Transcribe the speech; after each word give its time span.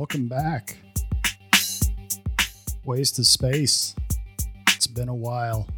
Welcome 0.00 0.28
back. 0.28 0.78
Waste 2.86 3.18
of 3.18 3.26
space. 3.26 3.94
It's 4.68 4.86
been 4.86 5.10
a 5.10 5.14
while. 5.14 5.68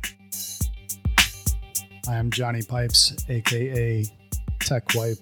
I 2.06 2.14
am 2.14 2.30
Johnny 2.30 2.62
Pipes, 2.62 3.16
aka 3.28 4.04
Tech 4.60 4.84
Wipe. 4.94 5.18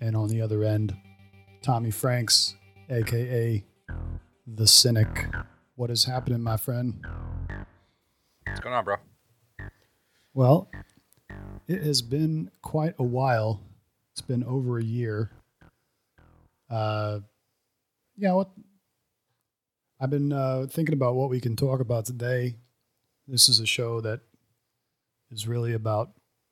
And 0.00 0.14
on 0.14 0.28
the 0.28 0.40
other 0.40 0.62
end, 0.62 0.96
Tommy 1.60 1.90
Franks, 1.90 2.54
aka 2.88 3.64
The 4.46 4.66
Cynic. 4.68 5.26
What 5.74 5.90
is 5.90 6.04
happening, 6.04 6.42
my 6.42 6.56
friend? 6.56 7.04
What's 8.46 8.60
going 8.60 8.76
on, 8.76 8.84
bro? 8.84 8.96
Well, 10.34 10.70
it 11.66 11.82
has 11.82 12.00
been 12.00 12.52
quite 12.62 12.94
a 13.00 13.04
while. 13.04 13.60
It's 14.12 14.22
been 14.22 14.44
over 14.44 14.78
a 14.78 14.84
year. 14.84 15.32
Uh, 16.70 17.18
yeah, 18.20 18.32
what 18.32 18.50
I've 19.98 20.10
been 20.10 20.32
uh, 20.32 20.66
thinking 20.70 20.92
about 20.92 21.14
what 21.14 21.30
we 21.30 21.40
can 21.40 21.56
talk 21.56 21.80
about 21.80 22.04
today. 22.04 22.56
This 23.26 23.48
is 23.48 23.60
a 23.60 23.66
show 23.66 24.00
that 24.02 24.20
is 25.30 25.48
really 25.48 25.72
about 25.72 26.10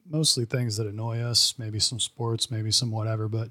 mostly 0.08 0.46
things 0.46 0.78
that 0.78 0.86
annoy 0.86 1.20
us, 1.20 1.54
maybe 1.58 1.78
some 1.78 2.00
sports, 2.00 2.50
maybe 2.50 2.70
some 2.70 2.90
whatever. 2.90 3.28
But 3.28 3.50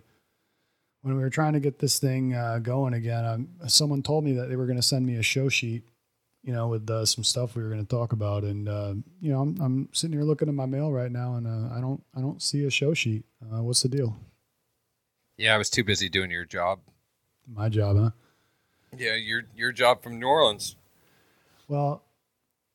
when 1.01 1.15
we 1.15 1.21
were 1.21 1.29
trying 1.29 1.53
to 1.53 1.59
get 1.59 1.77
this 1.77 1.99
thing 1.99 2.33
uh, 2.33 2.57
going 2.59 2.95
again, 2.95 3.23
um, 3.23 3.49
someone 3.67 4.01
told 4.01 4.23
me 4.23 4.33
that 4.33 4.49
they 4.49 4.55
were 4.55 4.65
going 4.65 4.77
to 4.77 4.83
send 4.83 5.05
me 5.05 5.17
a 5.17 5.23
show 5.23 5.47
sheet, 5.47 5.83
you 6.43 6.53
know, 6.53 6.67
with 6.67 6.89
uh, 6.89 7.05
some 7.05 7.23
stuff 7.23 7.55
we 7.55 7.61
were 7.61 7.69
going 7.69 7.85
to 7.85 7.95
talk 7.95 8.13
about. 8.13 8.43
And 8.43 8.67
uh, 8.67 8.95
you 9.21 9.31
know, 9.31 9.41
I'm, 9.41 9.61
I'm 9.61 9.89
sitting 9.91 10.17
here 10.17 10.25
looking 10.25 10.47
at 10.47 10.55
my 10.55 10.65
mail 10.65 10.91
right 10.91 11.11
now, 11.11 11.35
and 11.35 11.45
uh, 11.45 11.75
I 11.75 11.81
don't 11.81 12.03
I 12.15 12.21
don't 12.21 12.41
see 12.41 12.65
a 12.65 12.71
show 12.71 12.95
sheet. 12.95 13.25
Uh, 13.43 13.61
what's 13.61 13.83
the 13.83 13.89
deal? 13.89 14.17
Yeah, 15.37 15.53
I 15.53 15.57
was 15.59 15.69
too 15.69 15.83
busy 15.83 16.09
doing 16.09 16.31
your 16.31 16.45
job. 16.45 16.79
My 17.47 17.69
job, 17.69 17.97
huh? 17.97 18.09
Yeah, 18.97 19.15
your 19.15 19.43
your 19.55 19.71
job 19.71 20.03
from 20.03 20.19
New 20.19 20.27
Orleans. 20.27 20.75
Well, 21.67 22.03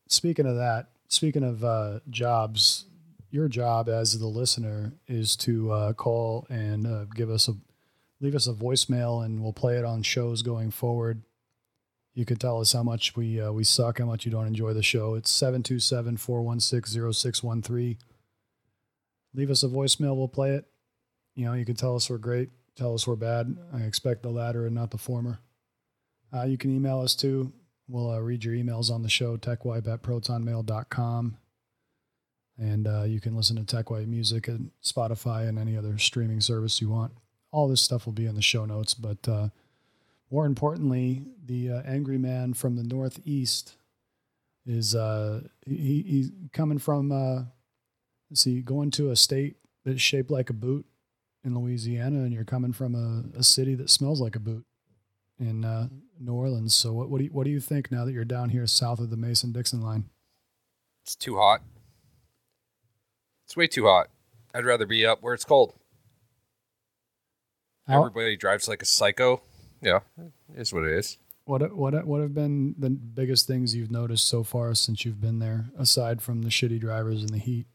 speaking 0.08 0.46
of 0.46 0.56
that, 0.56 0.88
speaking 1.08 1.44
of 1.44 1.64
uh, 1.64 2.00
jobs, 2.10 2.86
your 3.30 3.48
job 3.48 3.88
as 3.88 4.18
the 4.18 4.26
listener 4.26 4.92
is 5.08 5.36
to 5.36 5.72
uh, 5.72 5.92
call 5.94 6.46
and 6.48 6.86
uh, 6.86 7.04
give 7.14 7.30
us 7.30 7.48
a 7.48 7.54
leave 8.20 8.34
us 8.34 8.46
a 8.46 8.52
voicemail, 8.52 9.24
and 9.24 9.42
we'll 9.42 9.52
play 9.52 9.78
it 9.78 9.84
on 9.84 10.02
shows 10.02 10.42
going 10.42 10.70
forward. 10.70 11.22
You 12.14 12.26
can 12.26 12.36
tell 12.36 12.60
us 12.60 12.74
how 12.74 12.82
much 12.82 13.16
we 13.16 13.40
uh, 13.40 13.52
we 13.52 13.64
suck, 13.64 13.98
how 13.98 14.04
much 14.04 14.26
you 14.26 14.30
don't 14.30 14.46
enjoy 14.46 14.74
the 14.74 14.82
show. 14.82 15.14
It's 15.14 15.32
727-416-0613. 15.40 17.96
Leave 19.34 19.50
us 19.50 19.62
a 19.62 19.68
voicemail, 19.68 20.14
we'll 20.14 20.28
play 20.28 20.50
it. 20.50 20.66
You 21.34 21.46
know, 21.46 21.54
you 21.54 21.64
can 21.64 21.74
tell 21.74 21.96
us 21.96 22.10
we're 22.10 22.18
great, 22.18 22.50
tell 22.76 22.94
us 22.94 23.06
we're 23.06 23.16
bad. 23.16 23.56
I 23.72 23.80
expect 23.80 24.22
the 24.22 24.30
latter 24.30 24.66
and 24.66 24.74
not 24.74 24.90
the 24.90 24.98
former. 24.98 25.40
Uh, 26.34 26.44
you 26.44 26.56
can 26.56 26.74
email 26.74 27.00
us 27.00 27.14
too. 27.14 27.52
We'll 27.88 28.10
uh, 28.10 28.20
read 28.20 28.44
your 28.44 28.54
emails 28.54 28.90
on 28.90 29.02
the 29.02 29.08
show, 29.08 29.36
techwipe 29.36 29.92
at 29.92 30.02
protonmail.com. 30.02 31.36
And 32.58 32.86
uh, 32.86 33.02
you 33.04 33.20
can 33.20 33.34
listen 33.34 33.56
to 33.64 33.76
TechWipe 33.76 34.06
music 34.06 34.48
at 34.48 34.60
Spotify 34.84 35.48
and 35.48 35.58
any 35.58 35.76
other 35.76 35.98
streaming 35.98 36.40
service 36.40 36.80
you 36.80 36.90
want. 36.90 37.12
All 37.50 37.68
this 37.68 37.80
stuff 37.80 38.06
will 38.06 38.12
be 38.12 38.26
in 38.26 38.34
the 38.34 38.42
show 38.42 38.64
notes. 38.64 38.94
But 38.94 39.26
uh, 39.28 39.48
more 40.30 40.46
importantly, 40.46 41.26
the 41.44 41.70
uh, 41.70 41.82
angry 41.86 42.18
man 42.18 42.54
from 42.54 42.76
the 42.76 42.84
Northeast 42.84 43.74
is 44.64 44.94
uh, 44.94 45.40
he, 45.66 46.04
he's 46.06 46.30
coming 46.52 46.78
from, 46.78 47.10
uh, 47.10 47.44
let's 48.30 48.42
see, 48.42 48.60
going 48.60 48.90
to 48.92 49.10
a 49.10 49.16
state 49.16 49.56
that's 49.84 50.00
shaped 50.00 50.30
like 50.30 50.50
a 50.50 50.54
boot 50.54 50.86
in 51.44 51.54
Louisiana, 51.58 52.20
and 52.20 52.32
you're 52.32 52.44
coming 52.44 52.72
from 52.72 52.94
a, 52.94 53.38
a 53.38 53.42
city 53.42 53.74
that 53.74 53.90
smells 53.90 54.20
like 54.20 54.36
a 54.36 54.40
boot 54.40 54.64
in 55.40 55.64
uh, 55.64 55.88
New 56.20 56.32
Orleans. 56.34 56.74
So 56.74 56.92
what 56.92 57.08
what 57.10 57.18
do 57.18 57.24
you, 57.24 57.30
what 57.30 57.44
do 57.44 57.50
you 57.50 57.60
think 57.60 57.90
now 57.90 58.04
that 58.04 58.12
you're 58.12 58.24
down 58.24 58.50
here 58.50 58.66
south 58.66 59.00
of 59.00 59.10
the 59.10 59.16
Mason 59.16 59.52
Dixon 59.52 59.80
line? 59.80 60.04
It's 61.04 61.16
too 61.16 61.36
hot. 61.36 61.62
It's 63.46 63.56
way 63.56 63.66
too 63.66 63.86
hot. 63.86 64.08
I'd 64.54 64.64
rather 64.64 64.86
be 64.86 65.04
up 65.04 65.22
where 65.22 65.34
it's 65.34 65.44
cold. 65.44 65.74
How- 67.88 68.04
Everybody 68.06 68.36
drives 68.36 68.68
like 68.68 68.82
a 68.82 68.86
psycho. 68.86 69.42
Yeah, 69.80 70.00
it 70.16 70.60
is 70.60 70.72
what 70.72 70.84
it 70.84 70.92
is. 70.92 71.18
What 71.44 71.74
what 71.74 72.06
what 72.06 72.20
have 72.20 72.34
been 72.34 72.76
the 72.78 72.90
biggest 72.90 73.48
things 73.48 73.74
you've 73.74 73.90
noticed 73.90 74.28
so 74.28 74.44
far 74.44 74.72
since 74.76 75.04
you've 75.04 75.20
been 75.20 75.40
there, 75.40 75.64
aside 75.76 76.22
from 76.22 76.42
the 76.42 76.50
shitty 76.50 76.78
drivers 76.80 77.20
and 77.20 77.30
the 77.30 77.38
heat? 77.38 77.66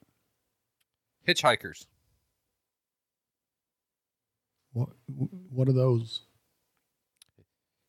Hitchhikers. 1.27 1.85
What 4.73 4.89
what 5.49 5.67
are 5.67 5.73
those? 5.73 6.21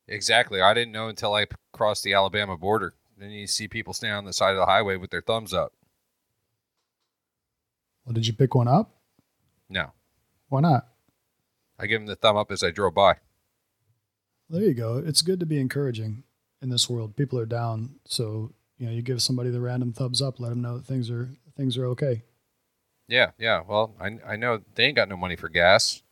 Exactly. 0.07 0.61
I 0.61 0.73
didn't 0.75 0.93
know 0.93 1.09
until 1.09 1.35
I 1.35 1.47
crossed 1.73 2.03
the 2.03 2.15
Alabama 2.15 2.57
border. 2.57 2.95
Then 3.19 3.31
you 3.31 3.47
see 3.47 3.69
people 3.69 3.93
standing 3.93 4.17
on 4.17 4.25
the 4.25 4.33
side 4.33 4.53
of 4.53 4.59
the 4.59 4.67
highway 4.67 4.97
with 4.97 5.11
their 5.11 5.21
thumbs 5.21 5.53
up. 5.53 5.73
Well, 8.05 8.15
did 8.15 8.27
you 8.27 8.33
pick 8.33 8.55
one 8.55 8.69
up? 8.69 8.91
No, 9.69 9.93
Why 10.49 10.61
not? 10.61 10.89
I 11.79 11.87
give 11.87 12.01
them 12.01 12.07
the 12.07 12.17
thumb 12.17 12.39
up 12.39 12.51
as 12.51 12.63
I 12.63 12.71
drove 12.71 12.95
by. 12.95 13.17
There 14.49 14.63
you 14.63 14.73
go. 14.73 14.97
It's 14.97 15.21
good 15.21 15.41
to 15.41 15.47
be 15.47 15.61
encouraging 15.61 16.23
in 16.63 16.71
this 16.71 16.89
world. 16.89 17.17
People 17.17 17.39
are 17.39 17.45
down, 17.45 17.97
so 18.07 18.53
you 18.79 18.87
know 18.87 18.93
you 18.93 19.03
give 19.03 19.21
somebody 19.21 19.51
the 19.51 19.61
random 19.61 19.93
thumbs 19.93 20.23
up, 20.23 20.41
let 20.41 20.49
them 20.49 20.63
know 20.63 20.79
that 20.79 20.87
things 20.87 21.11
are 21.11 21.29
things 21.55 21.77
are 21.77 21.85
okay. 21.89 22.23
Yeah, 23.09 23.33
yeah. 23.39 23.61
Well, 23.67 23.95
I 24.01 24.19
I 24.27 24.37
know 24.37 24.63
they 24.75 24.85
ain't 24.87 24.97
got 24.97 25.11
no 25.11 25.19
money 25.19 25.37
for 25.37 25.51
gas. 25.51 26.03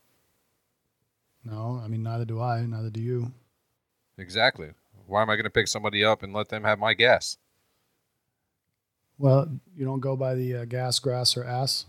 No, 1.49 1.81
I 1.81 1.87
mean 1.87 2.03
neither 2.03 2.25
do 2.25 2.41
I, 2.41 2.65
neither 2.65 2.89
do 2.89 2.99
you. 2.99 3.31
Exactly. 4.17 4.71
Why 5.05 5.21
am 5.21 5.29
I 5.29 5.35
going 5.35 5.45
to 5.45 5.49
pick 5.49 5.69
somebody 5.69 6.03
up 6.03 6.21
and 6.21 6.33
let 6.33 6.49
them 6.49 6.65
have 6.65 6.77
my 6.77 6.93
gas? 6.93 7.37
Well, 9.17 9.47
you 9.75 9.85
don't 9.85 10.01
go 10.01 10.17
by 10.17 10.35
the 10.35 10.57
uh, 10.57 10.65
gas, 10.65 10.99
grass, 10.99 11.37
or 11.37 11.45
ass. 11.45 11.85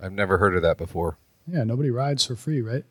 I've 0.00 0.12
never 0.12 0.38
heard 0.38 0.54
of 0.54 0.62
that 0.62 0.78
before. 0.78 1.18
Yeah, 1.48 1.64
nobody 1.64 1.90
rides 1.90 2.24
for 2.24 2.36
free, 2.36 2.62
right? 2.62 2.84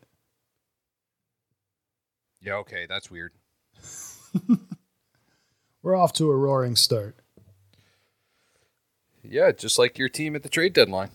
Yeah, 2.42 2.56
okay, 2.56 2.86
that's 2.86 3.10
weird. 3.10 3.32
We're 5.82 5.96
off 5.96 6.12
to 6.14 6.30
a 6.30 6.36
roaring 6.36 6.76
start. 6.76 7.16
Yeah, 9.22 9.50
just 9.52 9.78
like 9.78 9.98
your 9.98 10.10
team 10.10 10.36
at 10.36 10.42
the 10.42 10.50
trade 10.50 10.74
deadline. 10.74 11.10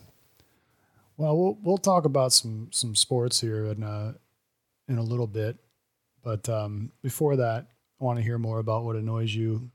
Well, 1.19 1.37
we'll 1.37 1.57
we'll 1.61 1.77
talk 1.77 2.05
about 2.05 2.31
some 2.31 2.69
some 2.71 2.95
sports 2.95 3.41
here 3.41 3.65
in 3.65 3.83
uh 3.83 4.13
in 4.87 4.97
a 4.97 5.03
little 5.03 5.27
bit, 5.27 5.57
but 6.23 6.47
um, 6.47 6.93
before 7.01 7.35
that, 7.35 7.67
I 7.99 8.03
want 8.05 8.19
to 8.19 8.23
hear 8.23 8.37
more 8.37 8.59
about 8.59 8.85
what 8.85 8.95
annoys 8.95 9.35
you 9.35 9.69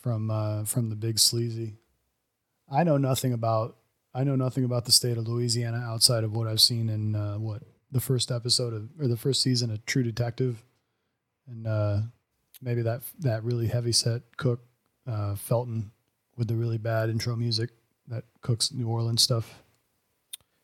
from 0.00 0.32
uh, 0.32 0.64
from 0.64 0.90
the 0.90 0.96
big 0.96 1.20
sleazy. 1.20 1.76
I 2.68 2.82
know 2.82 2.96
nothing 2.96 3.32
about 3.32 3.76
I 4.12 4.24
know 4.24 4.34
nothing 4.34 4.64
about 4.64 4.84
the 4.84 4.90
state 4.90 5.16
of 5.16 5.28
Louisiana 5.28 5.78
outside 5.78 6.24
of 6.24 6.34
what 6.34 6.48
I've 6.48 6.60
seen 6.60 6.88
in 6.88 7.14
uh, 7.14 7.36
what 7.36 7.62
the 7.92 8.00
first 8.00 8.32
episode 8.32 8.74
of 8.74 8.88
or 8.98 9.06
the 9.06 9.16
first 9.16 9.40
season 9.40 9.70
of 9.70 9.86
True 9.86 10.02
Detective, 10.02 10.64
and 11.46 11.68
uh, 11.68 12.00
maybe 12.60 12.82
that 12.82 13.02
that 13.20 13.44
really 13.44 13.68
heavy 13.68 13.92
set 13.92 14.22
cook 14.36 14.58
uh, 15.06 15.36
Felton 15.36 15.92
with 16.36 16.48
the 16.48 16.56
really 16.56 16.78
bad 16.78 17.10
intro 17.10 17.36
music 17.36 17.70
that 18.08 18.24
cooks 18.40 18.72
New 18.72 18.88
Orleans 18.88 19.22
stuff. 19.22 19.62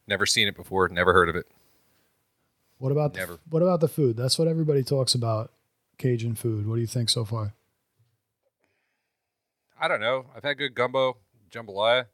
Never 0.06 0.26
seen 0.26 0.48
it 0.48 0.56
before, 0.56 0.88
never 0.88 1.12
heard 1.12 1.28
of 1.28 1.36
it. 1.36 1.46
What 2.78 2.92
about 2.92 3.14
the, 3.14 3.38
what 3.48 3.62
about 3.62 3.80
the 3.80 3.88
food? 3.88 4.16
That's 4.16 4.38
what 4.38 4.48
everybody 4.48 4.82
talks 4.82 5.14
about. 5.14 5.52
Cajun 5.96 6.34
food. 6.34 6.66
What 6.66 6.74
do 6.74 6.80
you 6.80 6.86
think 6.86 7.08
so 7.08 7.24
far? 7.24 7.54
I 9.80 9.88
don't 9.88 10.00
know. 10.00 10.26
I've 10.36 10.42
had 10.42 10.58
good 10.58 10.74
gumbo, 10.74 11.18
jambalaya. 11.50 12.06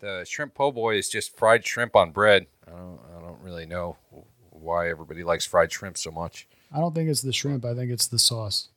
The 0.00 0.24
shrimp 0.24 0.54
po' 0.54 0.72
boy 0.72 0.96
is 0.96 1.08
just 1.08 1.36
fried 1.36 1.66
shrimp 1.66 1.94
on 1.94 2.10
bread. 2.10 2.46
I 2.66 2.70
don't, 2.70 3.00
I 3.16 3.20
don't 3.20 3.40
really 3.40 3.66
know 3.66 3.96
why 4.50 4.88
everybody 4.88 5.22
likes 5.24 5.46
fried 5.46 5.72
shrimp 5.72 5.96
so 5.96 6.10
much. 6.10 6.48
I 6.72 6.78
don't 6.78 6.94
think 6.94 7.08
it's 7.08 7.22
the 7.22 7.32
shrimp. 7.32 7.64
I 7.64 7.74
think 7.74 7.90
it's 7.90 8.06
the 8.06 8.18
sauce. 8.18 8.68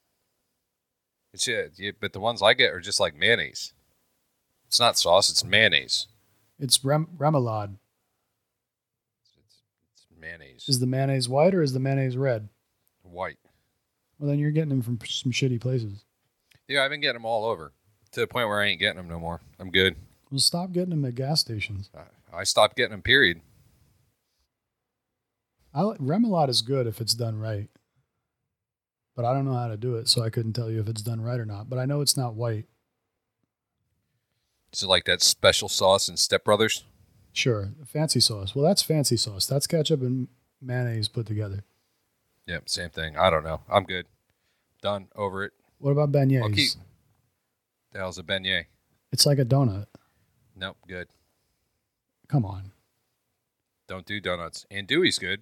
It's 1.33 1.47
yeah, 1.47 1.63
yeah, 1.75 1.91
but 1.99 2.13
the 2.13 2.19
ones 2.19 2.41
I 2.41 2.53
get 2.53 2.73
are 2.73 2.79
just 2.79 2.99
like 2.99 3.15
mayonnaise. 3.15 3.73
It's 4.67 4.79
not 4.79 4.97
sauce; 4.97 5.29
it's 5.29 5.43
mayonnaise. 5.43 6.07
It's 6.59 6.83
rem- 6.83 7.09
remoulade. 7.17 7.75
Mayonnaise. 10.25 10.65
Is 10.67 10.79
the 10.79 10.87
mayonnaise 10.87 11.29
white 11.29 11.53
or 11.53 11.61
is 11.61 11.73
the 11.73 11.79
mayonnaise 11.79 12.17
red? 12.17 12.49
white. 13.03 13.37
Well, 14.17 14.29
then 14.29 14.39
you're 14.39 14.51
getting 14.51 14.69
them 14.69 14.81
from 14.81 14.99
some 15.05 15.31
shitty 15.31 15.61
places. 15.61 16.03
Yeah, 16.67 16.83
I've 16.83 16.89
been 16.89 17.01
getting 17.01 17.21
them 17.21 17.25
all 17.25 17.45
over 17.45 17.71
to 18.11 18.19
the 18.19 18.27
point 18.27 18.47
where 18.47 18.59
I 18.59 18.65
ain't 18.65 18.79
getting 18.79 18.97
them 18.97 19.07
no 19.07 19.19
more. 19.19 19.41
I'm 19.59 19.69
good. 19.69 19.95
Well, 20.31 20.39
stop 20.39 20.71
getting 20.71 20.89
them 20.89 21.05
at 21.05 21.15
gas 21.15 21.41
stations. 21.41 21.91
I, 21.95 22.39
I 22.39 22.43
stopped 22.43 22.75
getting 22.75 22.91
them. 22.91 23.03
Period. 23.03 23.41
I 25.73 25.81
remoulade 25.81 26.49
is 26.49 26.61
good 26.61 26.87
if 26.87 26.99
it's 26.99 27.13
done 27.13 27.37
right, 27.37 27.69
but 29.15 29.25
I 29.25 29.33
don't 29.33 29.45
know 29.45 29.53
how 29.53 29.67
to 29.67 29.77
do 29.77 29.95
it, 29.95 30.07
so 30.07 30.23
I 30.23 30.29
couldn't 30.29 30.53
tell 30.53 30.71
you 30.71 30.79
if 30.79 30.87
it's 30.87 31.01
done 31.01 31.21
right 31.21 31.39
or 31.39 31.45
not. 31.45 31.69
But 31.69 31.77
I 31.77 31.85
know 31.85 32.01
it's 32.01 32.17
not 32.17 32.33
white. 32.33 32.65
Is 34.73 34.81
it 34.83 34.87
like 34.87 35.05
that 35.05 35.21
special 35.21 35.69
sauce 35.69 36.09
in 36.09 36.17
Step 36.17 36.43
Brothers? 36.43 36.85
Sure, 37.35 37.73
fancy 37.85 38.21
sauce. 38.21 38.55
Well, 38.55 38.63
that's 38.63 38.81
fancy 38.81 39.17
sauce. 39.17 39.45
That's 39.45 39.67
ketchup 39.67 40.01
and 40.01 40.29
mayonnaise 40.61 41.09
put 41.09 41.25
together. 41.25 41.65
Yep, 42.47 42.69
same 42.69 42.89
thing. 42.91 43.17
I 43.17 43.29
don't 43.29 43.43
know. 43.43 43.59
I'm 43.69 43.83
good. 43.83 44.05
Done. 44.81 45.09
Over 45.17 45.43
it. 45.43 45.51
What 45.79 45.91
about 45.91 46.15
I'll 46.15 46.25
beignets? 46.25 46.55
keep. 46.55 46.69
The 47.91 47.99
hell's 47.99 48.17
a 48.17 48.23
beignet? 48.23 48.67
It's 49.11 49.25
like 49.25 49.37
a 49.37 49.43
donut. 49.43 49.87
Nope. 50.55 50.77
Good. 50.87 51.09
Come 52.29 52.45
on. 52.45 52.71
Don't 53.89 54.05
do 54.05 54.21
donuts. 54.21 54.65
Andouille's 54.71 55.19
good. 55.19 55.41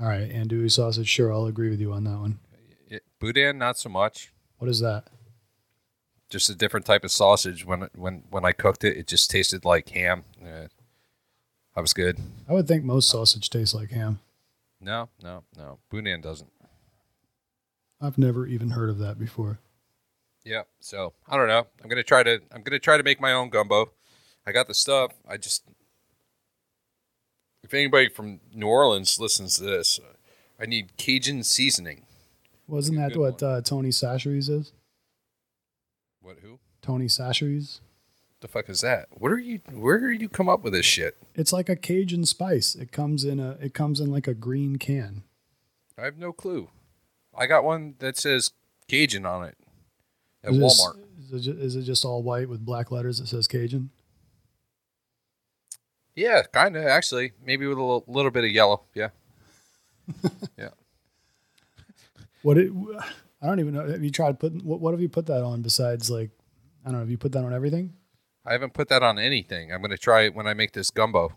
All 0.00 0.06
right, 0.06 0.30
andouille 0.30 0.70
sausage. 0.70 1.08
Sure, 1.08 1.32
I'll 1.32 1.46
agree 1.46 1.70
with 1.70 1.80
you 1.80 1.92
on 1.92 2.04
that 2.04 2.18
one. 2.18 2.38
It, 2.86 3.02
boudin, 3.18 3.58
not 3.58 3.78
so 3.78 3.88
much. 3.88 4.32
What 4.58 4.70
is 4.70 4.78
that? 4.78 5.08
Just 6.30 6.50
a 6.50 6.54
different 6.54 6.84
type 6.84 7.04
of 7.04 7.10
sausage. 7.10 7.64
When 7.64 7.88
when 7.94 8.24
when 8.30 8.44
I 8.44 8.52
cooked 8.52 8.84
it, 8.84 8.96
it 8.96 9.06
just 9.06 9.30
tasted 9.30 9.64
like 9.64 9.88
ham. 9.90 10.24
Uh, 10.42 10.68
I 11.74 11.80
was 11.80 11.92
good. 11.92 12.18
I 12.48 12.52
would 12.52 12.68
think 12.68 12.84
most 12.84 13.08
sausage 13.08 13.48
tastes 13.48 13.74
like 13.74 13.90
ham. 13.90 14.20
No, 14.80 15.08
no, 15.22 15.44
no. 15.56 15.78
Boudin 15.90 16.20
doesn't. 16.20 16.50
I've 18.00 18.18
never 18.18 18.46
even 18.46 18.70
heard 18.70 18.90
of 18.90 18.98
that 18.98 19.18
before. 19.18 19.58
Yeah. 20.44 20.62
So 20.80 21.14
I 21.28 21.36
don't 21.36 21.48
know. 21.48 21.66
I'm 21.82 21.88
gonna 21.88 22.02
try 22.02 22.22
to. 22.22 22.40
I'm 22.52 22.62
gonna 22.62 22.78
try 22.78 22.96
to 22.96 23.02
make 23.02 23.20
my 23.20 23.32
own 23.32 23.48
gumbo. 23.48 23.92
I 24.46 24.52
got 24.52 24.66
the 24.66 24.74
stuff. 24.74 25.12
I 25.26 25.36
just. 25.36 25.64
If 27.62 27.74
anybody 27.74 28.08
from 28.08 28.40
New 28.54 28.66
Orleans 28.66 29.18
listens 29.18 29.56
to 29.56 29.64
this, 29.64 30.00
I 30.60 30.66
need 30.66 30.96
Cajun 30.96 31.42
seasoning. 31.42 32.02
Wasn't 32.66 32.98
that 32.98 33.16
what 33.16 33.42
uh, 33.42 33.60
Tony 33.62 33.88
Chachere's 33.88 34.48
is? 34.48 34.72
What? 36.28 36.40
Who? 36.42 36.58
Tony 36.82 37.06
Chachere's? 37.06 37.80
The 38.42 38.48
fuck 38.48 38.68
is 38.68 38.82
that? 38.82 39.06
What 39.12 39.32
are 39.32 39.38
you? 39.38 39.60
Where 39.72 39.98
did 40.10 40.20
you 40.20 40.28
come 40.28 40.46
up 40.46 40.62
with 40.62 40.74
this 40.74 40.84
shit? 40.84 41.16
It's 41.34 41.54
like 41.54 41.70
a 41.70 41.74
Cajun 41.74 42.26
spice. 42.26 42.74
It 42.74 42.92
comes 42.92 43.24
in 43.24 43.40
a. 43.40 43.52
It 43.62 43.72
comes 43.72 43.98
in 43.98 44.10
like 44.12 44.28
a 44.28 44.34
green 44.34 44.76
can. 44.76 45.22
I 45.96 46.04
have 46.04 46.18
no 46.18 46.34
clue. 46.34 46.68
I 47.34 47.46
got 47.46 47.64
one 47.64 47.94
that 48.00 48.18
says 48.18 48.50
Cajun 48.88 49.24
on 49.24 49.44
it 49.46 49.56
at 50.44 50.52
Is 50.52 50.58
just- 50.58 50.86
Walmart. 50.86 50.98
Is 51.18 51.32
it, 51.32 51.40
ju- 51.50 51.58
is 51.58 51.76
it 51.76 51.82
just 51.84 52.04
all 52.04 52.22
white 52.22 52.50
with 52.50 52.62
black 52.62 52.90
letters 52.90 53.20
that 53.20 53.28
says 53.28 53.48
Cajun? 53.48 53.88
Yeah, 56.14 56.42
kind 56.52 56.76
of 56.76 56.84
actually. 56.84 57.32
Maybe 57.42 57.66
with 57.66 57.78
a 57.78 57.80
little, 57.80 58.04
little 58.06 58.30
bit 58.30 58.44
of 58.44 58.50
yellow. 58.50 58.82
Yeah. 58.94 59.08
yeah. 60.58 60.68
What 62.42 62.58
it? 62.58 62.70
I 63.40 63.46
don't 63.46 63.60
even 63.60 63.74
know. 63.74 63.88
Have 63.88 64.02
you 64.02 64.10
tried 64.10 64.40
putting? 64.40 64.60
What, 64.60 64.80
what 64.80 64.92
have 64.92 65.00
you 65.00 65.08
put 65.08 65.26
that 65.26 65.42
on 65.42 65.62
besides 65.62 66.10
like? 66.10 66.30
I 66.84 66.88
don't 66.88 66.94
know. 66.94 66.98
Have 67.00 67.10
you 67.10 67.18
put 67.18 67.32
that 67.32 67.44
on 67.44 67.52
everything? 67.52 67.92
I 68.44 68.52
haven't 68.52 68.72
put 68.72 68.88
that 68.88 69.02
on 69.02 69.18
anything. 69.18 69.72
I'm 69.72 69.82
gonna 69.82 69.96
try 69.96 70.22
it 70.22 70.34
when 70.34 70.46
I 70.46 70.54
make 70.54 70.72
this 70.72 70.90
gumbo. 70.90 71.36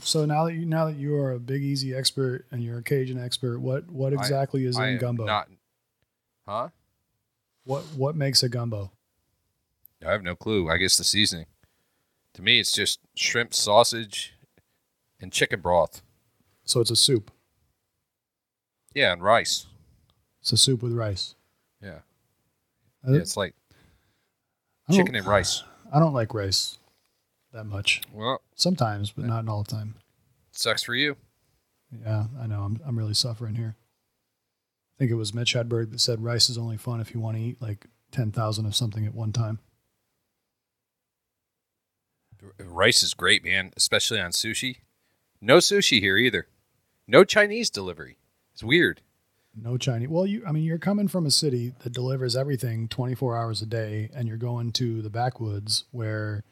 So 0.00 0.24
now 0.24 0.44
that 0.44 0.54
you 0.54 0.64
now 0.64 0.86
that 0.86 0.96
you 0.96 1.16
are 1.16 1.32
a 1.32 1.40
Big 1.40 1.62
Easy 1.62 1.94
expert 1.94 2.46
and 2.50 2.62
you're 2.62 2.78
a 2.78 2.82
Cajun 2.82 3.22
expert, 3.22 3.58
what 3.58 3.90
what 3.90 4.12
exactly 4.12 4.64
is 4.64 4.78
I 4.78 4.90
in 4.90 4.98
gumbo? 4.98 5.24
Not. 5.24 5.48
Huh? 6.46 6.68
what 7.64 7.84
what 7.96 8.16
makes 8.16 8.42
a 8.42 8.48
gumbo? 8.48 8.90
I 10.04 10.12
have 10.12 10.22
no 10.22 10.34
clue. 10.34 10.68
I 10.68 10.76
guess 10.76 10.96
the 10.96 11.04
seasoning. 11.04 11.46
To 12.34 12.42
me, 12.42 12.58
it's 12.58 12.72
just 12.72 13.00
shrimp, 13.14 13.54
sausage, 13.54 14.34
and 15.20 15.32
chicken 15.32 15.60
broth. 15.60 16.02
So 16.64 16.80
it's 16.80 16.90
a 16.90 16.96
soup. 16.96 17.30
Yeah, 18.94 19.12
and 19.12 19.22
rice. 19.22 19.66
It's 20.40 20.52
a 20.52 20.56
soup 20.56 20.82
with 20.82 20.92
rice. 20.92 21.34
Yeah. 21.82 22.00
Yeah 23.06 23.16
it's 23.16 23.36
like 23.36 23.54
chicken 24.90 25.14
and 25.14 25.26
rice. 25.26 25.62
I 25.92 25.98
don't 25.98 26.12
like 26.12 26.34
rice 26.34 26.78
that 27.52 27.64
much. 27.64 28.02
Well, 28.12 28.40
Sometimes, 28.54 29.10
but 29.10 29.24
not 29.24 29.48
all 29.48 29.62
the 29.62 29.70
time. 29.70 29.94
sucks 30.52 30.82
for 30.82 30.94
you. 30.94 31.16
Yeah, 32.04 32.26
I 32.40 32.46
know. 32.46 32.62
I'm 32.62 32.80
I'm 32.86 32.96
really 32.98 33.14
suffering 33.14 33.54
here. 33.56 33.74
I 33.76 34.94
think 34.98 35.10
it 35.10 35.14
was 35.16 35.32
Mitch 35.34 35.54
Hedberg 35.54 35.90
that 35.92 36.00
said 36.00 36.22
rice 36.22 36.48
is 36.50 36.58
only 36.58 36.76
fun 36.76 37.00
if 37.00 37.14
you 37.14 37.20
want 37.20 37.36
to 37.38 37.42
eat 37.42 37.60
like 37.62 37.86
ten 38.12 38.30
thousand 38.32 38.66
of 38.66 38.76
something 38.76 39.06
at 39.06 39.14
one 39.14 39.32
time. 39.32 39.58
Rice 42.58 43.02
is 43.02 43.14
great, 43.14 43.44
man, 43.44 43.72
especially 43.76 44.20
on 44.20 44.30
sushi. 44.30 44.76
No 45.40 45.58
sushi 45.58 46.00
here 46.00 46.16
either. 46.16 46.46
No 47.06 47.24
Chinese 47.24 47.70
delivery. 47.70 48.18
It's 48.52 48.62
weird. 48.62 49.02
No 49.54 49.76
Chinese. 49.76 50.08
Well, 50.08 50.26
you. 50.26 50.42
I 50.46 50.52
mean, 50.52 50.62
you're 50.64 50.78
coming 50.78 51.08
from 51.08 51.26
a 51.26 51.30
city 51.30 51.72
that 51.82 51.92
delivers 51.92 52.36
everything 52.36 52.86
24 52.88 53.36
hours 53.36 53.60
a 53.62 53.66
day, 53.66 54.08
and 54.14 54.28
you're 54.28 54.36
going 54.36 54.72
to 54.72 55.02
the 55.02 55.10
backwoods 55.10 55.84
where 55.90 56.44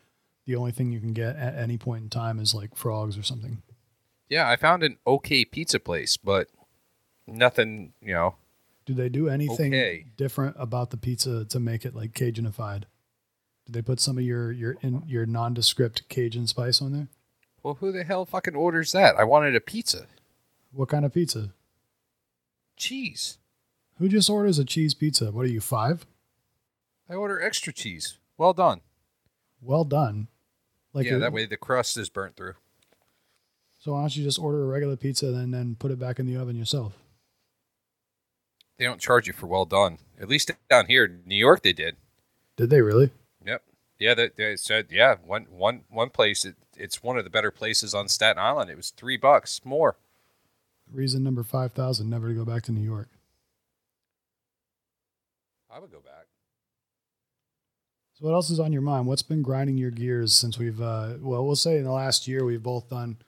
the 0.47 0.57
only 0.57 0.73
thing 0.73 0.91
you 0.91 0.99
can 1.01 1.13
get 1.13 1.37
at 1.37 1.55
any 1.55 1.79
point 1.79 2.03
in 2.03 2.09
time 2.11 2.39
is 2.41 2.55
like 2.55 2.75
frogs 2.77 3.17
or 3.17 3.23
something. 3.23 3.63
Yeah, 4.29 4.49
I 4.51 4.57
found 4.57 4.83
an 4.83 4.99
okay 5.07 5.45
pizza 5.45 5.79
place, 5.79 6.17
but 6.17 6.49
nothing, 7.27 7.93
you 8.03 8.15
know. 8.15 8.35
Do 8.85 8.95
they 8.95 9.09
do 9.09 9.29
anything 9.29 9.75
Okay. 9.75 10.07
different 10.17 10.57
about 10.59 10.91
the 10.91 10.97
pizza 10.97 11.45
to 11.45 11.61
make 11.61 11.85
it 11.85 11.95
like 11.95 12.13
Cajunified? 12.15 12.85
Did 13.67 13.75
they 13.75 13.83
put 13.83 14.01
some 14.01 14.17
of 14.19 14.25
your 14.25 14.51
your 14.51 14.77
in, 14.81 15.03
your 15.07 15.25
nondescript 15.27 16.09
Cajun 16.09 16.47
spice 16.47 16.81
on 16.83 16.93
there? 16.93 17.09
Well, 17.63 17.75
who 17.75 17.93
the 17.93 18.03
hell 18.05 18.25
fucking 18.25 18.55
orders 18.57 18.93
that? 18.93 19.17
I 19.17 19.25
wanted 19.25 19.55
a 19.55 19.61
pizza. 19.61 20.07
What 20.73 20.89
kind 20.89 21.05
of 21.05 21.13
pizza? 21.13 21.51
Cheese. 22.79 23.39
Who 23.99 24.09
just 24.09 24.31
orders 24.31 24.59
a 24.59 24.65
cheese 24.65 24.95
pizza? 24.95 25.31
What 25.33 25.45
are 25.45 25.51
you 25.51 25.61
five? 25.61 26.07
I 27.11 27.15
order 27.15 27.41
extra 27.41 27.73
cheese. 27.73 28.19
Well 28.37 28.53
done. 28.53 28.81
Well 29.61 29.85
done. 29.85 30.29
Like 30.93 31.07
yeah, 31.07 31.17
a- 31.17 31.19
that 31.19 31.33
way 31.33 31.47
the 31.47 31.57
crust 31.57 31.97
is 31.99 32.09
burnt 32.09 32.37
through. 32.37 32.55
So 33.81 33.93
why 33.93 34.01
don't 34.01 34.17
you 34.17 34.25
just 34.25 34.39
order 34.39 34.65
a 34.65 34.67
regular 34.67 34.97
pizza 34.97 35.27
and 35.27 35.53
then 35.55 35.77
put 35.79 35.91
it 35.91 35.99
back 35.99 36.19
in 36.19 36.27
the 36.27 36.37
oven 36.37 36.57
yourself? 36.57 36.95
They 38.77 38.85
don't 38.85 39.01
charge 39.01 39.27
you 39.27 39.33
for 39.33 39.47
well 39.47 39.65
done. 39.65 39.99
At 40.21 40.29
least 40.29 40.51
down 40.71 40.87
here 40.87 41.05
in 41.05 41.23
New 41.27 41.37
York, 41.37 41.63
they 41.63 41.73
did. 41.73 41.97
Did 42.57 42.71
they 42.71 42.81
really? 42.81 43.11
Yep. 43.45 43.63
Yeah, 43.99 44.15
they, 44.15 44.31
they 44.37 44.57
said 44.57 44.87
yeah. 44.91 45.17
One 45.25 45.47
one 45.51 45.83
one 45.89 46.11
place. 46.11 46.45
It, 46.45 46.55
it's 46.77 47.03
one 47.03 47.19
of 47.19 47.25
the 47.25 47.31
better 47.31 47.51
places 47.51 47.95
on 47.95 48.09
Staten 48.09 48.41
Island. 48.41 48.71
It 48.71 48.77
was 48.77 48.91
three 48.91 49.17
bucks 49.17 49.61
more. 49.65 49.97
Reason 50.93 51.23
number 51.23 51.43
five 51.43 51.73
thousand 51.73 52.09
never 52.09 52.29
to 52.29 52.35
go 52.35 52.45
back 52.45 52.63
to 52.65 52.73
New 52.73 52.83
York. 52.83 53.09
I 55.71 55.79
would 55.79 55.91
go 55.91 56.01
back. 56.01 56.27
So 58.15 58.27
what 58.27 58.35
else 58.35 58.51
is 58.51 58.59
on 58.59 58.73
your 58.73 58.83
mind? 58.83 59.07
What's 59.07 59.23
been 59.23 59.43
grinding 59.43 59.79
your 59.79 59.91
gears 59.91 60.33
since 60.33 60.59
we've 60.59 60.81
uh 60.81 61.15
well, 61.21 61.47
we'll 61.47 61.57
say 61.57 61.79
in 61.79 61.85
the 61.85 61.93
last 61.93 62.27
year 62.27 62.45
we've 62.45 62.63
both 62.63 62.89
done 62.89 63.19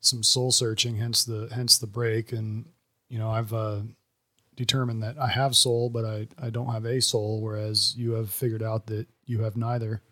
some 0.00 0.22
soul 0.22 0.50
searching, 0.50 0.96
hence 0.96 1.24
the 1.24 1.48
hence 1.54 1.78
the 1.78 1.86
break 1.86 2.32
and 2.32 2.66
you 3.08 3.18
know, 3.18 3.30
I've 3.30 3.52
uh 3.52 3.80
determined 4.56 5.02
that 5.02 5.18
I 5.18 5.28
have 5.28 5.54
soul, 5.54 5.90
but 5.90 6.04
I 6.04 6.26
I 6.42 6.50
don't 6.50 6.72
have 6.72 6.86
a 6.86 7.00
soul 7.00 7.40
whereas 7.40 7.94
you 7.96 8.12
have 8.12 8.30
figured 8.30 8.62
out 8.62 8.86
that 8.86 9.06
you 9.26 9.42
have 9.42 9.56
neither. 9.56 10.02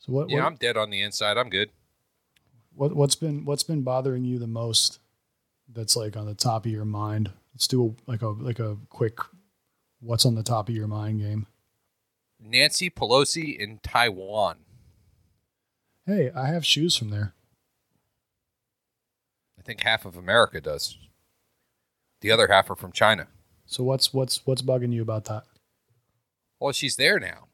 So 0.00 0.12
what 0.12 0.28
Yeah, 0.28 0.38
what, 0.38 0.46
I'm 0.46 0.56
dead 0.56 0.76
on 0.76 0.90
the 0.90 1.00
inside. 1.00 1.38
I'm 1.38 1.48
good. 1.48 1.70
What 2.74 2.94
what's 2.94 3.14
been 3.14 3.44
what's 3.44 3.62
been 3.62 3.82
bothering 3.82 4.24
you 4.24 4.38
the 4.38 4.46
most 4.46 5.00
that's 5.72 5.96
like 5.96 6.16
on 6.16 6.26
the 6.26 6.34
top 6.34 6.66
of 6.66 6.72
your 6.72 6.84
mind? 6.84 7.32
Let's 7.54 7.66
do 7.66 7.96
a, 8.06 8.10
like 8.10 8.22
a 8.22 8.28
like 8.28 8.58
a 8.58 8.76
quick 8.90 9.18
what's 10.00 10.24
on 10.24 10.34
the 10.34 10.42
top 10.42 10.68
of 10.68 10.74
your 10.74 10.88
mind 10.88 11.20
game. 11.20 11.46
Nancy 12.40 12.88
Pelosi 12.88 13.56
in 13.56 13.80
Taiwan. 13.82 14.58
Hey, 16.06 16.30
I 16.34 16.46
have 16.46 16.64
shoes 16.64 16.96
from 16.96 17.10
there. 17.10 17.34
I 19.58 19.62
think 19.62 19.82
half 19.82 20.04
of 20.04 20.16
America 20.16 20.60
does. 20.60 20.96
The 22.20 22.30
other 22.30 22.46
half 22.48 22.70
are 22.70 22.76
from 22.76 22.92
China. 22.92 23.28
So 23.66 23.84
what's 23.84 24.14
what's 24.14 24.46
what's 24.46 24.62
bugging 24.62 24.92
you 24.92 25.02
about 25.02 25.26
that? 25.26 25.44
Well, 26.58 26.72
she's 26.72 26.96
there 26.96 27.20
now, 27.20 27.48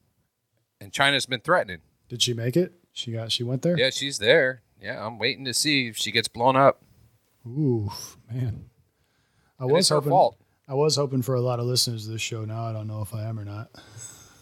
and 0.81 0.93
China's 0.93 1.27
been 1.27 1.41
threatening. 1.41 1.81
Did 2.09 2.23
she 2.23 2.33
make 2.33 2.57
it? 2.57 2.73
She 2.93 3.13
got 3.13 3.33
she 3.33 3.43
went 3.43 3.63
there. 3.63 3.77
Yeah, 3.77 3.91
she's 3.91 4.19
there. 4.19 4.63
Yeah, 4.85 5.05
I'm 5.07 5.19
waiting 5.19 5.47
to 5.47 5.55
see 5.55 5.89
if 5.89 5.97
she 5.97 6.11
gets 6.13 6.29
blown 6.29 6.57
up. 6.57 6.83
Ooh, 7.47 7.91
man. 8.31 8.67
I 9.59 9.65
And 9.65 9.73
was 9.73 9.89
hoping. 9.89 10.11
fault. 10.11 10.37
I 10.69 10.75
was 10.75 10.97
hoping 10.97 11.23
for 11.23 11.35
a 11.35 11.41
lot 11.41 11.59
of 11.59 11.65
listeners 11.67 12.05
to 12.05 12.11
this 12.13 12.21
show. 12.21 12.45
Now 12.45 12.65
I 12.67 12.73
don't 12.75 12.87
know 12.87 13.01
if 13.01 13.15
I 13.15 13.23
am 13.23 13.39
or 13.41 13.45
not. 13.47 13.71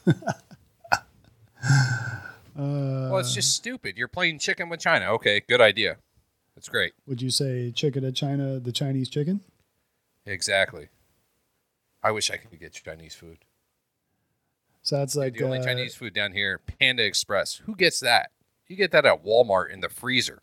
uh, 0.07 0.93
Well, 2.57 3.19
it's 3.19 3.35
just 3.35 3.55
stupid. 3.57 3.97
You're 3.97 4.09
playing 4.09 4.39
chicken 4.39 4.69
with 4.69 4.81
China. 4.81 5.07
Okay, 5.15 5.41
good 5.49 5.61
idea. 5.61 5.97
That's 6.55 6.69
great. 6.69 6.93
would 7.07 7.23
you 7.23 7.31
say 7.31 7.71
chicken 7.71 8.05
at 8.05 8.15
China, 8.15 8.59
the 8.61 8.73
Chinese 8.73 9.09
chicken? 9.09 9.41
Exactly. 10.27 10.89
I 12.03 12.11
wish 12.11 12.31
I 12.31 12.37
could 12.37 12.59
get 12.61 12.73
Chinese 12.73 13.15
food. 13.15 13.39
So 14.83 14.97
that's 14.99 15.15
like 15.17 15.35
the 15.35 15.45
only 15.45 15.59
uh, 15.61 15.65
Chinese 15.65 15.95
food 15.95 16.13
down 16.13 16.33
here, 16.33 16.59
Panda 16.59 17.05
Express. 17.05 17.63
Who 17.65 17.75
gets 17.75 18.01
that? 18.01 18.31
You 18.73 18.79
get 18.79 18.91
that 18.93 19.05
at 19.05 19.23
Walmart 19.23 19.71
in 19.71 19.81
the 19.81 19.91
freezer. 19.91 20.41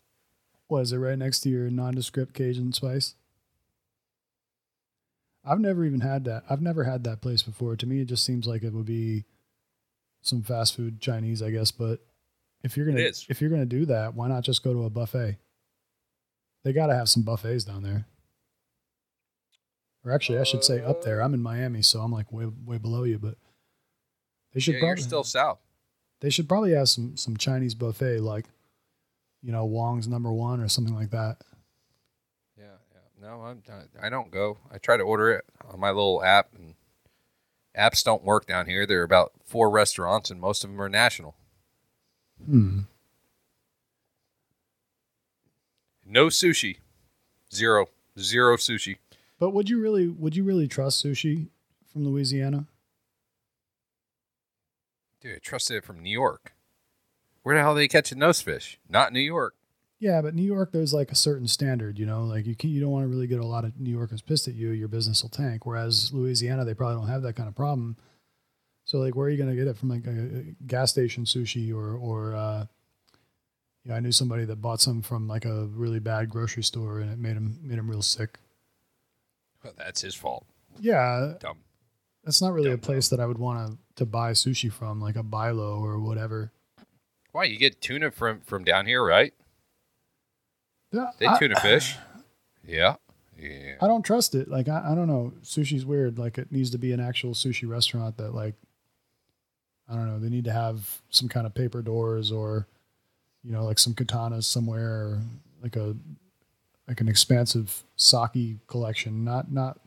What 0.68 0.82
is 0.82 0.92
it 0.92 0.98
right 0.98 1.18
next 1.18 1.40
to 1.40 1.48
your 1.48 1.68
nondescript 1.68 2.32
Cajun 2.32 2.72
spice? 2.72 3.16
I've 5.44 5.58
never 5.58 5.84
even 5.84 5.98
had 5.98 6.26
that. 6.26 6.44
I've 6.48 6.62
never 6.62 6.84
had 6.84 7.02
that 7.02 7.22
place 7.22 7.42
before. 7.42 7.74
To 7.74 7.86
me, 7.86 8.02
it 8.02 8.04
just 8.04 8.24
seems 8.24 8.46
like 8.46 8.62
it 8.62 8.72
would 8.72 8.86
be 8.86 9.24
some 10.22 10.44
fast 10.44 10.76
food 10.76 11.00
Chinese, 11.00 11.42
I 11.42 11.50
guess. 11.50 11.72
But 11.72 12.06
if 12.62 12.76
you're 12.76 12.86
gonna 12.86 13.00
if 13.00 13.40
you're 13.40 13.50
gonna 13.50 13.66
do 13.66 13.84
that, 13.86 14.14
why 14.14 14.28
not 14.28 14.44
just 14.44 14.62
go 14.62 14.72
to 14.74 14.84
a 14.84 14.90
buffet? 14.90 15.38
They 16.62 16.72
got 16.72 16.86
to 16.86 16.94
have 16.94 17.08
some 17.08 17.24
buffets 17.24 17.64
down 17.64 17.82
there. 17.82 18.06
Or 20.04 20.12
actually, 20.12 20.38
I 20.38 20.44
should 20.44 20.62
say 20.62 20.84
up 20.84 21.02
there. 21.02 21.20
Uh. 21.20 21.24
I'm 21.24 21.34
in 21.34 21.42
Miami, 21.42 21.82
so 21.82 21.98
I'm 21.98 22.12
like 22.12 22.30
way 22.30 22.46
way 22.46 22.78
below 22.78 23.02
you, 23.02 23.18
but 23.18 23.34
they 24.54 24.60
should 24.60 24.74
Yeah, 24.74 24.82
probably 24.82 25.00
you're 25.00 25.08
still 25.08 25.24
south. 25.24 25.58
They 26.20 26.30
should 26.30 26.48
probably 26.48 26.72
have 26.72 26.88
some 26.88 27.16
some 27.16 27.36
Chinese 27.36 27.74
buffet 27.74 28.20
like 28.20 28.46
you 29.42 29.52
know 29.52 29.64
Wong's 29.64 30.08
number 30.08 30.32
1 30.32 30.60
or 30.60 30.68
something 30.68 30.94
like 30.94 31.10
that. 31.10 31.38
Yeah, 32.56 32.64
yeah. 32.92 33.28
No, 33.28 33.42
I'm. 33.42 33.62
I 34.00 34.08
don't 34.08 34.30
go. 34.30 34.58
I 34.72 34.78
try 34.78 34.96
to 34.96 35.02
order 35.02 35.30
it 35.30 35.44
on 35.70 35.80
my 35.80 35.88
little 35.88 36.22
app, 36.22 36.50
and 36.54 36.74
apps 37.76 38.04
don't 38.04 38.24
work 38.24 38.46
down 38.46 38.66
here. 38.66 38.86
There 38.86 39.00
are 39.00 39.04
about 39.04 39.32
four 39.44 39.70
restaurants, 39.70 40.30
and 40.30 40.40
most 40.40 40.62
of 40.64 40.70
them 40.70 40.80
are 40.80 40.88
national. 40.88 41.34
Hmm. 42.44 42.80
No 46.04 46.26
sushi. 46.26 46.78
Zero. 47.52 47.86
Zero 48.18 48.56
sushi. 48.56 48.96
But 49.38 49.50
would 49.50 49.70
you 49.70 49.80
really 49.80 50.08
would 50.08 50.36
you 50.36 50.44
really 50.44 50.68
trust 50.68 51.04
sushi 51.04 51.48
from 51.92 52.04
Louisiana? 52.04 52.66
Dude, 55.20 55.36
I 55.36 55.38
trusted 55.38 55.76
it 55.76 55.84
from 55.84 56.02
New 56.02 56.10
York. 56.10 56.54
Where 57.42 57.54
the 57.54 57.62
hell 57.62 57.72
are 57.72 57.74
they 57.74 57.88
catching 57.88 58.18
those 58.18 58.40
fish? 58.40 58.78
Not 58.88 59.12
New 59.12 59.20
York. 59.20 59.54
Yeah, 59.98 60.22
but 60.22 60.34
New 60.34 60.42
York, 60.42 60.72
there's 60.72 60.94
like 60.94 61.12
a 61.12 61.14
certain 61.14 61.46
standard, 61.46 61.98
you 61.98 62.06
know, 62.06 62.24
like 62.24 62.46
you 62.46 62.56
can 62.56 62.70
you 62.70 62.80
don't 62.80 62.90
want 62.90 63.04
to 63.04 63.08
really 63.08 63.26
get 63.26 63.38
a 63.40 63.46
lot 63.46 63.64
of 63.66 63.78
New 63.78 63.90
Yorkers 63.90 64.22
pissed 64.22 64.48
at 64.48 64.54
you. 64.54 64.70
Your 64.70 64.88
business 64.88 65.22
will 65.22 65.28
tank. 65.28 65.66
Whereas 65.66 66.10
Louisiana, 66.12 66.64
they 66.64 66.72
probably 66.72 66.96
don't 66.96 67.08
have 67.08 67.22
that 67.22 67.36
kind 67.36 67.48
of 67.48 67.54
problem. 67.54 67.96
So 68.84 68.98
like, 68.98 69.14
where 69.14 69.26
are 69.26 69.30
you 69.30 69.36
going 69.36 69.50
to 69.50 69.56
get 69.56 69.68
it 69.68 69.76
from? 69.76 69.90
Like 69.90 70.06
a, 70.06 70.10
a 70.10 70.64
gas 70.66 70.90
station 70.90 71.24
sushi 71.24 71.70
or 71.74 71.96
or 71.96 72.34
uh, 72.34 72.66
yeah, 73.84 73.94
I 73.94 74.00
knew 74.00 74.12
somebody 74.12 74.46
that 74.46 74.56
bought 74.56 74.80
some 74.80 75.02
from 75.02 75.28
like 75.28 75.44
a 75.44 75.66
really 75.66 76.00
bad 76.00 76.30
grocery 76.30 76.62
store 76.62 77.00
and 77.00 77.10
it 77.12 77.18
made 77.18 77.36
him 77.36 77.58
made 77.62 77.78
him 77.78 77.90
real 77.90 78.02
sick. 78.02 78.38
Well, 79.62 79.74
that's 79.76 80.00
his 80.00 80.14
fault. 80.14 80.46
Yeah, 80.78 81.34
Dumb. 81.40 81.58
that's 82.24 82.40
not 82.40 82.54
really 82.54 82.70
a 82.70 82.76
Dumb, 82.76 82.80
place 82.80 83.10
that 83.10 83.20
I 83.20 83.26
would 83.26 83.38
want 83.38 83.70
to 83.70 83.78
to 84.00 84.06
buy 84.06 84.32
sushi 84.32 84.70
from, 84.72 85.00
like 85.00 85.14
a 85.16 85.22
Bi-Lo 85.22 85.78
or 85.82 85.98
whatever. 85.98 86.50
Why 87.32 87.44
you 87.44 87.56
get 87.56 87.80
tuna 87.80 88.10
from 88.10 88.40
from 88.40 88.64
down 88.64 88.86
here, 88.86 89.04
right? 89.04 89.32
Yeah, 90.92 91.10
They 91.18 91.26
I- 91.26 91.38
tuna 91.38 91.58
fish. 91.60 91.96
Yeah. 92.66 92.96
Yeah. 93.38 93.76
I 93.80 93.86
don't 93.86 94.02
trust 94.04 94.34
it. 94.34 94.46
Like 94.48 94.68
I, 94.68 94.90
I 94.92 94.94
don't 94.94 95.08
know. 95.08 95.32
Sushi's 95.42 95.84
weird. 95.86 96.18
Like 96.18 96.36
it 96.36 96.52
needs 96.52 96.68
to 96.70 96.78
be 96.78 96.92
an 96.92 97.00
actual 97.00 97.32
sushi 97.32 97.66
restaurant 97.68 98.18
that 98.18 98.34
like 98.34 98.54
I 99.88 99.94
don't 99.94 100.06
know, 100.06 100.18
they 100.20 100.28
need 100.28 100.44
to 100.44 100.52
have 100.52 101.00
some 101.08 101.26
kind 101.28 101.46
of 101.46 101.54
paper 101.54 101.80
doors 101.80 102.30
or 102.30 102.66
you 103.42 103.50
know, 103.50 103.64
like 103.64 103.78
some 103.78 103.94
katanas 103.94 104.44
somewhere 104.44 104.90
or 104.92 105.22
like 105.62 105.74
a 105.76 105.96
like 106.86 107.00
an 107.00 107.08
expansive 107.08 107.82
sake 107.96 108.58
collection, 108.66 109.24
not 109.24 109.50
not 109.50 109.80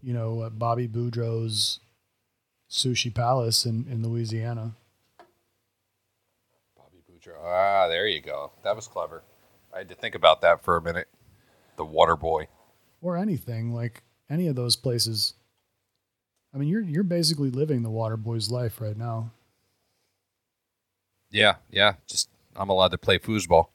you 0.00 0.14
know, 0.14 0.48
Bobby 0.54 0.86
Boudreaux's 0.86 1.80
Sushi 2.70 3.12
Palace 3.12 3.66
in, 3.66 3.86
in 3.90 4.06
Louisiana. 4.06 4.76
Bobby 6.76 7.02
Boudreaux. 7.10 7.42
Ah, 7.42 7.88
there 7.88 8.06
you 8.06 8.20
go. 8.20 8.52
That 8.62 8.76
was 8.76 8.86
clever. 8.86 9.24
I 9.74 9.78
had 9.78 9.88
to 9.88 9.94
think 9.94 10.14
about 10.14 10.40
that 10.42 10.62
for 10.62 10.76
a 10.76 10.82
minute. 10.82 11.08
The 11.76 11.84
water 11.84 12.16
boy. 12.16 12.48
Or 13.02 13.16
anything, 13.16 13.74
like 13.74 14.02
any 14.28 14.46
of 14.46 14.54
those 14.54 14.76
places. 14.76 15.34
I 16.54 16.58
mean, 16.58 16.68
you're 16.68 16.82
you're 16.82 17.02
basically 17.02 17.50
living 17.50 17.82
the 17.82 17.90
water 17.90 18.16
boy's 18.16 18.50
life 18.50 18.80
right 18.80 18.96
now. 18.96 19.32
Yeah, 21.30 21.56
yeah. 21.70 21.94
Just 22.06 22.28
I'm 22.56 22.68
allowed 22.68 22.90
to 22.90 22.98
play 22.98 23.18
foosball. 23.18 23.66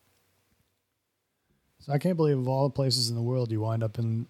So 1.79 1.93
I 1.93 1.97
can't 1.97 2.17
believe 2.17 2.37
of 2.37 2.47
all 2.47 2.67
the 2.67 2.73
places 2.73 3.09
in 3.09 3.15
the 3.15 3.21
world 3.21 3.51
you 3.51 3.61
wind 3.61 3.83
up 3.83 3.99
in 3.99 4.27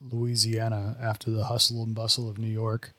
Louisiana 0.00 0.96
after 1.00 1.30
the 1.30 1.44
hustle 1.44 1.82
and 1.82 1.94
bustle 1.94 2.28
of 2.28 2.38
New 2.38 2.48
York. 2.48 2.92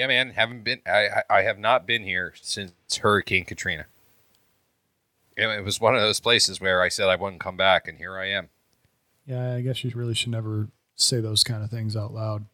Yeah, 0.00 0.06
man. 0.06 0.30
Haven't 0.30 0.64
been. 0.64 0.80
I 0.86 1.08
I, 1.08 1.22
I 1.28 1.42
have 1.42 1.58
not 1.58 1.86
been 1.86 2.04
here 2.04 2.32
since 2.40 2.72
Hurricane 2.96 3.44
Katrina. 3.44 3.84
It, 5.36 5.46
it 5.46 5.62
was 5.62 5.78
one 5.78 5.94
of 5.94 6.00
those 6.00 6.20
places 6.20 6.58
where 6.58 6.80
I 6.80 6.88
said 6.88 7.10
I 7.10 7.16
wouldn't 7.16 7.42
come 7.42 7.58
back, 7.58 7.86
and 7.86 7.98
here 7.98 8.16
I 8.16 8.30
am. 8.30 8.48
Yeah, 9.26 9.56
I 9.56 9.60
guess 9.60 9.84
you 9.84 9.92
really 9.94 10.14
should 10.14 10.30
never 10.30 10.68
say 10.96 11.20
those 11.20 11.44
kind 11.44 11.62
of 11.62 11.68
things 11.68 11.96
out 11.96 12.14
loud. 12.14 12.46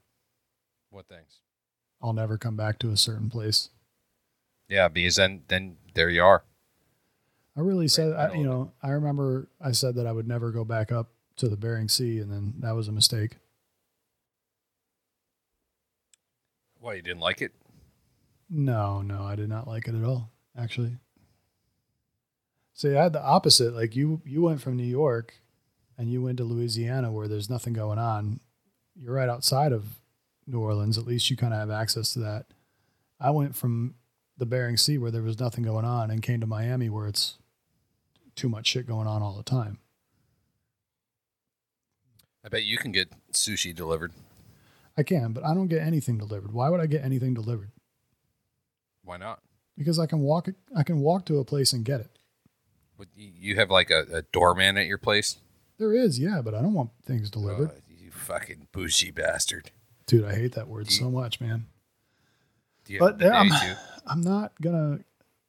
What 0.91 1.07
things? 1.07 1.38
I'll 2.03 2.12
never 2.12 2.37
come 2.37 2.57
back 2.57 2.81
to 2.81 2.91
a 2.91 2.97
certain 2.97 3.31
place. 3.31 3.69
Yeah, 4.69 4.88
because 4.88 5.15
then 5.15 5.43
then 5.47 5.76
there 5.95 6.11
you 6.11 6.25
are. 6.25 6.43
I 7.57 7.61
really 7.61 7.87
said, 7.87 8.12
I 8.12 8.25
I, 8.25 8.35
you 8.35 8.43
know, 8.45 8.73
I 8.83 8.88
remember 8.88 9.47
I 9.61 9.71
said 9.71 9.95
that 9.95 10.07
I 10.09 10.11
would 10.11 10.26
never 10.26 10.50
go 10.50 10.65
back 10.65 10.91
up 10.91 11.11
to 11.37 11.49
the 11.49 11.57
Bering 11.57 11.88
Sea, 11.88 12.19
and 12.19 12.33
then 12.33 12.55
that 12.59 12.75
was 12.75 12.88
a 12.88 12.93
mistake. 12.93 13.37
Why 16.87 16.95
you 16.95 17.02
didn't 17.02 17.19
like 17.19 17.43
it? 17.43 17.50
No, 18.49 19.02
no, 19.02 19.25
I 19.25 19.35
did 19.35 19.49
not 19.49 19.66
like 19.66 19.88
it 19.88 19.97
at 19.97 20.05
all. 20.05 20.31
Actually, 20.57 20.99
see, 22.75 22.95
I 22.95 23.02
had 23.02 23.12
the 23.12 23.21
opposite. 23.21 23.75
Like 23.75 23.97
you, 23.97 24.23
you 24.25 24.43
went 24.43 24.61
from 24.61 24.76
New 24.76 24.85
York, 24.85 25.35
and 25.99 26.09
you 26.12 26.23
went 26.23 26.37
to 26.37 26.45
Louisiana 26.45 27.11
where 27.11 27.26
there's 27.26 27.50
nothing 27.50 27.73
going 27.73 27.99
on. 27.99 28.38
You're 28.95 29.14
right 29.14 29.28
outside 29.28 29.73
of 29.73 29.99
New 30.47 30.61
Orleans. 30.61 30.97
At 30.97 31.09
least 31.09 31.28
you 31.28 31.37
kind 31.37 31.52
of 31.52 31.59
have 31.59 31.73
access 31.73 32.12
to 32.12 32.21
that. 32.21 32.47
I 33.19 33.31
went 33.31 33.57
from 33.57 33.97
the 34.38 34.47
Bering 34.47 34.76
Sea 34.76 34.97
where 34.97 35.11
there 35.11 35.23
was 35.23 35.40
nothing 35.40 35.64
going 35.64 35.85
on, 35.85 36.12
and 36.12 36.23
came 36.23 36.38
to 36.40 36.47
Miami 36.47 36.88
where 36.88 37.09
it's 37.09 37.37
too 38.37 38.49
much 38.49 38.69
shit 38.69 38.87
going 38.87 39.09
on 39.09 39.23
all 39.23 39.33
the 39.33 39.43
time. 39.43 39.81
I 42.45 42.49
bet 42.49 42.62
you 42.62 42.78
can 42.78 42.93
get 42.93 43.11
sushi 43.33 43.75
delivered. 43.75 44.12
I 44.97 45.03
can, 45.03 45.33
but 45.33 45.45
I 45.45 45.55
don't 45.55 45.69
get 45.69 45.83
anything 45.83 46.19
delivered. 46.19 46.53
Why 46.53 46.69
would 46.71 46.81
I 46.81 46.87
get 46.87 47.05
anything 47.05 47.35
delivered? 47.35 47.71
Why 49.05 49.17
not? 49.19 49.41
Because 49.76 49.99
I 49.99 50.07
can 50.07 50.21
walk. 50.21 50.49
I 50.75 50.83
can 50.83 51.00
walk 51.00 51.26
to 51.26 51.38
a 51.38 51.45
place 51.45 51.73
and 51.73 51.85
get 51.85 52.00
it. 52.00 52.11
Would 52.99 53.09
you 53.15 53.31
you 53.35 53.57
have 53.57 53.71
like 53.71 53.91
a, 53.91 54.07
a 54.12 54.23
doorman 54.23 54.79
at 54.79 54.87
your 54.87 54.99
place? 54.99 55.37
There 55.79 55.93
is, 55.93 56.19
yeah, 56.19 56.41
but 56.43 56.55
I 56.55 56.62
don't 56.62 56.73
want 56.73 56.91
things 57.05 57.31
delivered. 57.31 57.71
Oh, 57.75 57.81
you 57.88 58.11
fucking 58.11 58.69
bougie 58.73 59.11
bastard. 59.11 59.71
Dude, 60.07 60.25
I 60.25 60.35
hate 60.35 60.53
that 60.53 60.69
word 60.69 60.91
so 60.91 61.11
much, 61.11 61.41
man. 61.41 61.67
You 62.88 62.99
But 63.00 63.23
I'm? 63.23 63.50
I'm 64.07 64.21
not 64.23 64.53
gonna 64.62 65.00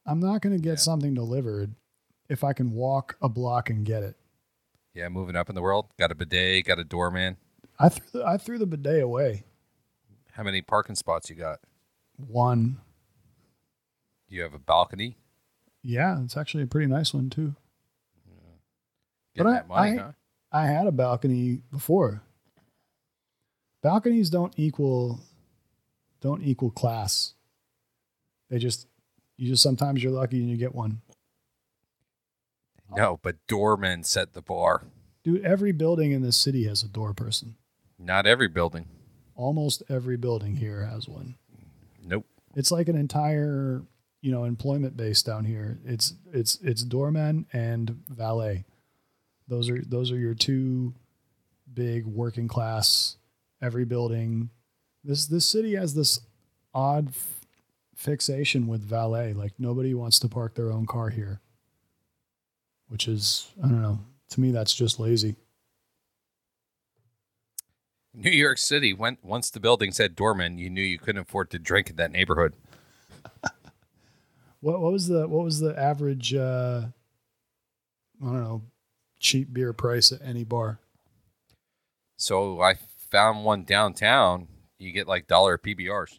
I'm 0.06 0.20
not 0.20 0.42
gonna 0.42 0.58
get 0.58 0.72
Yeah. 0.72 0.75
something 0.75 1.13
delivered 1.13 1.74
if 2.27 2.44
I 2.44 2.51
can 2.54 2.72
walk 2.74 3.16
a 3.22 3.30
block 3.30 3.70
and 3.70 3.86
get 3.86 4.04
it. 4.04 4.16
Yeah, 4.94 5.08
moving 5.10 5.36
up 5.36 5.48
in 5.48 5.56
the 5.56 5.62
world. 5.62 5.86
Got 5.98 6.12
a 6.12 6.16
bidet, 6.16 6.66
got 6.66 6.80
a 6.80 6.84
doorman. 6.84 7.38
I 7.79 7.89
threw 7.89 8.05
the, 8.13 8.25
I 8.25 8.38
threw 8.38 8.57
the 8.57 8.65
bidet 8.65 9.01
away. 9.03 9.43
How 10.31 10.43
many 10.43 10.62
parking 10.62 10.96
spots 10.96 11.29
you 11.29 11.36
got? 11.36 11.60
One. 12.15 12.79
Do 14.29 14.36
You 14.36 14.41
have 14.43 14.53
a 14.53 14.60
balcony. 14.60 15.17
Yeah, 15.84 16.22
it's 16.24 16.36
actually 16.38 16.63
a 16.63 16.67
pretty 16.67 16.88
nice 16.88 17.13
one 17.13 17.29
too. 17.29 17.55
Getting 19.36 19.51
I- 19.53 19.63
money, 19.63 20.00
I- 20.00 20.01
huh? 20.01 20.12
I 20.51 20.65
had 20.65 20.88
a 20.88 20.91
balcony 20.91 21.62
before. 21.72 22.22
Balconies 23.84 24.29
don't 24.29 24.53
equal 24.57 25.19
don't 26.22 26.41
equal 26.41 26.72
class. 26.72 27.34
They 28.50 28.57
just 28.57 28.88
you 29.36 29.50
just 29.50 29.62
sometimes 29.62 30.01
you're 30.01 30.12
lucky 30.12 30.39
and 30.39 30.50
you 30.50 30.57
get 30.57 30.74
one. 30.74 31.01
No, 32.96 33.19
but 33.22 33.36
doormen 33.48 34.03
set 34.03 34.34
the 34.34 34.41
bar. 34.41 34.84
Dude, 35.24 35.43
every 35.43 35.74
building 35.74 36.13
in 36.13 36.22
this 36.22 36.38
city 36.38 36.63
has 36.65 36.81
a 36.84 36.88
door 36.88 37.13
person. 37.13 37.55
Not 38.00 38.27
every 38.27 38.48
building. 38.48 38.86
Almost 39.36 39.84
every 39.89 40.18
building 40.18 40.56
here 40.56 40.86
has 40.86 41.08
one. 41.08 41.36
Nope. 42.04 42.25
It's 42.56 42.72
like 42.72 42.88
an 42.88 42.96
entire, 42.96 43.82
you 44.22 44.32
know, 44.32 44.44
employment 44.44 44.98
base 44.98 45.22
down 45.22 45.46
here. 45.46 45.80
It's 45.86 46.13
it's 46.32 46.60
it's 46.62 46.84
doorman 46.84 47.46
and 47.54 48.04
valet. 48.10 48.66
Those 49.48 49.70
are 49.70 49.82
those 49.82 50.12
are 50.12 50.18
your 50.18 50.34
two 50.34 50.94
big 51.74 52.06
working 52.06 52.48
class. 52.48 53.18
Every 53.62 53.86
building, 53.86 54.50
this 55.04 55.25
this 55.25 55.46
city 55.46 55.75
has 55.75 55.94
this 55.94 56.20
odd 56.74 57.10
f- 57.10 57.46
fixation 57.96 58.68
with 58.68 58.82
valet. 58.82 59.34
Like 59.34 59.54
nobody 59.58 59.94
wants 59.94 60.20
to 60.20 60.27
park 60.27 60.56
their 60.56 60.72
own 60.72 60.86
car 60.86 61.10
here, 61.10 61.42
which 62.88 63.08
is 63.08 63.48
I 63.63 63.68
don't 63.68 63.82
know. 63.82 64.00
To 64.32 64.42
me, 64.42 64.51
that's 64.51 64.74
just 64.74 65.00
lazy. 65.00 65.36
New 68.18 68.32
York 68.32 68.58
City, 68.58 68.94
when, 68.94 69.18
once 69.22 69.52
the 69.52 69.60
building 69.60 69.92
said 69.92 70.16
doorman, 70.16 70.58
you 70.58 70.70
knew 70.72 70.82
you 70.82 70.98
couldn't 70.98 71.22
afford 71.22 71.52
to 71.52 71.60
drink 71.60 71.90
in 71.90 71.96
that 71.98 72.12
neighborhood. 72.12 72.54
What 74.60 74.82
what 74.82 74.92
was 74.92 75.08
the 75.08 75.28
what 75.28 75.44
was 75.44 75.60
the 75.60 75.80
average? 75.80 76.34
Uh, 76.34 76.88
I 78.20 78.26
don't 78.26 78.42
know, 78.42 78.64
cheap 79.20 79.54
beer 79.54 79.72
price 79.72 80.12
at 80.12 80.20
any 80.24 80.44
bar. 80.44 80.80
So 82.18 82.60
I 82.60 82.74
found 83.12 83.46
one 83.46 83.64
downtown. 83.66 84.48
You 84.80 84.92
get 84.92 85.08
like 85.08 85.28
dollar 85.28 85.60
PBRs. 85.60 86.18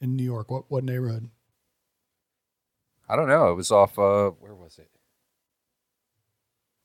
in 0.00 0.14
New 0.14 0.22
York? 0.22 0.48
What 0.48 0.70
what 0.70 0.84
neighborhood? 0.84 1.28
I 3.08 3.16
don't 3.16 3.28
know. 3.28 3.50
It 3.50 3.56
was 3.56 3.72
off. 3.72 3.98
Uh, 3.98 4.30
where 4.30 4.54
was 4.54 4.78
it? 4.78 4.88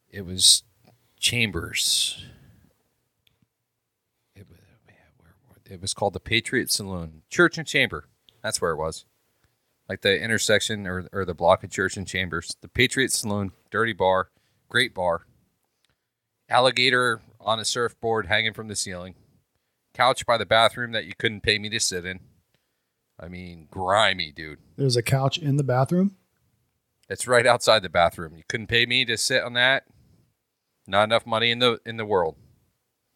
It 0.09 0.25
was 0.25 0.63
Chambers. 1.19 2.25
It 4.35 4.47
was, 4.49 4.57
it 5.69 5.81
was 5.81 5.93
called 5.93 6.13
the 6.13 6.19
Patriot 6.19 6.71
Saloon, 6.71 7.23
Church 7.29 7.57
and 7.57 7.67
Chamber. 7.67 8.07
That's 8.41 8.61
where 8.61 8.71
it 8.71 8.77
was. 8.77 9.05
Like 9.89 10.01
the 10.01 10.21
intersection 10.21 10.85
or, 10.85 11.07
or 11.13 11.25
the 11.25 11.33
block 11.33 11.63
of 11.63 11.71
Church 11.71 11.97
and 11.97 12.07
Chambers. 12.07 12.55
The 12.61 12.67
Patriot 12.67 13.11
Saloon, 13.11 13.51
dirty 13.71 13.93
bar, 13.93 14.29
great 14.69 14.93
bar. 14.93 15.25
Alligator 16.49 17.21
on 17.39 17.59
a 17.59 17.65
surfboard 17.65 18.27
hanging 18.27 18.53
from 18.53 18.67
the 18.67 18.75
ceiling. 18.75 19.15
Couch 19.93 20.25
by 20.25 20.37
the 20.37 20.45
bathroom 20.45 20.91
that 20.91 21.05
you 21.05 21.13
couldn't 21.17 21.41
pay 21.41 21.57
me 21.57 21.69
to 21.69 21.79
sit 21.79 22.05
in. 22.05 22.19
I 23.19 23.27
mean, 23.27 23.67
grimy, 23.71 24.31
dude. 24.31 24.59
There's 24.75 24.95
a 24.95 25.01
couch 25.01 25.37
in 25.37 25.57
the 25.57 25.63
bathroom. 25.63 26.15
It's 27.09 27.27
right 27.27 27.47
outside 27.47 27.81
the 27.81 27.89
bathroom. 27.89 28.35
You 28.35 28.43
couldn't 28.47 28.67
pay 28.67 28.85
me 28.85 29.05
to 29.05 29.17
sit 29.17 29.43
on 29.43 29.53
that. 29.53 29.85
Not 30.85 31.05
enough 31.05 31.25
money 31.25 31.51
in 31.51 31.59
the 31.59 31.79
in 31.85 31.97
the 31.97 32.05
world. 32.05 32.35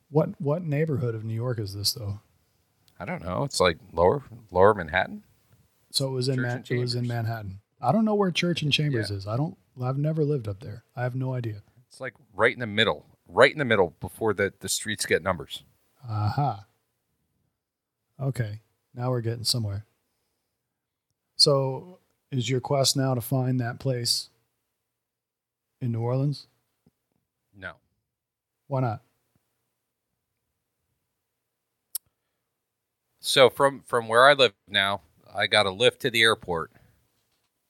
What 0.10 0.42
what 0.42 0.64
neighborhood 0.64 1.16
of 1.16 1.24
New 1.24 1.34
York 1.34 1.60
is 1.60 1.74
this 1.74 1.94
though? 1.94 2.20
I 3.02 3.06
don't 3.06 3.24
know. 3.24 3.44
It's 3.44 3.60
like 3.60 3.78
lower 3.92 4.22
lower 4.52 4.76
Manhattan. 4.76 5.24
So 5.92 6.08
it 6.08 6.12
was 6.12 6.30
in 6.30 6.40
Man- 6.42 6.64
it 6.70 6.78
was 6.78 6.94
in 6.94 7.08
Manhattan. 7.08 7.60
I 7.82 7.92
don't 7.92 8.06
know 8.06 8.14
where 8.14 8.30
Church 8.30 8.62
and 8.62 8.72
Chambers 8.72 9.10
Yeah. 9.10 9.18
is. 9.18 9.28
I 9.28 9.38
don't. 9.38 9.58
I've 9.82 9.98
never 9.98 10.24
lived 10.24 10.48
up 10.48 10.60
there. 10.60 10.84
I 10.96 11.02
have 11.02 11.16
no 11.16 11.34
idea. 11.34 11.64
It's 11.88 12.00
like 12.00 12.14
right 12.34 12.54
in 12.54 12.60
the 12.60 12.68
middle, 12.68 13.06
right 13.28 13.52
in 13.52 13.58
the 13.58 13.66
middle 13.66 13.96
before 14.00 14.34
the 14.36 14.54
the 14.60 14.70
streets 14.70 15.08
get 15.08 15.24
numbers. 15.24 15.64
Aha. 16.08 16.66
Okay. 18.20 18.62
Now 18.94 19.10
we're 19.10 19.22
getting 19.22 19.46
somewhere. 19.46 19.86
So, 21.38 21.98
is 22.30 22.50
your 22.52 22.60
quest 22.62 22.96
now 22.96 23.16
to 23.16 23.22
find 23.22 23.60
that 23.60 23.80
place 23.80 24.30
in 25.82 25.92
New 25.92 26.02
Orleans? 26.02 26.46
No. 27.58 27.74
Why 28.68 28.82
not? 28.82 29.02
So 33.22 33.52
from 33.52 33.84
from 33.86 34.08
where 34.08 34.28
I 34.28 34.34
live 34.34 34.54
now, 34.68 35.02
I 35.34 35.46
got 35.46 35.68
a 35.68 35.72
lift 35.72 36.02
to 36.02 36.10
the 36.10 36.24
airport, 36.24 36.72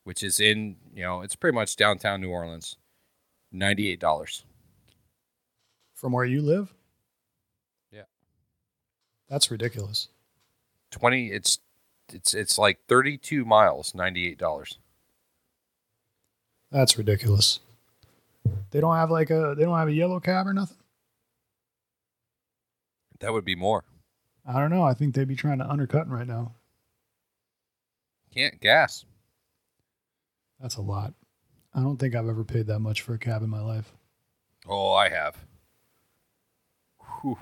which 0.05 0.23
is 0.23 0.39
in 0.39 0.77
you 0.95 1.03
know 1.03 1.21
it's 1.21 1.35
pretty 1.35 1.53
much 1.53 1.75
downtown 1.75 2.21
New 2.21 2.29
Orleans. 2.29 2.77
Ninety 3.51 3.89
eight 3.89 3.99
dollars. 3.99 4.45
From 5.93 6.13
where 6.13 6.23
you 6.23 6.41
live? 6.41 6.73
Yeah. 7.91 8.03
That's 9.29 9.51
ridiculous. 9.51 10.07
Twenty. 10.89 11.31
It's 11.31 11.59
it's 12.13 12.33
it's 12.33 12.57
like 12.57 12.79
thirty 12.87 13.17
two 13.17 13.43
miles. 13.43 13.93
Ninety 13.93 14.29
eight 14.29 14.37
dollars. 14.37 14.79
That's 16.71 16.97
ridiculous. 16.97 17.59
They 18.71 18.79
don't 18.79 18.95
have 18.95 19.11
like 19.11 19.29
a 19.29 19.53
they 19.57 19.65
don't 19.65 19.77
have 19.77 19.89
a 19.89 19.93
yellow 19.93 20.21
cab 20.21 20.47
or 20.47 20.53
nothing. 20.53 20.77
That 23.19 23.33
would 23.33 23.45
be 23.45 23.55
more. 23.55 23.83
I 24.45 24.59
don't 24.59 24.71
know. 24.71 24.83
I 24.83 24.93
think 24.93 25.15
they'd 25.15 25.27
be 25.27 25.35
trying 25.35 25.59
to 25.59 25.69
undercut 25.69 26.09
right 26.09 26.27
now. 26.27 26.53
Can't 28.33 28.59
gas. 28.59 29.05
That's 30.59 30.77
a 30.77 30.81
lot. 30.81 31.13
I 31.73 31.81
don't 31.81 31.97
think 31.97 32.15
I've 32.15 32.27
ever 32.27 32.43
paid 32.43 32.67
that 32.67 32.79
much 32.79 33.01
for 33.01 33.13
a 33.13 33.19
cab 33.19 33.43
in 33.43 33.49
my 33.49 33.61
life. 33.61 33.93
Oh, 34.67 34.91
I 34.93 35.09
have. 35.09 35.37
I 37.23 37.33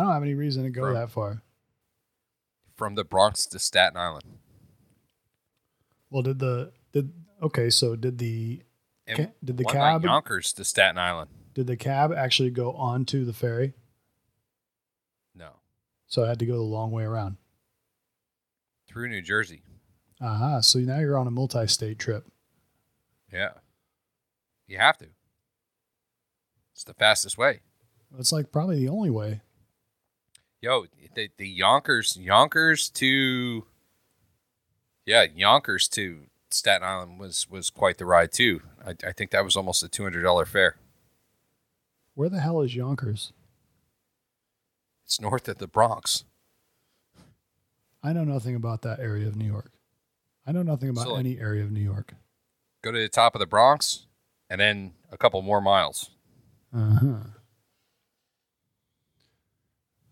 don't 0.00 0.12
have 0.12 0.22
any 0.22 0.34
reason 0.34 0.64
to 0.64 0.70
go 0.70 0.82
From- 0.82 0.94
that 0.94 1.10
far. 1.10 1.42
From 2.76 2.96
the 2.96 3.04
Bronx 3.04 3.46
to 3.46 3.58
Staten 3.60 3.96
Island. 3.96 4.24
Well, 6.10 6.22
did 6.22 6.40
the 6.40 6.72
did 6.92 7.12
okay? 7.42 7.70
So 7.70 7.94
did 7.94 8.18
the 8.18 8.62
And 9.06 9.30
did 9.44 9.58
the 9.58 9.64
cab- 9.64 10.02
Yonkers 10.04 10.52
to 10.54 10.64
Staten 10.64 10.98
Island? 10.98 11.30
did 11.54 11.68
the 11.68 11.76
cab 11.76 12.12
actually 12.12 12.50
go 12.50 12.72
onto 12.72 13.24
the 13.24 13.32
ferry? 13.32 13.74
So 16.06 16.24
I 16.24 16.28
had 16.28 16.38
to 16.38 16.46
go 16.46 16.54
the 16.54 16.62
long 16.62 16.90
way 16.90 17.04
around. 17.04 17.36
through 18.88 19.08
New 19.08 19.22
Jersey. 19.22 19.62
Aha. 20.20 20.60
So 20.60 20.78
now 20.78 21.00
you're 21.00 21.18
on 21.18 21.26
a 21.26 21.30
multi-state 21.30 21.98
trip. 21.98 22.24
Yeah, 23.32 23.50
you 24.68 24.78
have 24.78 24.96
to. 24.98 25.06
It's 26.72 26.84
the 26.84 26.94
fastest 26.94 27.36
way. 27.36 27.60
It's 28.18 28.30
like 28.32 28.52
probably 28.52 28.78
the 28.78 28.88
only 28.88 29.10
way. 29.10 29.40
Yo, 30.60 30.86
the, 31.14 31.30
the 31.36 31.48
Yonkers, 31.48 32.16
Yonkers 32.16 32.88
to, 32.90 33.66
yeah, 35.04 35.24
Yonkers 35.34 35.88
to 35.88 36.20
Staten 36.50 36.86
Island 36.86 37.18
was 37.18 37.48
was 37.50 37.70
quite 37.70 37.98
the 37.98 38.06
ride 38.06 38.30
too. 38.32 38.60
I, 38.86 38.94
I 39.04 39.12
think 39.12 39.32
that 39.32 39.44
was 39.44 39.56
almost 39.56 39.82
a 39.82 39.88
two 39.88 40.04
hundred 40.04 40.22
dollar 40.22 40.46
fare. 40.46 40.76
Where 42.14 42.28
the 42.28 42.40
hell 42.40 42.60
is 42.60 42.76
Yonkers? 42.76 43.32
It's 45.04 45.20
north 45.20 45.48
of 45.48 45.58
the 45.58 45.66
Bronx. 45.68 46.24
I 48.02 48.12
know 48.12 48.24
nothing 48.24 48.54
about 48.54 48.82
that 48.82 49.00
area 49.00 49.26
of 49.26 49.36
New 49.36 49.46
York. 49.46 49.70
I 50.46 50.52
know 50.52 50.62
nothing 50.62 50.88
about 50.90 51.04
So, 51.06 51.16
any 51.16 51.38
area 51.38 51.62
of 51.62 51.70
New 51.72 51.80
York. 51.80 52.14
Go 52.82 52.92
to 52.92 52.98
the 52.98 53.08
top 53.08 53.34
of 53.34 53.38
the 53.38 53.46
Bronx, 53.46 54.06
and 54.50 54.60
then 54.60 54.92
a 55.10 55.16
couple 55.16 55.40
more 55.42 55.60
miles. 55.60 56.10
Uh 56.74 56.94
huh. 57.00 57.16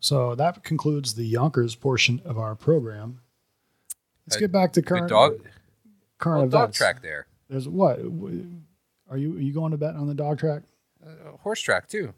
So 0.00 0.35
that 0.35 0.64
concludes 0.64 1.14
the 1.14 1.24
Yonkers 1.26 1.74
portion 1.74 2.20
of 2.24 2.38
our 2.38 2.55
program. 2.55 3.20
Let's 4.26 4.37
Uh, 4.37 4.40
get 4.40 4.52
back 4.52 4.72
to 4.74 4.81
Good 4.83 4.88
current 4.88 5.09
dog, 5.09 5.33
current 6.18 6.40
well, 6.42 6.48
dog 6.48 6.62
events. 6.64 6.78
track 6.78 7.02
there, 7.02 7.26
There's 7.48 7.68
what? 7.68 7.98
Are 7.98 9.16
you 9.18 9.37
are 9.37 9.40
you 9.40 9.52
going 9.52 9.72
to 9.72 9.76
bet 9.76 9.94
on 9.96 10.07
the 10.07 10.14
dog 10.14 10.38
track? 10.38 10.62
uh, 11.07 11.37
horse 11.38 11.61
track 11.61 11.88
too. 11.88 12.14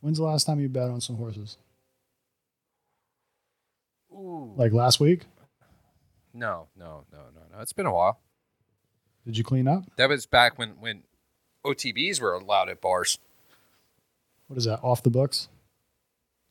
When's 0.00 0.18
the 0.18 0.24
last 0.24 0.44
time 0.44 0.58
you 0.58 0.68
bet 0.68 0.90
on 0.90 1.00
some 1.00 1.16
horses? 1.16 1.58
Ooh, 4.12 4.52
Like 4.56 4.72
last 4.72 5.00
week? 5.00 5.24
no, 6.34 6.68
no, 6.76 7.04
no, 7.12 7.18
no, 7.34 7.40
no. 7.52 7.60
It's 7.60 7.72
been 7.72 7.86
a 7.86 7.92
while. 7.92 8.20
Did 9.24 9.36
you 9.38 9.44
clean 9.44 9.68
up? 9.68 9.84
That 9.96 10.08
was 10.08 10.26
back 10.26 10.58
when 10.58 10.70
when 10.80 11.02
OTBs 11.64 12.20
were 12.20 12.32
allowed 12.34 12.68
at 12.68 12.80
bars. 12.80 13.18
What 14.48 14.56
is 14.58 14.64
that? 14.64 14.80
Off 14.82 15.02
the 15.02 15.10
books? 15.10 15.48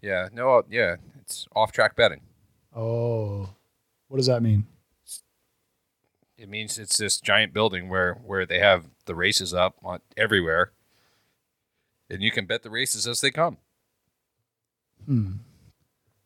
Yeah, 0.02 0.30
no, 0.32 0.64
yeah, 0.70 0.96
it's 1.20 1.48
off 1.56 1.72
track 1.72 1.96
betting. 1.96 2.22
Oh, 2.76 3.50
what 4.08 4.18
does 4.18 4.28
that 4.28 4.42
mean? 4.42 4.66
It 6.38 6.50
means 6.50 6.80
it's 6.80 6.98
this 6.98 7.20
giant 7.20 7.54
building 7.54 7.90
where 7.90 8.14
where 8.16 8.46
they 8.46 8.60
have 8.60 8.86
the 9.06 9.14
races 9.16 9.54
up 9.54 9.76
on 9.84 10.00
everywhere, 10.18 10.72
and 12.10 12.22
you 12.24 12.32
can 12.32 12.46
bet 12.46 12.64
the 12.64 12.70
races 12.72 13.06
as 13.06 13.22
they 13.22 13.30
come. 13.32 13.58
Hmm. 15.06 15.32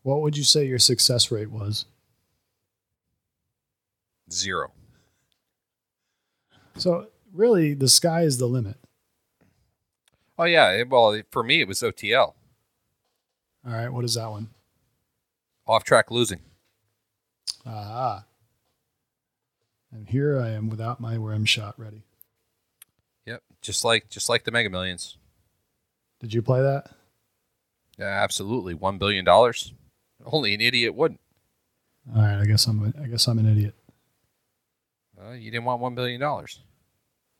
What 0.06 0.20
would 0.20 0.36
you 0.36 0.44
say 0.44 0.64
your 0.64 0.78
success 0.78 1.32
rate 1.32 1.50
was? 1.50 1.84
Zero. 4.30 4.70
So 6.76 7.08
really, 7.34 7.74
the 7.74 7.88
sky 7.88 8.22
is 8.22 8.38
the 8.38 8.46
limit. 8.46 8.76
Oh 10.38 10.44
yeah, 10.44 10.84
well 10.84 11.20
for 11.32 11.42
me 11.42 11.60
it 11.60 11.66
was 11.66 11.80
OTL, 11.80 12.34
All 13.66 13.72
right, 13.72 13.88
what 13.88 14.04
is 14.04 14.14
that 14.14 14.30
one? 14.30 14.50
off 15.66 15.82
track 15.82 16.12
losing. 16.12 16.38
Ah. 17.66 18.26
And 19.90 20.08
here 20.08 20.38
I 20.38 20.50
am 20.50 20.68
without 20.68 21.00
my 21.00 21.16
rim 21.16 21.46
shot 21.46 21.74
ready. 21.76 22.04
Yep, 23.24 23.42
just 23.60 23.84
like 23.84 24.08
just 24.08 24.28
like 24.28 24.44
the 24.44 24.52
Mega 24.52 24.70
Millions. 24.70 25.16
Did 26.20 26.32
you 26.32 26.42
play 26.42 26.62
that? 26.62 26.92
Yeah, 27.98 28.04
absolutely, 28.22 28.74
one 28.74 28.98
billion 28.98 29.24
dollars. 29.24 29.72
Only 30.26 30.54
an 30.54 30.60
idiot 30.60 30.94
wouldn't. 30.94 31.20
All 32.14 32.22
right, 32.22 32.40
I 32.40 32.44
guess 32.44 32.66
I'm 32.66 32.92
I 33.02 33.06
guess 33.06 33.26
I'm 33.26 33.38
an 33.38 33.46
idiot. 33.46 33.74
Uh, 35.20 35.32
you 35.32 35.50
didn't 35.50 35.64
want 35.64 35.80
one 35.80 35.94
billion 35.94 36.20
dollars. 36.20 36.60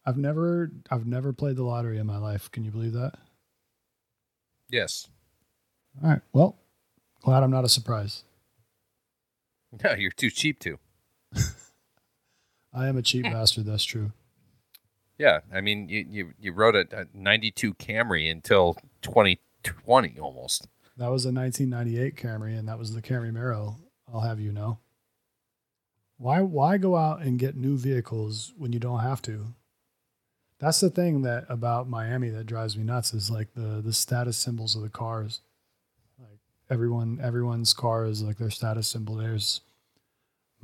I've 0.05 0.16
never 0.16 0.70
I've 0.90 1.07
never 1.07 1.33
played 1.33 1.57
the 1.57 1.64
lottery 1.64 1.99
in 1.99 2.07
my 2.07 2.18
life. 2.18 2.51
Can 2.51 2.64
you 2.64 2.70
believe 2.70 2.92
that? 2.92 3.14
Yes. 4.70 5.09
All 6.03 6.11
right. 6.11 6.20
Well, 6.33 6.57
glad 7.22 7.42
I'm 7.42 7.51
not 7.51 7.64
a 7.64 7.68
surprise. 7.68 8.22
No, 9.85 9.92
you're 9.92 10.12
too 10.12 10.31
cheap 10.31 10.61
to. 10.61 10.79
I 12.72 12.87
am 12.87 12.96
a 12.96 13.03
cheap 13.03 13.25
bastard. 13.33 13.66
That's 13.66 13.85
true. 13.85 14.12
Yeah, 15.18 15.40
I 15.53 15.61
mean, 15.61 15.88
you 15.88 16.07
you, 16.09 16.33
you 16.38 16.53
rode 16.53 16.77
a, 16.77 16.87
a 17.01 17.07
'92 17.12 17.75
Camry 17.75 18.31
until 18.31 18.79
2020 19.03 20.18
almost. 20.20 20.68
That 20.96 21.11
was 21.11 21.26
a 21.26 21.32
1998 21.32 22.16
Camry, 22.16 22.59
and 22.59 22.68
that 22.68 22.78
was 22.78 22.94
the 22.94 23.02
Camry 23.02 23.32
Mero. 23.32 23.76
I'll 24.12 24.20
have 24.20 24.40
you 24.40 24.52
know. 24.52 24.78
Why 26.18 26.40
why 26.40 26.78
go 26.78 26.96
out 26.96 27.20
and 27.20 27.38
get 27.38 27.56
new 27.56 27.76
vehicles 27.76 28.54
when 28.56 28.72
you 28.72 28.78
don't 28.78 29.00
have 29.00 29.20
to? 29.22 29.54
That's 30.59 30.80
the 30.80 30.88
thing 30.88 31.22
that 31.22 31.44
about 31.50 31.88
Miami 31.88 32.30
that 32.30 32.46
drives 32.46 32.76
me 32.76 32.85
nuts 32.85 33.12
is 33.12 33.30
like 33.30 33.52
the 33.54 33.82
the 33.85 33.92
status 33.92 34.38
symbols 34.38 34.74
of 34.74 34.82
the 34.82 34.88
cars. 34.88 35.40
Like 36.18 36.38
everyone 36.70 37.20
everyone's 37.22 37.74
car 37.74 38.06
is 38.06 38.22
like 38.22 38.38
their 38.38 38.50
status 38.50 38.88
symbol. 38.88 39.16
There's 39.16 39.61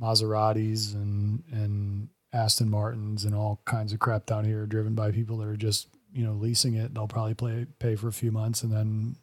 Maseratis 0.01 0.95
and 0.95 1.43
and 1.51 2.09
Aston 2.33 2.69
Martins 2.69 3.23
and 3.23 3.35
all 3.35 3.61
kinds 3.65 3.93
of 3.93 3.99
crap 3.99 4.25
down 4.25 4.45
here 4.45 4.65
driven 4.65 4.95
by 4.95 5.11
people 5.11 5.37
that 5.37 5.47
are 5.47 5.55
just, 5.55 5.87
you 6.11 6.25
know, 6.25 6.33
leasing 6.33 6.73
it. 6.73 6.95
They'll 6.95 7.07
probably 7.07 7.35
play, 7.35 7.67
pay 7.77 7.95
for 7.95 8.07
a 8.07 8.13
few 8.13 8.31
months 8.31 8.63
and 8.63 8.73
then 8.73 9.17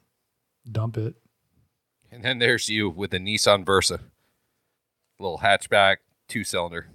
dump 0.71 0.97
it. 0.97 1.15
And 2.11 2.25
then 2.25 2.39
there's 2.39 2.69
you 2.69 2.91
with 2.91 3.15
a 3.15 3.19
Nissan 3.19 3.65
Versa, 3.65 4.01
little 5.19 5.39
hatchback, 5.39 5.99
two 6.29 6.45
cylinder. 6.45 6.89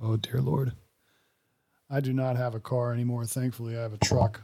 Oh, 0.00 0.16
dear 0.16 0.40
Lord. 0.40 0.72
I 1.90 2.00
do 2.00 2.12
not 2.12 2.36
have 2.36 2.54
a 2.54 2.60
car 2.60 2.92
anymore. 2.92 3.24
Thankfully, 3.24 3.76
I 3.76 3.82
have 3.82 3.94
a 3.94 3.98
truck. 3.98 4.42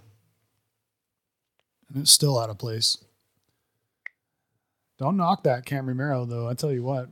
And 1.89 2.03
it's 2.03 2.11
still 2.11 2.39
out 2.39 2.51
of 2.51 2.59
place. 2.59 2.99
Don't 4.99 5.17
knock 5.17 5.43
that 5.43 5.67
Camry 5.67 5.95
Mero, 5.95 6.25
though. 6.25 6.49
I 6.49 6.55
tell 6.55 6.73
you 6.73 6.83
what, 6.83 7.11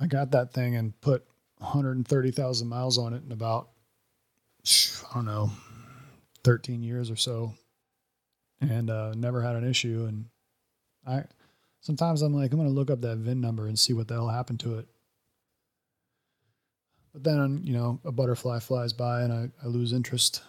I 0.00 0.06
got 0.06 0.32
that 0.32 0.52
thing 0.52 0.74
and 0.74 0.98
put 1.00 1.24
130,000 1.58 2.68
miles 2.68 2.98
on 2.98 3.14
it 3.14 3.22
in 3.24 3.32
about, 3.32 3.68
I 4.66 5.14
don't 5.14 5.26
know, 5.26 5.50
13 6.44 6.82
years 6.82 7.10
or 7.10 7.16
so. 7.16 7.54
And 8.60 8.90
uh, 8.90 9.12
never 9.14 9.42
had 9.42 9.56
an 9.56 9.68
issue. 9.68 10.06
And 10.08 10.26
I 11.06 11.24
sometimes 11.80 12.22
I'm 12.22 12.34
like, 12.34 12.52
I'm 12.52 12.58
to 12.58 12.68
look 12.68 12.90
up 12.90 13.00
that 13.02 13.18
VIN 13.18 13.40
number 13.40 13.66
and 13.66 13.78
see 13.78 13.92
what 13.92 14.08
the 14.08 14.14
hell 14.14 14.28
happened 14.28 14.60
to 14.60 14.78
it. 14.78 14.88
But 17.12 17.24
then, 17.24 17.62
you 17.64 17.72
know, 17.72 18.00
a 18.04 18.12
butterfly 18.12 18.58
flies 18.58 18.92
by 18.92 19.22
and 19.22 19.32
I, 19.32 19.48
I 19.62 19.68
lose 19.68 19.92
interest. 19.92 20.42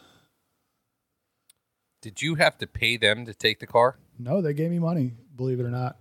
Did 2.01 2.21
you 2.21 2.35
have 2.35 2.57
to 2.57 2.67
pay 2.67 2.97
them 2.97 3.25
to 3.25 3.33
take 3.33 3.59
the 3.59 3.67
car? 3.67 3.97
No, 4.19 4.41
they 4.41 4.53
gave 4.53 4.71
me 4.71 4.79
money, 4.79 5.13
believe 5.35 5.59
it 5.59 5.65
or 5.65 5.71
not. 5.71 5.97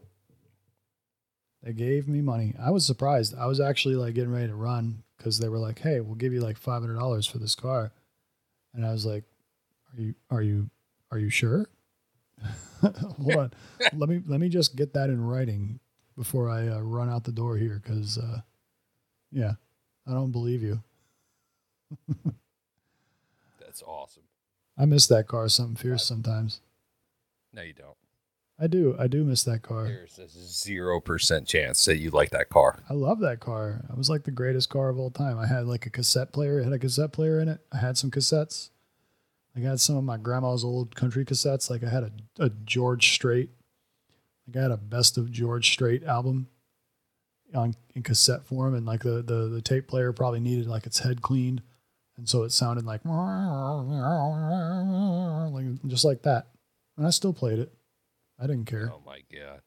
They 1.62 1.72
gave 1.72 2.08
me 2.08 2.20
money. 2.20 2.54
I 2.60 2.70
was 2.70 2.86
surprised. 2.86 3.34
I 3.36 3.46
was 3.46 3.60
actually 3.60 3.96
like 3.96 4.14
getting 4.14 4.32
ready 4.32 4.48
to 4.48 4.54
run 4.54 5.02
because 5.16 5.38
they 5.38 5.48
were 5.48 5.58
like, 5.58 5.80
"Hey, 5.80 6.00
we'll 6.00 6.14
give 6.14 6.32
you 6.32 6.40
like 6.40 6.56
five 6.56 6.82
hundred 6.82 6.98
dollars 6.98 7.26
for 7.26 7.38
this 7.38 7.56
car," 7.56 7.92
and 8.72 8.86
I 8.86 8.92
was 8.92 9.04
like, 9.04 9.24
"Are 9.92 10.00
you 10.00 10.14
are 10.30 10.42
you 10.42 10.70
are 11.10 11.18
you 11.18 11.30
sure?" 11.30 11.66
Hold 12.80 13.36
on, 13.36 13.52
let 13.94 14.08
me 14.08 14.22
let 14.26 14.40
me 14.40 14.48
just 14.48 14.76
get 14.76 14.92
that 14.94 15.08
in 15.08 15.24
writing 15.24 15.80
before 16.16 16.48
I 16.48 16.68
uh, 16.68 16.80
run 16.80 17.10
out 17.10 17.24
the 17.24 17.32
door 17.32 17.56
here 17.56 17.80
because, 17.82 18.18
uh, 18.18 18.40
yeah, 19.30 19.52
I 20.06 20.12
don't 20.12 20.32
believe 20.32 20.62
you. 20.62 20.82
That's 23.60 23.82
awesome. 23.82 24.22
I 24.78 24.86
miss 24.86 25.06
that 25.08 25.26
car 25.26 25.48
something 25.48 25.76
fierce 25.76 26.04
sometimes. 26.04 26.60
No, 27.52 27.62
you 27.62 27.72
don't. 27.72 27.96
I 28.58 28.66
do. 28.68 28.96
I 28.98 29.06
do 29.06 29.22
miss 29.22 29.44
that 29.44 29.60
car. 29.60 29.84
There's 29.84 30.18
a 30.18 30.28
zero 30.28 30.98
percent 31.00 31.46
chance 31.46 31.84
that 31.84 31.98
you 31.98 32.10
like 32.10 32.30
that 32.30 32.48
car. 32.48 32.82
I 32.88 32.94
love 32.94 33.20
that 33.20 33.38
car. 33.38 33.84
It 33.90 33.98
was 33.98 34.08
like 34.08 34.24
the 34.24 34.30
greatest 34.30 34.70
car 34.70 34.88
of 34.88 34.98
all 34.98 35.10
time. 35.10 35.38
I 35.38 35.46
had 35.46 35.66
like 35.66 35.84
a 35.84 35.90
cassette 35.90 36.32
player. 36.32 36.60
It 36.60 36.64
had 36.64 36.72
a 36.72 36.78
cassette 36.78 37.12
player 37.12 37.38
in 37.38 37.48
it. 37.48 37.60
I 37.70 37.78
had 37.78 37.98
some 37.98 38.10
cassettes. 38.10 38.70
I 39.56 39.60
got 39.60 39.80
some 39.80 39.96
of 39.96 40.04
my 40.04 40.18
grandma's 40.18 40.64
old 40.64 40.94
country 40.94 41.24
cassettes. 41.24 41.70
Like 41.70 41.82
I 41.82 41.88
had 41.88 42.04
a, 42.04 42.12
a 42.38 42.50
George 42.50 43.12
Strait. 43.12 43.50
Like 44.46 44.56
I 44.58 44.62
had 44.62 44.70
a 44.70 44.76
best 44.76 45.16
of 45.16 45.32
George 45.32 45.70
Strait 45.70 46.04
album 46.04 46.48
on 47.54 47.74
in 47.94 48.02
cassette 48.02 48.44
form, 48.44 48.74
and 48.74 48.84
like 48.84 49.02
the 49.02 49.22
the, 49.22 49.48
the 49.48 49.62
tape 49.62 49.88
player 49.88 50.12
probably 50.12 50.40
needed 50.40 50.66
like 50.66 50.86
its 50.86 50.98
head 50.98 51.22
cleaned, 51.22 51.62
and 52.18 52.28
so 52.28 52.42
it 52.42 52.52
sounded 52.52 52.84
like 52.84 53.00
like 55.52 55.64
just 55.86 56.04
like 56.04 56.22
that. 56.22 56.48
And 56.98 57.06
I 57.06 57.10
still 57.10 57.32
played 57.32 57.58
it. 57.58 57.72
I 58.38 58.46
didn't 58.46 58.66
care. 58.66 58.90
Oh 58.92 59.00
my 59.06 59.20
god, 59.32 59.62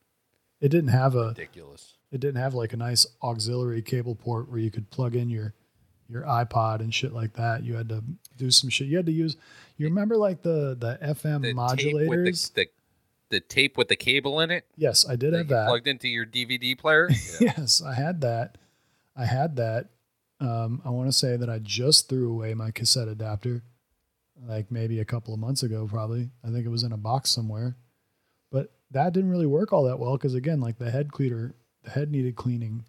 It 0.61 0.69
didn't 0.69 0.89
have 0.89 1.15
a 1.15 1.29
ridiculous! 1.29 1.95
it 2.11 2.19
didn't 2.19 2.41
have 2.41 2.53
like 2.53 2.73
a 2.73 2.77
nice 2.77 3.07
auxiliary 3.23 3.81
cable 3.81 4.15
port 4.15 4.49
where 4.49 4.59
you 4.59 4.69
could 4.69 4.91
plug 4.91 5.15
in 5.15 5.29
your 5.29 5.55
your 6.09 6.23
iPod 6.23 6.79
and 6.79 6.93
shit 6.93 7.13
like 7.13 7.33
that. 7.33 7.63
You 7.63 7.75
had 7.75 7.89
to 7.89 8.03
do 8.37 8.49
some 8.51 8.69
shit. 8.69 8.87
You 8.87 8.97
had 8.97 9.05
to 9.05 9.11
use. 9.11 9.37
You 9.77 9.87
remember 9.87 10.17
like 10.17 10.41
the 10.41 10.75
the 10.77 10.97
FM 11.01 11.41
The 11.43 11.53
modulators? 11.53 12.53
the, 12.53 12.63
the 12.63 12.69
the 13.29 13.39
tape 13.39 13.77
with 13.77 13.89
the 13.89 13.95
cable 13.95 14.39
in 14.39 14.49
it 14.49 14.65
yes, 14.75 15.07
I 15.07 15.15
did 15.15 15.33
that 15.33 15.37
have 15.37 15.45
you 15.49 15.55
that. 15.55 15.67
plugged 15.67 15.87
into 15.87 16.07
your 16.07 16.25
DVD 16.25 16.77
player. 16.77 17.09
Yeah. 17.39 17.53
Yes, 17.57 17.81
I 17.81 17.93
had 17.93 18.21
that. 18.21 18.57
I 19.15 19.25
had 19.25 19.55
that. 19.57 19.89
Um, 20.41 20.81
I 20.83 20.89
want 20.89 21.09
to 21.09 21.13
say 21.17 21.37
that 21.37 21.49
I 21.49 21.59
just 21.59 22.09
threw 22.09 22.31
away 22.31 22.53
my 22.55 22.71
cassette 22.71 23.07
adapter, 23.07 23.61
like 24.47 24.71
maybe 24.71 24.99
a 24.99 25.05
couple 25.05 25.33
of 25.33 25.39
months 25.39 25.61
ago. 25.63 25.85
Probably, 25.87 26.29
I 26.43 26.49
think 26.49 26.65
it 26.65 26.69
was 26.69 26.83
in 26.83 26.91
a 26.91 26.97
box 26.97 27.29
somewhere. 27.29 27.75
But 28.51 28.71
that 28.91 29.13
didn't 29.13 29.29
really 29.29 29.45
work 29.45 29.71
all 29.73 29.83
that 29.83 29.99
well 29.99 30.13
because 30.17 30.33
again, 30.33 30.59
like 30.59 30.79
the 30.79 30.89
head 30.89 31.11
cleaner, 31.11 31.53
the 31.83 31.91
head 31.91 32.09
needed 32.11 32.35
cleaning, 32.35 32.83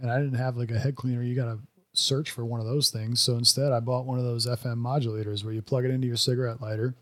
and 0.00 0.10
I 0.10 0.18
didn't 0.18 0.38
have 0.38 0.56
like 0.56 0.70
a 0.72 0.78
head 0.80 0.96
cleaner. 0.96 1.22
You 1.22 1.36
got 1.36 1.44
to 1.44 1.58
search 2.00 2.30
for 2.30 2.44
one 2.44 2.60
of 2.60 2.66
those 2.66 2.90
things. 2.90 3.20
So 3.20 3.34
instead, 3.34 3.72
I 3.72 3.80
bought 3.80 4.06
one 4.06 4.18
of 4.18 4.24
those 4.24 4.46
FM 4.46 4.78
modulators 4.78 5.44
where 5.44 5.54
you 5.54 5.62
plug 5.62 5.84
it 5.84 5.90
into 5.90 6.06
your 6.06 6.16
cigarette 6.16 6.60
lighter, 6.60 6.94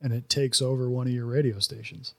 and 0.00 0.12
it 0.12 0.28
takes 0.28 0.62
over 0.62 0.88
one 0.88 1.06
of 1.06 1.12
your 1.12 1.26
radio 1.26 1.58
stations. 1.58 2.14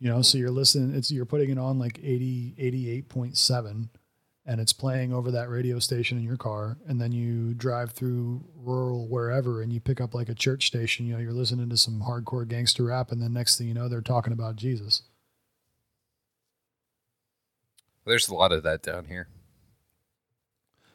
You 0.00 0.10
know, 0.10 0.22
so 0.22 0.38
you're 0.38 0.50
listening, 0.50 0.94
it's 0.94 1.10
you're 1.10 1.24
putting 1.24 1.50
it 1.50 1.58
on 1.58 1.78
like 1.78 1.98
80, 2.02 2.54
88.7 3.06 3.88
and 4.46 4.60
it's 4.60 4.72
playing 4.72 5.12
over 5.12 5.30
that 5.30 5.48
radio 5.48 5.78
station 5.78 6.18
in 6.18 6.24
your 6.24 6.36
car. 6.36 6.76
And 6.86 7.00
then 7.00 7.12
you 7.12 7.54
drive 7.54 7.92
through 7.92 8.44
rural 8.54 9.08
wherever 9.08 9.62
and 9.62 9.72
you 9.72 9.80
pick 9.80 10.00
up 10.00 10.14
like 10.14 10.28
a 10.28 10.34
church 10.34 10.66
station, 10.66 11.06
you 11.06 11.14
know, 11.14 11.20
you're 11.20 11.32
listening 11.32 11.70
to 11.70 11.76
some 11.76 12.02
hardcore 12.02 12.46
gangster 12.46 12.84
rap, 12.84 13.10
and 13.10 13.22
then 13.22 13.32
next 13.32 13.56
thing 13.56 13.68
you 13.68 13.74
know, 13.74 13.88
they're 13.88 14.00
talking 14.00 14.32
about 14.32 14.56
Jesus. 14.56 15.02
There's 18.06 18.28
a 18.28 18.34
lot 18.34 18.52
of 18.52 18.62
that 18.64 18.82
down 18.82 19.06
here. 19.06 19.28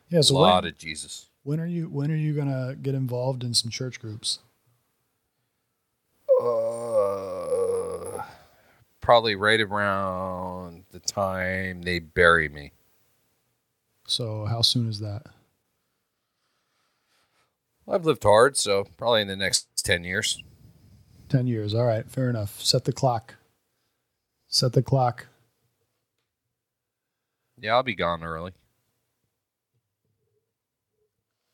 Yeah, 0.09 0.21
so 0.21 0.35
a 0.35 0.37
lot 0.37 0.63
when, 0.63 0.71
of 0.71 0.77
Jesus. 0.77 1.27
when 1.43 1.59
are 1.59 1.65
you 1.65 1.87
when 1.87 2.11
are 2.11 2.15
you 2.15 2.33
gonna 2.33 2.75
get 2.81 2.95
involved 2.95 3.43
in 3.43 3.53
some 3.53 3.69
church 3.69 3.99
groups? 3.99 4.39
Uh, 6.41 8.23
probably 9.01 9.35
right 9.35 9.61
around 9.61 10.85
the 10.91 10.99
time 10.99 11.81
they 11.83 11.99
bury 11.99 12.49
me. 12.49 12.71
So 14.07 14.45
how 14.45 14.61
soon 14.61 14.89
is 14.89 14.99
that? 14.99 15.23
I've 17.87 18.05
lived 18.05 18.23
hard, 18.23 18.55
so 18.55 18.85
probably 18.97 19.21
in 19.21 19.27
the 19.27 19.35
next 19.35 19.67
ten 19.83 20.03
years. 20.03 20.43
Ten 21.27 21.45
years. 21.45 21.75
All 21.75 21.85
right, 21.85 22.09
fair 22.09 22.29
enough. 22.29 22.61
Set 22.61 22.85
the 22.85 22.93
clock. 22.93 23.35
Set 24.47 24.73
the 24.73 24.81
clock. 24.81 25.27
Yeah, 27.59 27.75
I'll 27.75 27.83
be 27.83 27.95
gone 27.95 28.23
early. 28.23 28.53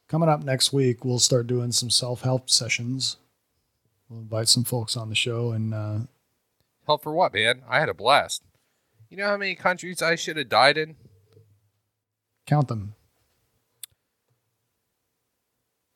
Coming 0.07 0.29
up 0.29 0.43
next 0.43 0.71
week, 0.71 1.03
we'll 1.03 1.19
start 1.19 1.47
doing 1.47 1.71
some 1.71 1.89
self 1.89 2.21
help 2.21 2.49
sessions. 2.49 3.17
We'll 4.09 4.19
invite 4.19 4.47
some 4.49 4.63
folks 4.63 4.95
on 4.95 5.09
the 5.09 5.15
show 5.15 5.51
and 5.51 5.73
uh, 5.73 5.97
Help 6.85 7.01
for 7.01 7.13
what, 7.13 7.33
man? 7.33 7.63
I 7.67 7.79
had 7.79 7.89
a 7.89 7.93
blast. 7.95 8.43
You 9.09 9.17
know 9.17 9.27
how 9.27 9.37
many 9.37 9.55
countries 9.55 10.01
I 10.01 10.15
should 10.15 10.37
have 10.37 10.49
died 10.49 10.77
in? 10.77 10.95
count 12.45 12.67
them. 12.67 12.93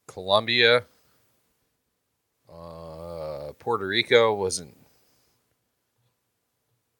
Colombia, 0.07 0.85
uh, 2.51 3.51
Puerto 3.59 3.87
Rico 3.87 4.33
wasn't. 4.33 4.75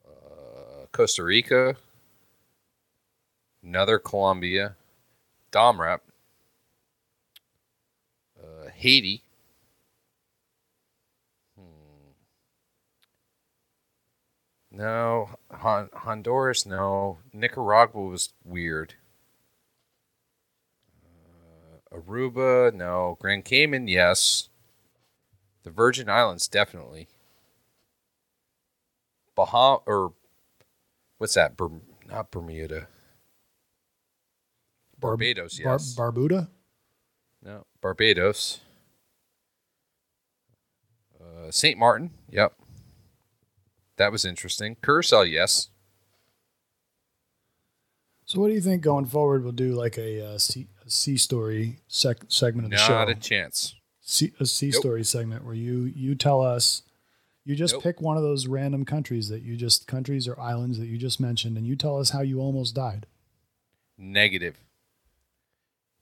Uh, 0.08 0.86
Costa 0.92 1.24
Rica, 1.24 1.76
another 3.64 3.98
Colombia, 3.98 4.76
Domrep, 5.52 5.96
uh, 5.96 6.09
Haiti. 8.80 9.24
Hmm. 11.58 12.12
No, 14.72 15.30
Hon- 15.52 15.90
Honduras. 15.94 16.66
No, 16.66 17.18
Nicaragua 17.34 18.02
was 18.02 18.30
weird. 18.46 18.94
Aruba, 21.92 22.72
no. 22.74 23.18
Grand 23.20 23.44
Cayman, 23.44 23.88
yes. 23.88 24.50
The 25.64 25.72
Virgin 25.72 26.08
Islands, 26.08 26.48
definitely. 26.48 27.08
Bahama, 29.36 29.82
or 29.88 30.14
what's 31.18 31.34
that? 31.34 31.58
Ber- 31.58 31.82
not 32.08 32.30
Bermuda. 32.32 32.88
Bar- 35.00 35.12
Barbados, 35.18 35.60
Bar- 35.60 35.74
yes. 35.74 35.96
Barbuda? 35.96 36.48
no, 37.44 37.66
Barbados. 37.82 38.62
Uh, 41.50 41.52
St. 41.52 41.78
Martin, 41.80 42.12
yep. 42.30 42.54
That 43.98 44.12
was 44.12 44.24
interesting. 44.24 44.78
Curacao, 44.84 45.22
yes. 45.22 45.70
So, 48.26 48.40
what 48.40 48.50
do 48.50 48.54
you 48.54 48.62
think 48.62 48.84
going 48.84 49.06
forward? 49.08 49.44
We'll 49.44 49.52
do 49.52 49.74
like 49.74 49.98
a, 49.98 50.24
uh, 50.36 50.38
C, 50.38 50.68
a 50.86 50.90
C 50.90 51.18
story 51.18 51.80
sec- 51.88 52.26
segment 52.28 52.66
of 52.66 52.72
the 52.72 52.78
show. 52.78 52.94
Not 52.94 53.10
a 53.10 53.16
chance. 53.16 53.76
C, 54.02 54.32
a 54.40 54.46
C 54.46 54.68
Nope. 54.68 54.76
story 54.80 55.04
segment 55.04 55.44
where 55.44 55.56
you 55.56 55.92
you 55.96 56.16
tell 56.16 56.42
us 56.42 56.84
you 57.46 57.56
just 57.56 57.76
Nope. 57.76 57.84
pick 57.84 58.02
one 58.02 58.18
of 58.18 58.24
those 58.24 58.48
random 58.48 58.86
countries 58.86 59.30
that 59.30 59.42
you 59.42 59.56
just 59.56 59.88
countries 59.88 60.28
or 60.28 60.40
islands 60.40 60.78
that 60.80 60.86
you 60.88 60.98
just 60.98 61.20
mentioned 61.20 61.58
and 61.58 61.66
you 61.68 61.76
tell 61.76 62.00
us 62.00 62.10
how 62.12 62.22
you 62.22 62.40
almost 62.40 62.74
died. 62.76 63.06
Negative. 63.98 64.58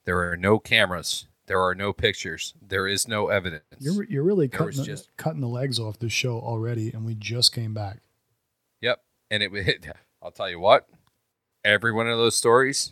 There 0.06 0.30
are 0.30 0.38
no 0.38 0.58
cameras. 0.60 1.26
There 1.48 1.62
are 1.62 1.74
no 1.74 1.94
pictures. 1.94 2.54
There 2.62 2.88
is 2.88 3.08
no 3.08 3.30
evidence. 3.30 3.64
You're 3.80 4.04
you're 4.04 4.24
really 4.24 4.48
There 4.48 4.60
cutting 4.60 4.78
the, 4.78 4.84
just- 4.84 5.10
cutting 5.18 5.42
the 5.42 5.48
legs 5.48 5.80
off 5.80 5.98
this 5.98 6.12
show 6.12 6.40
already, 6.40 6.92
and 6.92 7.06
we 7.06 7.16
just 7.16 7.54
came 7.54 7.74
back. 7.74 8.00
Yep. 8.82 9.02
And 9.32 9.42
it, 9.44 9.52
it 9.56 9.88
I'll 10.22 10.32
tell 10.32 10.50
you 10.50 10.60
what, 10.60 10.88
every 11.64 11.92
one 11.94 12.08
of 12.08 12.18
those 12.18 12.36
stories 12.36 12.92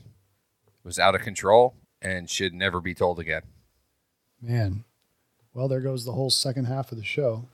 was 0.84 0.98
out 0.98 1.16
of 1.16 1.22
control 1.22 1.76
and 2.02 2.30
should 2.30 2.54
never 2.54 2.80
be 2.80 2.94
told 2.94 3.20
again. 3.20 3.42
Man, 4.42 4.84
well, 5.54 5.68
there 5.68 5.82
goes 5.82 6.06
the 6.06 6.12
whole 6.14 6.30
second 6.30 6.66
half 6.66 6.92
of 6.92 6.98
the 6.98 7.04
show. 7.04 7.48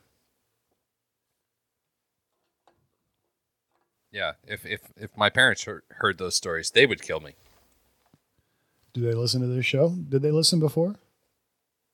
Yeah. 4.12 4.32
If 4.46 4.64
if 4.66 4.80
if 4.96 5.16
my 5.16 5.30
parents 5.30 5.64
heard, 5.64 5.82
heard 5.90 6.18
those 6.18 6.36
stories, 6.36 6.70
they 6.70 6.86
would 6.86 7.02
kill 7.02 7.20
me. 7.20 7.34
Do 8.94 9.00
they 9.00 9.14
listen 9.14 9.40
to 9.40 9.46
this 9.46 9.64
show? 9.64 9.90
Did 9.90 10.22
they 10.22 10.30
listen 10.30 10.60
before? 10.60 10.96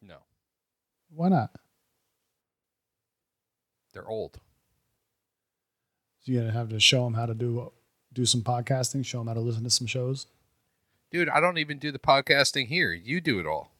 No. 0.02 0.16
Why 1.14 1.28
not? 1.28 1.50
They're 3.92 4.08
old. 4.08 4.38
So 6.20 6.32
you're 6.32 6.42
gonna 6.42 6.52
have 6.52 6.68
to 6.70 6.80
show 6.80 7.04
them 7.04 7.14
how 7.14 7.26
to 7.26 7.34
do 7.34 7.72
do 8.12 8.26
some 8.26 8.42
podcasting. 8.42 9.04
Show 9.04 9.18
them 9.18 9.28
how 9.28 9.34
to 9.34 9.40
listen 9.40 9.64
to 9.64 9.70
some 9.70 9.86
shows. 9.86 10.26
Dude, 11.10 11.28
I 11.28 11.40
don't 11.40 11.58
even 11.58 11.78
do 11.78 11.90
the 11.90 11.98
podcasting 11.98 12.66
here. 12.66 12.92
You 12.92 13.20
do 13.20 13.38
it 13.40 13.46
all. 13.46 13.72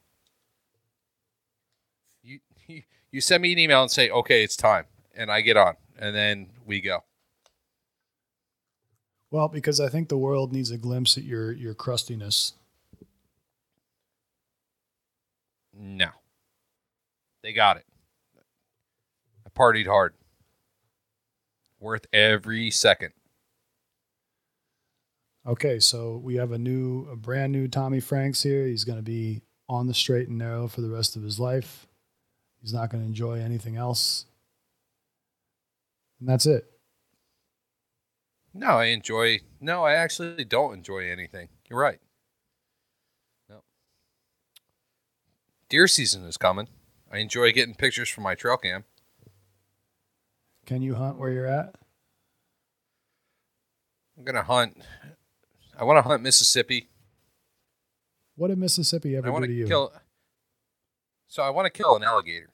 You 2.23 2.39
you, 2.67 2.83
you 3.11 3.21
send 3.21 3.43
me 3.43 3.51
an 3.53 3.59
email 3.59 3.81
and 3.81 3.91
say, 3.91 4.09
"Okay, 4.09 4.43
it's 4.43 4.55
time." 4.55 4.85
And 5.13 5.31
I 5.31 5.41
get 5.41 5.57
on, 5.57 5.75
and 5.97 6.15
then 6.15 6.47
we 6.65 6.79
go. 6.81 7.03
Well, 9.31 9.47
because 9.47 9.79
I 9.79 9.89
think 9.89 10.09
the 10.09 10.17
world 10.17 10.51
needs 10.51 10.71
a 10.71 10.77
glimpse 10.77 11.17
at 11.17 11.23
your 11.23 11.51
your 11.51 11.73
crustiness. 11.73 12.53
No. 15.79 16.09
They 17.41 17.53
got 17.53 17.77
it. 17.77 17.85
I 19.45 19.49
partied 19.49 19.87
hard. 19.87 20.13
Worth 21.79 22.05
every 22.11 22.69
second. 22.69 23.13
Okay, 25.47 25.79
so 25.79 26.17
we 26.17 26.35
have 26.35 26.51
a 26.51 26.57
new, 26.57 27.07
a 27.09 27.15
brand 27.15 27.53
new 27.53 27.69
Tommy 27.69 28.01
Franks 28.01 28.43
here. 28.43 28.67
He's 28.67 28.83
going 28.83 28.97
to 28.99 29.03
be 29.03 29.41
on 29.69 29.87
the 29.87 29.93
straight 29.93 30.27
and 30.27 30.37
narrow 30.37 30.67
for 30.67 30.81
the 30.81 30.89
rest 30.89 31.15
of 31.15 31.23
his 31.23 31.39
life. 31.39 31.87
He's 32.61 32.73
not 32.73 32.89
going 32.89 33.01
to 33.01 33.07
enjoy 33.07 33.39
anything 33.39 33.77
else. 33.77 34.25
And 36.19 36.27
that's 36.27 36.45
it. 36.45 36.65
No, 38.53 38.67
I 38.67 38.85
enjoy. 38.85 39.39
No, 39.61 39.85
I 39.85 39.93
actually 39.93 40.43
don't 40.43 40.73
enjoy 40.73 41.09
anything. 41.09 41.47
You're 41.69 41.79
right. 41.79 41.99
Deer 45.69 45.87
season 45.87 46.23
is 46.25 46.37
coming. 46.37 46.67
I 47.11 47.19
enjoy 47.19 47.51
getting 47.51 47.75
pictures 47.75 48.09
from 48.09 48.23
my 48.23 48.35
trail 48.35 48.57
cam. 48.57 48.85
Can 50.65 50.81
you 50.81 50.95
hunt 50.95 51.17
where 51.17 51.31
you're 51.31 51.45
at? 51.47 51.75
I'm 54.17 54.23
gonna 54.23 54.43
hunt. 54.43 54.77
I 55.77 55.83
want 55.83 55.97
to 56.03 56.07
hunt 56.07 56.21
Mississippi. 56.21 56.89
What 58.35 58.49
did 58.49 58.57
Mississippi 58.57 59.15
ever 59.15 59.29
do 59.31 59.39
to 59.41 59.47
to 59.47 59.53
you? 59.53 59.67
kill. 59.67 59.93
So 61.27 61.43
I 61.43 61.49
want 61.49 61.65
to 61.65 61.69
kill 61.69 61.95
an 61.95 62.03
alligator. 62.03 62.49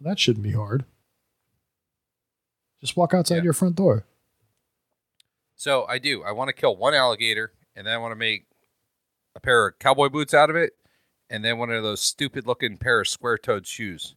that 0.00 0.18
shouldn't 0.18 0.42
be 0.42 0.52
hard. 0.52 0.84
Just 2.80 2.96
walk 2.96 3.14
outside 3.14 3.36
Yeah. 3.36 3.42
your 3.44 3.52
front 3.54 3.76
door. 3.76 4.04
So 5.54 5.86
I 5.86 5.98
do. 5.98 6.22
I 6.22 6.32
want 6.32 6.48
to 6.48 6.52
kill 6.52 6.76
one 6.76 6.92
alligator, 6.92 7.52
and 7.74 7.86
then 7.86 7.94
I 7.94 7.98
want 7.98 8.12
to 8.12 8.16
make 8.16 8.46
a 9.34 9.40
pair 9.40 9.66
of 9.68 9.78
cowboy 9.78 10.10
boots 10.10 10.34
out 10.34 10.50
of 10.50 10.56
it, 10.56 10.76
and 11.30 11.44
then 11.44 11.58
one 11.58 11.70
of 11.70 11.82
those 11.82 12.00
stupid 12.00 12.46
looking 12.46 12.76
pair 12.76 13.00
of 13.00 13.08
square 13.08 13.38
toed 13.38 13.66
shoes 13.66 14.14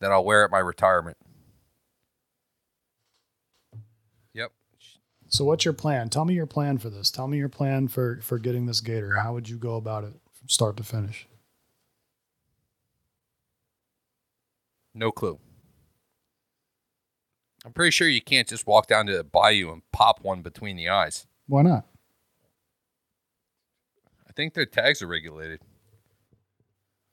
that 0.00 0.12
I'll 0.12 0.24
wear 0.24 0.44
at 0.44 0.50
my 0.50 0.58
retirement. 0.58 1.16
Yep. 4.34 4.52
So 5.28 5.44
what's 5.44 5.64
your 5.64 5.74
plan? 5.74 6.08
Tell 6.08 6.24
me 6.24 6.34
your 6.34 6.46
plan 6.46 6.78
for 6.78 6.90
this. 6.90 7.10
Tell 7.10 7.28
me 7.28 7.38
your 7.38 7.48
plan 7.48 7.88
for 7.88 8.20
for 8.22 8.38
getting 8.38 8.66
this 8.66 8.80
gator. 8.80 9.14
How 9.14 9.32
would 9.32 9.48
you 9.48 9.56
go 9.56 9.76
about 9.76 10.04
it 10.04 10.12
from 10.32 10.48
start 10.48 10.76
to 10.78 10.82
finish? 10.82 11.26
No 14.94 15.10
clue. 15.10 15.38
I'm 17.64 17.72
pretty 17.72 17.92
sure 17.92 18.08
you 18.08 18.20
can't 18.20 18.48
just 18.48 18.66
walk 18.66 18.88
down 18.88 19.06
to 19.06 19.16
the 19.16 19.24
bayou 19.24 19.72
and 19.72 19.82
pop 19.92 20.22
one 20.22 20.42
between 20.42 20.76
the 20.76 20.88
eyes. 20.88 21.26
Why 21.46 21.62
not? 21.62 21.86
I 24.28 24.32
think 24.32 24.54
their 24.54 24.66
tags 24.66 25.00
are 25.00 25.06
regulated. 25.06 25.60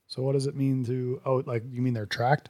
So 0.09 0.23
what 0.23 0.33
does 0.33 0.47
it 0.47 0.55
mean 0.55 0.83
to 0.85 1.21
oh 1.25 1.43
like 1.45 1.63
you 1.71 1.81
mean 1.81 1.93
they're 1.93 2.05
tracked? 2.05 2.49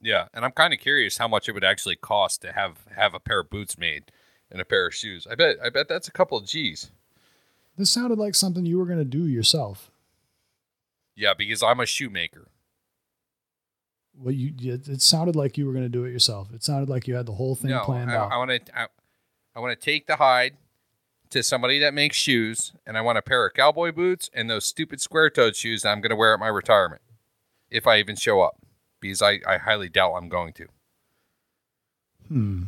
Yeah, 0.00 0.26
and 0.32 0.44
I'm 0.44 0.52
kind 0.52 0.72
of 0.72 0.80
curious 0.80 1.18
how 1.18 1.28
much 1.28 1.48
it 1.48 1.52
would 1.52 1.64
actually 1.64 1.96
cost 1.96 2.40
to 2.42 2.52
have 2.52 2.78
have 2.96 3.14
a 3.14 3.20
pair 3.20 3.40
of 3.40 3.50
boots 3.50 3.78
made 3.78 4.04
and 4.50 4.60
a 4.60 4.64
pair 4.64 4.86
of 4.86 4.94
shoes. 4.94 5.26
I 5.30 5.34
bet 5.34 5.58
I 5.62 5.68
bet 5.68 5.86
that's 5.86 6.08
a 6.08 6.12
couple 6.12 6.38
of 6.38 6.46
G's. 6.46 6.90
This 7.76 7.90
sounded 7.90 8.18
like 8.18 8.34
something 8.34 8.64
you 8.64 8.78
were 8.78 8.86
going 8.86 8.98
to 8.98 9.04
do 9.04 9.26
yourself. 9.26 9.90
Yeah, 11.14 11.34
because 11.36 11.62
I'm 11.62 11.80
a 11.80 11.86
shoemaker. 11.86 12.48
Well, 14.18 14.32
you 14.32 14.54
it 14.58 14.88
it 14.88 15.02
sounded 15.02 15.36
like 15.36 15.58
you 15.58 15.66
were 15.66 15.74
going 15.74 15.84
to 15.84 15.90
do 15.90 16.04
it 16.04 16.10
yourself. 16.10 16.48
It 16.54 16.64
sounded 16.64 16.88
like 16.88 17.06
you 17.06 17.16
had 17.16 17.26
the 17.26 17.32
whole 17.32 17.54
thing 17.54 17.70
no, 17.70 17.84
planned 17.84 18.10
I, 18.10 18.16
out. 18.16 18.32
I 18.32 18.38
want 18.38 18.50
to 18.50 18.78
I, 18.78 18.86
I 19.54 19.60
want 19.60 19.78
to 19.78 19.84
take 19.84 20.06
the 20.06 20.16
hide 20.16 20.56
to 21.30 21.42
somebody 21.42 21.78
that 21.78 21.94
makes 21.94 22.16
shoes, 22.16 22.72
and 22.86 22.98
I 22.98 23.00
want 23.00 23.18
a 23.18 23.22
pair 23.22 23.46
of 23.46 23.54
cowboy 23.54 23.92
boots 23.92 24.30
and 24.34 24.50
those 24.50 24.64
stupid 24.64 25.00
square-toed 25.00 25.56
shoes 25.56 25.82
that 25.82 25.90
I'm 25.90 26.00
going 26.00 26.10
to 26.10 26.16
wear 26.16 26.34
at 26.34 26.40
my 26.40 26.48
retirement, 26.48 27.02
if 27.70 27.86
I 27.86 27.98
even 27.98 28.16
show 28.16 28.40
up, 28.40 28.56
because 29.00 29.22
I, 29.22 29.40
I 29.46 29.58
highly 29.58 29.88
doubt 29.88 30.14
I'm 30.14 30.28
going 30.28 30.52
to. 30.54 30.66
hmm. 32.28 32.62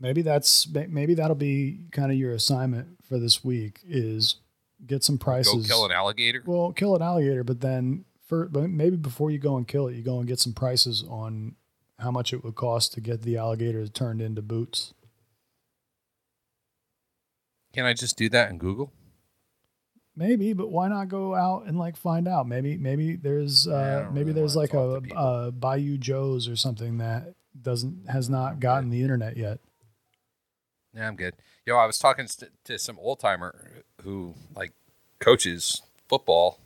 Maybe 0.00 0.22
that's 0.22 0.68
maybe 0.68 1.14
that'll 1.14 1.34
be 1.34 1.80
kind 1.90 2.12
of 2.12 2.16
your 2.16 2.32
assignment 2.32 3.02
for 3.02 3.18
this 3.18 3.42
week 3.42 3.80
is 3.84 4.36
get 4.86 5.02
some 5.02 5.18
prices. 5.18 5.66
Go 5.66 5.74
kill 5.74 5.86
an 5.86 5.90
alligator. 5.90 6.40
Well, 6.46 6.72
kill 6.72 6.94
an 6.94 7.02
alligator, 7.02 7.42
but 7.42 7.60
then 7.60 8.04
for 8.24 8.46
but 8.46 8.70
maybe 8.70 8.96
before 8.96 9.32
you 9.32 9.38
go 9.38 9.56
and 9.56 9.66
kill 9.66 9.88
it, 9.88 9.96
you 9.96 10.02
go 10.02 10.20
and 10.20 10.28
get 10.28 10.38
some 10.38 10.52
prices 10.52 11.04
on 11.08 11.56
how 11.98 12.12
much 12.12 12.32
it 12.32 12.44
would 12.44 12.54
cost 12.54 12.92
to 12.92 13.00
get 13.00 13.22
the 13.22 13.36
alligator 13.36 13.88
turned 13.88 14.22
into 14.22 14.40
boots. 14.40 14.94
Can 17.72 17.84
I 17.84 17.92
just 17.92 18.16
do 18.16 18.28
that 18.30 18.50
in 18.50 18.58
Google? 18.58 18.92
Maybe, 20.16 20.52
but 20.52 20.70
why 20.70 20.88
not 20.88 21.08
go 21.08 21.34
out 21.34 21.66
and 21.66 21.78
like 21.78 21.96
find 21.96 22.26
out? 22.26 22.48
Maybe 22.48 22.76
maybe 22.76 23.14
there's 23.14 23.68
uh 23.68 24.08
maybe 24.10 24.30
really 24.30 24.32
there's 24.32 24.56
like 24.56 24.74
a, 24.74 25.00
a 25.14 25.52
Bayou 25.52 25.96
Joe's 25.96 26.48
or 26.48 26.56
something 26.56 26.98
that 26.98 27.34
doesn't 27.60 28.08
has 28.08 28.28
not 28.28 28.58
gotten 28.58 28.90
the 28.90 29.02
internet 29.02 29.36
yet. 29.36 29.60
Yeah, 30.92 31.06
I'm 31.06 31.16
good. 31.16 31.34
Yo, 31.64 31.76
I 31.76 31.86
was 31.86 31.98
talking 31.98 32.26
to, 32.26 32.48
to 32.64 32.78
some 32.78 32.98
old 32.98 33.20
timer 33.20 33.84
who 34.02 34.34
like 34.56 34.72
coaches 35.20 35.82
football 36.08 36.58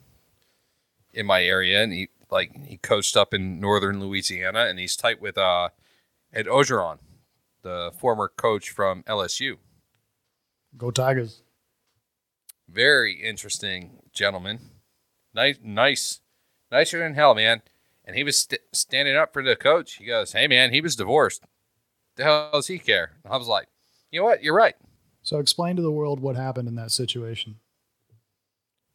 in 1.12 1.26
my 1.26 1.42
area, 1.44 1.82
and 1.82 1.92
he 1.92 2.08
like 2.30 2.56
he 2.64 2.78
coached 2.78 3.16
up 3.18 3.34
in 3.34 3.60
northern 3.60 4.00
Louisiana, 4.00 4.60
and 4.60 4.78
he's 4.78 4.96
tight 4.96 5.20
with 5.20 5.36
uh 5.36 5.68
Ed 6.32 6.46
Orgeron, 6.46 6.98
the 7.62 7.92
former 7.98 8.32
coach 8.34 8.70
from 8.70 9.02
LSU. 9.02 9.58
Go 10.82 10.90
Tigers. 10.90 11.42
Very 12.68 13.14
interesting 13.22 14.00
gentleman. 14.12 14.58
Nice, 15.32 15.58
nice, 15.62 16.20
nicer 16.72 16.98
than 16.98 17.14
hell, 17.14 17.36
man. 17.36 17.62
And 18.04 18.16
he 18.16 18.24
was 18.24 18.36
st- 18.36 18.62
standing 18.72 19.14
up 19.14 19.32
for 19.32 19.44
the 19.44 19.54
coach. 19.54 19.94
He 19.98 20.06
goes, 20.06 20.32
"Hey, 20.32 20.48
man, 20.48 20.72
he 20.72 20.80
was 20.80 20.96
divorced. 20.96 21.44
The 22.16 22.24
hell 22.24 22.50
does 22.52 22.66
he 22.66 22.80
care?" 22.80 23.12
And 23.22 23.32
I 23.32 23.36
was 23.36 23.46
like, 23.46 23.68
"You 24.10 24.18
know 24.18 24.24
what? 24.24 24.42
You're 24.42 24.56
right. 24.56 24.74
So 25.22 25.38
explain 25.38 25.76
to 25.76 25.82
the 25.82 25.92
world 25.92 26.18
what 26.18 26.34
happened 26.34 26.66
in 26.66 26.74
that 26.74 26.90
situation. 26.90 27.60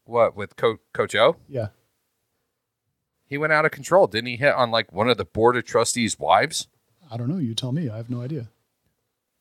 What 0.03 0.35
with 0.35 0.57
Co- 0.57 0.81
Coach 0.93 1.15
O? 1.15 1.37
Yeah. 1.47 1.69
He 3.27 3.37
went 3.37 3.53
out 3.53 3.63
of 3.63 3.71
control. 3.71 4.07
Didn't 4.07 4.27
he 4.27 4.35
hit 4.35 4.53
on 4.53 4.71
like 4.71 4.91
one 4.91 5.07
of 5.07 5.15
the 5.15 5.23
board 5.23 5.55
of 5.55 5.63
trustees' 5.63 6.19
wives? 6.19 6.67
I 7.09 7.15
don't 7.15 7.29
know. 7.29 7.37
You 7.37 7.55
tell 7.55 7.71
me. 7.71 7.89
I 7.89 7.95
have 7.95 8.09
no 8.09 8.19
idea. 8.21 8.49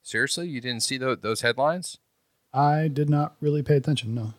Seriously, 0.00 0.46
you 0.46 0.60
didn't 0.60 0.84
see 0.84 0.96
tho- 0.96 1.16
those 1.16 1.40
headlines? 1.40 1.98
I 2.56 2.88
did 2.88 3.10
not 3.10 3.36
really 3.40 3.62
pay 3.62 3.76
attention. 3.76 4.14
No. 4.14 4.32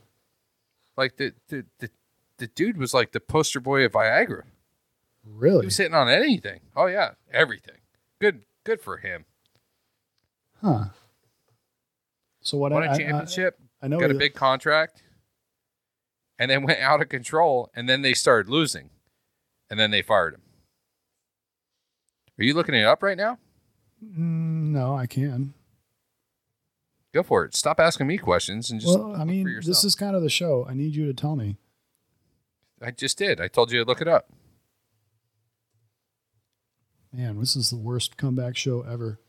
Like 0.95 1.17
the, 1.17 1.33
the 1.49 1.65
the 1.79 1.89
the 2.37 2.47
dude 2.47 2.77
was 2.77 2.93
like 2.93 3.11
the 3.11 3.19
poster 3.19 3.59
boy 3.59 3.85
of 3.85 3.91
Viagra. 3.91 4.43
Really? 5.23 5.61
He 5.61 5.65
was 5.67 5.77
hitting 5.77 5.93
on 5.93 6.09
anything. 6.09 6.61
Oh 6.75 6.87
yeah, 6.87 7.11
everything. 7.31 7.75
Good, 8.19 8.41
good 8.63 8.81
for 8.81 8.97
him. 8.97 9.25
Huh. 10.61 10.85
So 12.41 12.57
what? 12.57 12.71
Won 12.71 12.83
I- 12.83 12.93
a 12.93 12.97
championship. 12.97 13.59
I, 13.81 13.85
I 13.85 13.89
know. 13.89 13.99
got 13.99 14.09
a 14.09 14.15
big 14.15 14.33
contract, 14.33 15.03
and 16.39 16.49
then 16.49 16.63
went 16.63 16.79
out 16.79 17.01
of 17.01 17.09
control, 17.09 17.69
and 17.75 17.87
then 17.87 18.01
they 18.01 18.15
started 18.15 18.49
losing, 18.49 18.89
and 19.69 19.79
then 19.79 19.91
they 19.91 20.01
fired 20.01 20.33
him. 20.33 20.41
Are 22.39 22.43
you 22.43 22.55
looking 22.55 22.73
it 22.73 22.85
up 22.85 23.03
right 23.03 23.17
now? 23.17 23.37
Mm, 24.03 24.71
no, 24.71 24.95
I 24.95 25.05
can. 25.05 25.53
Go 27.17 27.23
for 27.23 27.45
it. 27.45 27.55
Stop 27.55 27.79
asking 27.79 28.05
me 28.05 28.19
questions 28.19 28.69
and 28.69 28.79
just. 28.79 28.95
well, 28.95 29.15
I 29.15 29.23
mean, 29.23 29.59
this 29.65 29.83
is 29.83 29.95
kind 29.95 30.15
of 30.15 30.21
the 30.21 30.29
show. 30.29 30.67
I 30.69 30.75
need 30.75 30.93
you 30.95 31.07
to 31.07 31.15
tell 31.15 31.35
me. 31.35 31.57
I 32.79 32.91
just 32.91 33.17
did. 33.17 33.41
I 33.41 33.47
told 33.47 33.71
you 33.71 33.83
to 33.83 33.87
look 33.87 34.01
it 34.01 34.07
up. 34.07 34.29
Man, 37.11 37.39
this 37.39 37.55
is 37.55 37.71
the 37.71 37.75
worst 37.75 38.17
comeback 38.17 38.55
show 38.55 38.83
ever. 38.83 39.19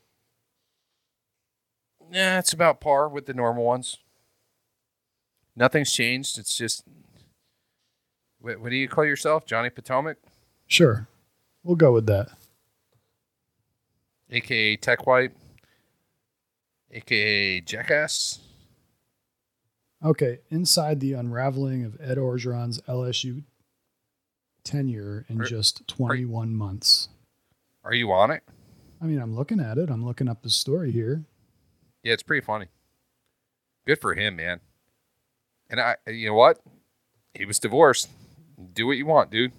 Yeah, 2.11 2.37
it's 2.37 2.53
about 2.53 2.79
par 2.79 3.09
with 3.09 3.25
the 3.25 3.33
normal 3.33 3.63
ones. 3.63 3.97
Nothing's 5.55 5.91
changed. 5.91 6.37
It's 6.37 6.55
just. 6.55 6.83
What, 8.39 8.59
what 8.59 8.69
do 8.69 8.75
you 8.75 8.87
call 8.87 9.03
yourself, 9.03 9.47
Johnny 9.47 9.71
Potomac, 9.71 10.17
Sure, 10.67 11.07
we'll 11.63 11.75
go 11.75 11.91
with 11.91 12.05
that. 12.05 12.29
aka 14.29 14.75
Tech 14.75 15.07
White, 15.07 15.31
aka 16.91 17.61
Jackass? 17.61 18.39
Okay, 20.03 20.39
inside 20.49 20.99
the 20.99 21.13
unraveling 21.13 21.83
of 21.83 21.97
Ed 21.99 22.17
Orgeron's 22.17 22.81
LSU 22.83 23.43
tenure 24.63 25.25
in 25.27 25.41
Are- 25.41 25.45
just 25.45 25.87
21 25.87 26.55
months. 26.55 27.09
Are 27.83 27.93
you 27.93 28.11
on 28.11 28.31
it? 28.31 28.43
I 29.01 29.05
mean, 29.05 29.19
I'm 29.19 29.35
looking 29.35 29.59
at 29.59 29.77
it. 29.77 29.89
I'm 29.89 30.05
looking 30.05 30.27
up 30.27 30.41
the 30.41 30.49
story 30.49 30.91
here. 30.91 31.23
Yeah, 32.03 32.13
it's 32.13 32.23
pretty 32.23 32.45
funny. 32.45 32.67
Good 33.85 33.99
for 33.99 34.13
him, 34.13 34.35
man. 34.35 34.59
And 35.69 35.79
I, 35.79 35.95
you 36.07 36.27
know 36.29 36.33
what? 36.35 36.59
He 37.33 37.45
was 37.45 37.59
divorced. 37.59 38.09
Do 38.73 38.87
what 38.87 38.97
you 38.97 39.05
want, 39.05 39.31
dude. 39.31 39.53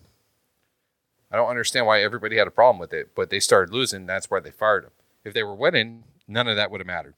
I 1.31 1.37
don't 1.37 1.49
understand 1.49 1.87
why 1.87 2.03
everybody 2.03 2.37
had 2.37 2.47
a 2.49 2.51
problem 2.51 2.79
with 2.79 2.93
it, 2.93 3.15
but 3.15 3.31
they 3.31 3.41
started 3.41 3.73
losing. 3.73 4.07
That's 4.07 4.31
why 4.31 4.41
they 4.41 4.51
fired 4.51 4.85
him. 4.85 4.91
If 5.25 5.33
they 5.33 5.43
were 5.43 5.55
winning, 5.55 6.05
none 6.27 6.49
of 6.49 6.57
that 6.57 6.71
would 6.71 6.81
have 6.81 6.87
mattered. 6.87 7.15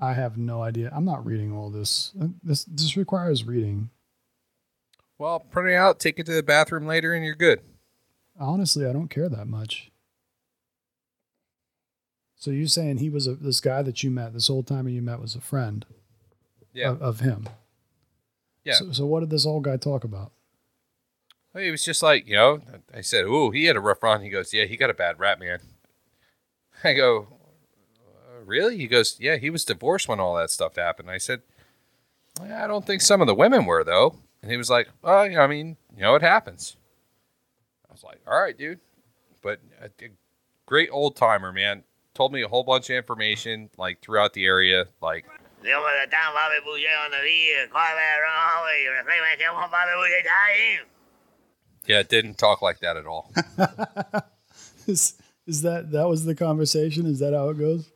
I 0.00 0.12
have 0.14 0.36
no 0.38 0.62
idea. 0.62 0.90
I'm 0.94 1.04
not 1.04 1.24
reading 1.26 1.52
all 1.52 1.70
this. 1.70 2.12
Uh, 2.20 2.28
This 2.42 2.64
this 2.64 2.96
requires 2.96 3.44
reading. 3.44 3.90
Well, 5.18 5.40
print 5.40 5.68
it 5.70 5.74
out, 5.74 5.98
take 5.98 6.18
it 6.18 6.26
to 6.26 6.32
the 6.32 6.42
bathroom 6.42 6.86
later, 6.86 7.12
and 7.12 7.24
you're 7.24 7.34
good. 7.34 7.60
Honestly, 8.38 8.86
I 8.86 8.92
don't 8.92 9.08
care 9.08 9.28
that 9.28 9.48
much. 9.48 9.90
So 12.36 12.50
you 12.52 12.68
saying 12.68 12.98
he 12.98 13.10
was 13.10 13.26
a 13.26 13.34
this 13.34 13.60
guy 13.60 13.82
that 13.82 14.02
you 14.04 14.10
met, 14.10 14.32
this 14.32 14.48
old 14.48 14.66
timer 14.66 14.90
you 14.90 15.02
met 15.02 15.20
was 15.20 15.34
a 15.34 15.40
friend 15.40 15.84
Yeah, 16.72 16.90
of, 16.90 17.02
of 17.02 17.20
him. 17.20 17.48
yeah. 18.64 18.74
So, 18.74 18.92
so 18.92 19.06
what 19.06 19.20
did 19.20 19.30
this 19.30 19.44
old 19.46 19.64
guy 19.64 19.76
talk 19.76 20.04
about? 20.04 20.30
Well, 21.52 21.64
He 21.64 21.70
was 21.72 21.84
just 21.84 22.02
like, 22.02 22.28
you 22.28 22.36
know, 22.36 22.60
I 22.94 23.00
said, 23.00 23.24
"Ooh, 23.24 23.50
he 23.50 23.64
had 23.64 23.74
a 23.76 23.80
rough 23.80 24.02
run." 24.02 24.22
He 24.22 24.28
goes, 24.30 24.54
"Yeah, 24.54 24.66
he 24.66 24.76
got 24.76 24.90
a 24.90 24.94
bad 24.94 25.18
rap, 25.18 25.40
man." 25.40 25.58
I 26.84 26.92
go, 26.94 27.26
"Uh, 27.32 27.37
"Really?" 28.48 28.76
He 28.76 28.86
goes, 28.88 29.16
"Yeah, 29.20 29.36
he 29.36 29.50
was 29.50 29.64
divorced 29.64 30.08
when 30.08 30.18
all 30.20 30.34
that 30.36 30.50
stuff 30.50 30.76
happened." 30.76 31.10
I 31.10 31.18
said, 31.18 31.42
well, 32.40 32.52
"I 32.52 32.66
don't 32.66 32.86
think 32.86 33.02
some 33.02 33.20
of 33.20 33.26
the 33.26 33.34
women 33.34 33.66
were 33.66 33.84
though." 33.84 34.16
And 34.42 34.50
he 34.50 34.56
was 34.56 34.70
like, 34.70 34.88
"Oh, 35.04 35.22
yeah, 35.24 35.42
I 35.42 35.46
mean, 35.46 35.76
you 35.94 36.02
know, 36.02 36.14
it 36.14 36.22
happens." 36.22 36.76
I 37.88 37.92
was 37.92 38.02
like, 38.02 38.20
"All 38.26 38.40
right, 38.40 38.56
dude," 38.56 38.80
but 39.42 39.60
a 39.80 39.86
a 40.04 40.10
great 40.66 40.88
old 40.92 41.14
timer, 41.16 41.52
man. 41.52 41.84
Told 42.14 42.32
me 42.32 42.42
a 42.42 42.48
whole 42.48 42.64
bunch 42.64 42.90
of 42.90 42.96
information, 42.96 43.70
like 43.76 44.00
throughout 44.00 44.32
the 44.32 44.44
area, 44.46 44.86
like 45.00 45.24
Digo 45.62 45.82
que 45.82 46.06
están 46.06 46.32
Bobby 46.34 46.60
Boucher 46.64 46.94
on 47.04 47.10
the 47.10 47.18
lead, 47.18 47.68
Corbett 47.70 48.20
wrong, 48.22 48.62
y 48.64 48.86
reflejo 48.94 49.60
con 49.60 49.70
Bobby 49.70 49.92
Boucher 49.94 50.22
dying. 50.24 50.86
yeah, 51.86 51.98
it 52.00 52.08
didn't 52.08 52.38
talk 52.38 52.62
like 52.62 52.78
that 52.80 52.96
at 52.96 53.06
all. 53.06 53.30
is, 54.86 55.14
is 55.46 55.62
that 55.62 55.90
that 55.90 56.08
was 56.08 56.24
the 56.24 56.34
conversation? 56.34 57.06
Is 57.06 57.18
that 57.18 57.34
how 57.34 57.48
it 57.50 57.58
goes? 57.58 57.90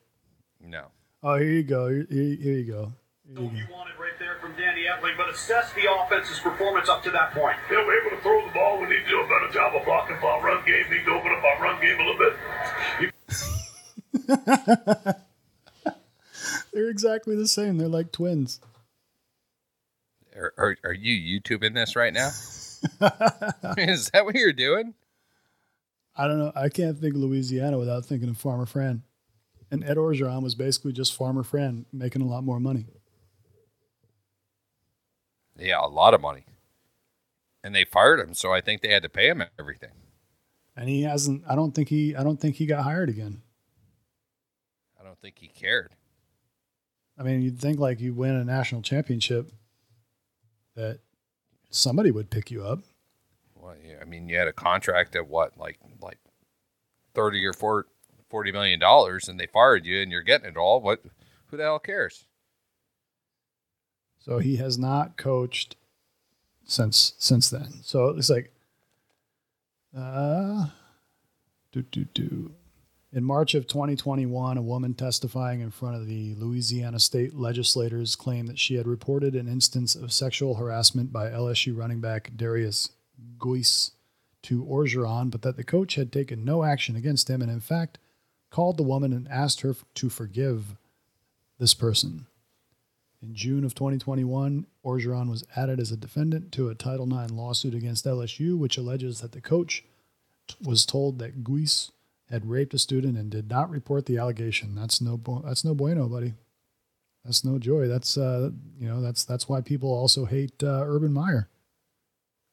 No. 1.22 1.30
Oh, 1.30 1.38
here 1.38 1.50
you 1.50 1.62
go. 1.62 1.88
Here, 1.88 2.06
here, 2.10 2.36
here 2.36 2.58
you 2.58 2.64
go. 2.64 2.92
Here 3.24 3.36
you 3.38 3.42
what 3.44 3.52
go. 3.52 3.58
you 3.58 3.66
wanted 3.70 3.98
right 3.98 4.18
there 4.18 4.36
from 4.40 4.52
Danny 4.56 4.82
Etling, 4.82 5.16
but 5.16 5.30
assess 5.30 5.72
the 5.74 5.82
offense's 5.90 6.40
performance 6.40 6.88
up 6.88 7.02
to 7.04 7.10
that 7.10 7.32
point. 7.32 7.56
Yeah, 7.70 7.86
we're 7.86 8.00
able 8.00 8.16
to 8.16 8.22
throw 8.22 8.44
the 8.46 8.52
ball. 8.52 8.80
We 8.80 8.88
need 8.88 9.04
to 9.04 9.08
do 9.08 9.20
a 9.20 9.28
better 9.28 9.52
job 9.52 9.74
of 9.76 9.84
blocking 9.84 10.16
for 10.18 10.26
our 10.26 10.42
run 10.42 10.64
game. 10.66 10.84
Need 10.90 11.04
to 11.04 11.12
open 11.12 11.32
up 11.32 11.44
our 11.44 11.62
run 11.62 11.80
game 11.80 11.98
a 12.00 12.04
little 12.04 12.18
bit. 12.18 12.36
They're 16.72 16.90
exactly 16.90 17.36
the 17.36 17.48
same. 17.48 17.78
They're 17.78 17.88
like 17.88 18.12
twins. 18.12 18.60
Are, 20.34 20.54
are, 20.56 20.76
are 20.84 20.92
you 20.92 21.40
YouTubing 21.40 21.74
this 21.74 21.94
right 21.94 22.12
now? 22.12 22.28
Is 23.78 24.10
that 24.10 24.24
what 24.24 24.34
you're 24.34 24.52
doing? 24.52 24.94
I 26.16 26.26
don't 26.26 26.38
know. 26.38 26.52
I 26.54 26.68
can't 26.68 26.98
think 26.98 27.14
of 27.14 27.20
Louisiana 27.20 27.78
without 27.78 28.04
thinking 28.04 28.28
of 28.28 28.36
Farmer 28.36 28.66
Fran. 28.66 29.02
And 29.72 29.82
Ed 29.82 29.96
Orgeron 29.96 30.42
was 30.42 30.54
basically 30.54 30.92
just 30.92 31.16
Farmer 31.16 31.42
Fran 31.42 31.86
making 31.92 32.20
a 32.20 32.26
lot 32.26 32.44
more 32.44 32.60
money. 32.60 32.86
Yeah, 35.58 35.80
a 35.82 35.88
lot 35.88 36.12
of 36.12 36.20
money. 36.20 36.44
And 37.64 37.74
they 37.74 37.84
fired 37.84 38.20
him, 38.20 38.34
so 38.34 38.52
I 38.52 38.60
think 38.60 38.82
they 38.82 38.92
had 38.92 39.02
to 39.02 39.08
pay 39.08 39.28
him 39.28 39.42
everything. 39.58 39.92
And 40.76 40.88
he 40.88 41.02
hasn't 41.02 41.42
I 41.48 41.54
don't 41.54 41.72
think 41.74 41.88
he 41.88 42.14
I 42.14 42.22
don't 42.22 42.38
think 42.38 42.56
he 42.56 42.66
got 42.66 42.84
hired 42.84 43.08
again. 43.08 43.40
I 45.00 45.04
don't 45.04 45.18
think 45.20 45.38
he 45.38 45.48
cared. 45.48 45.94
I 47.18 47.22
mean, 47.22 47.40
you'd 47.42 47.58
think 47.58 47.78
like 47.78 48.00
you 48.00 48.12
win 48.14 48.34
a 48.34 48.44
national 48.44 48.82
championship 48.82 49.52
that 50.74 51.00
somebody 51.70 52.10
would 52.10 52.30
pick 52.30 52.50
you 52.50 52.64
up. 52.64 52.80
Well, 53.54 53.74
yeah, 53.82 53.96
I 54.02 54.04
mean, 54.04 54.28
you 54.28 54.36
had 54.36 54.48
a 54.48 54.52
contract 54.52 55.16
at 55.16 55.28
what, 55.28 55.56
like 55.56 55.78
like 56.00 56.18
thirty 57.14 57.44
or 57.46 57.52
four- 57.52 57.86
forty 58.32 58.50
million 58.50 58.80
dollars, 58.80 59.28
and 59.28 59.38
they 59.38 59.46
fired 59.46 59.86
you, 59.86 60.02
and 60.02 60.10
you're 60.10 60.22
getting 60.22 60.48
it 60.48 60.56
all. 60.56 60.80
What? 60.80 61.04
Who 61.46 61.56
the 61.56 61.62
hell 61.62 61.78
cares? 61.78 62.24
So 64.18 64.38
he 64.38 64.56
has 64.56 64.78
not 64.78 65.16
coached 65.16 65.76
since 66.64 67.12
since 67.18 67.50
then. 67.50 67.82
So 67.82 68.08
it's 68.08 68.30
like 68.30 68.52
uh 69.96 70.66
do 71.70 71.82
do 71.82 72.04
do. 72.06 72.54
In 73.14 73.24
March 73.24 73.54
of 73.54 73.66
2021, 73.66 74.56
a 74.56 74.62
woman 74.62 74.94
testifying 74.94 75.60
in 75.60 75.70
front 75.70 75.96
of 75.96 76.06
the 76.06 76.34
Louisiana 76.36 76.98
state 76.98 77.34
legislators 77.34 78.16
claimed 78.16 78.48
that 78.48 78.58
she 78.58 78.76
had 78.76 78.86
reported 78.86 79.34
an 79.34 79.48
instance 79.48 79.94
of 79.94 80.14
sexual 80.14 80.54
harassment 80.54 81.12
by 81.12 81.28
LSU 81.28 81.76
running 81.76 82.00
back 82.00 82.32
Derrius 82.34 82.88
Guice 83.38 83.90
to 84.44 84.64
Orgeron, 84.64 85.30
but 85.30 85.42
that 85.42 85.56
the 85.56 85.64
coach 85.64 85.96
had 85.96 86.10
taken 86.10 86.42
no 86.42 86.64
action 86.64 86.96
against 86.96 87.28
him 87.28 87.42
and, 87.42 87.50
in 87.50 87.60
fact, 87.60 87.98
called 88.52 88.76
the 88.76 88.82
woman 88.84 89.12
and 89.12 89.26
asked 89.28 89.62
her 89.62 89.74
to 89.94 90.08
forgive 90.08 90.76
this 91.58 91.74
person. 91.74 92.26
In 93.22 93.34
June 93.34 93.64
of 93.64 93.74
2021, 93.74 94.66
Orgeron 94.84 95.30
was 95.30 95.44
added 95.56 95.80
as 95.80 95.90
a 95.90 95.96
defendant 95.96 96.52
to 96.52 96.68
a 96.68 96.74
Title 96.74 97.06
IX 97.06 97.32
lawsuit 97.32 97.74
against 97.74 98.04
LSU, 98.04 98.58
which 98.58 98.76
alleges 98.76 99.20
that 99.20 99.32
the 99.32 99.40
coach 99.40 99.84
t- 100.48 100.56
was 100.62 100.84
told 100.84 101.18
that 101.18 101.42
Guice 101.42 101.92
had 102.30 102.50
raped 102.50 102.74
a 102.74 102.78
student 102.78 103.16
and 103.16 103.30
did 103.30 103.48
not 103.48 103.70
report 103.70 104.06
the 104.06 104.18
allegation. 104.18 104.74
That's 104.74 105.00
no 105.00 105.16
bu- 105.16 105.42
that's 105.42 105.64
no 105.64 105.74
bueno, 105.74 106.08
buddy. 106.08 106.34
That's 107.24 107.44
no 107.44 107.58
joy. 107.58 107.86
That's 107.86 108.18
uh, 108.18 108.50
you 108.78 108.88
know 108.88 109.00
that's 109.00 109.24
that's 109.24 109.48
why 109.48 109.60
people 109.60 109.90
also 109.90 110.24
hate 110.24 110.62
uh, 110.62 110.82
Urban 110.84 111.12
Meyer. 111.12 111.48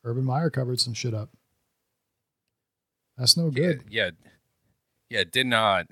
Urban 0.04 0.24
Meyer 0.24 0.50
covered 0.50 0.80
some 0.80 0.94
shit 0.94 1.14
up. 1.14 1.30
That's 3.18 3.36
no 3.36 3.50
good. 3.50 3.84
Yeah, 3.90 4.06
yeah, 4.06 4.30
yeah. 5.10 5.24
Did 5.30 5.48
not. 5.48 5.88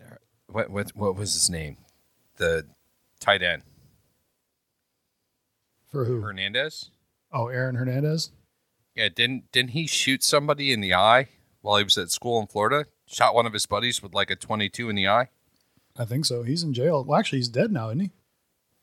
What 0.48 0.70
what 0.70 0.92
what 0.96 1.16
was 1.16 1.34
his 1.34 1.50
name? 1.50 1.78
The 2.38 2.66
tight 3.20 3.42
end 3.42 3.64
For 5.88 6.06
who? 6.06 6.22
Hernandez. 6.22 6.92
Oh, 7.32 7.48
Aaron 7.48 7.76
Hernandez. 7.76 8.32
Yeah, 8.96 9.10
didn't 9.10 9.52
didn't 9.52 9.72
he 9.72 9.88
shoot 9.88 10.24
somebody 10.24 10.72
in 10.72 10.82
the 10.82 10.94
eye 10.94 11.28
while 11.62 11.78
he 11.78 11.84
was 11.84 11.98
at 11.98 12.12
school 12.12 12.40
in 12.40 12.48
Florida? 12.48 12.86
Shot 13.06 13.36
one 13.36 13.46
of 13.46 13.54
his 13.54 13.66
buddies 13.66 14.02
with 14.02 14.14
like 14.14 14.30
a 14.32 14.36
twenty-two 14.36 14.90
in 14.90 14.96
the 14.96 15.08
eye. 15.08 15.30
I 15.98 16.06
think 16.06 16.26
so. 16.26 16.44
He's 16.44 16.64
in 16.64 16.74
jail. 16.74 17.04
Well, 17.04 17.20
actually, 17.20 17.40
he's 17.40 17.50
dead 17.50 17.72
now, 17.72 17.88
isn't 17.88 18.00
he? 18.00 18.12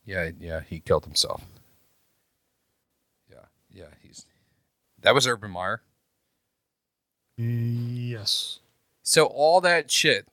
Yeah, 0.05 0.31
yeah, 0.39 0.61
he 0.61 0.81
killed 0.81 1.05
himself. 1.05 1.45
Yeah, 3.31 3.47
yeah, 3.73 3.95
he's 4.03 4.27
that 5.01 5.15
was 5.15 5.27
Urban 5.27 5.51
Meyer. 5.51 5.83
Yes. 7.37 8.61
So 9.07 9.27
all 9.27 9.61
that 9.61 9.91
shit 9.91 10.27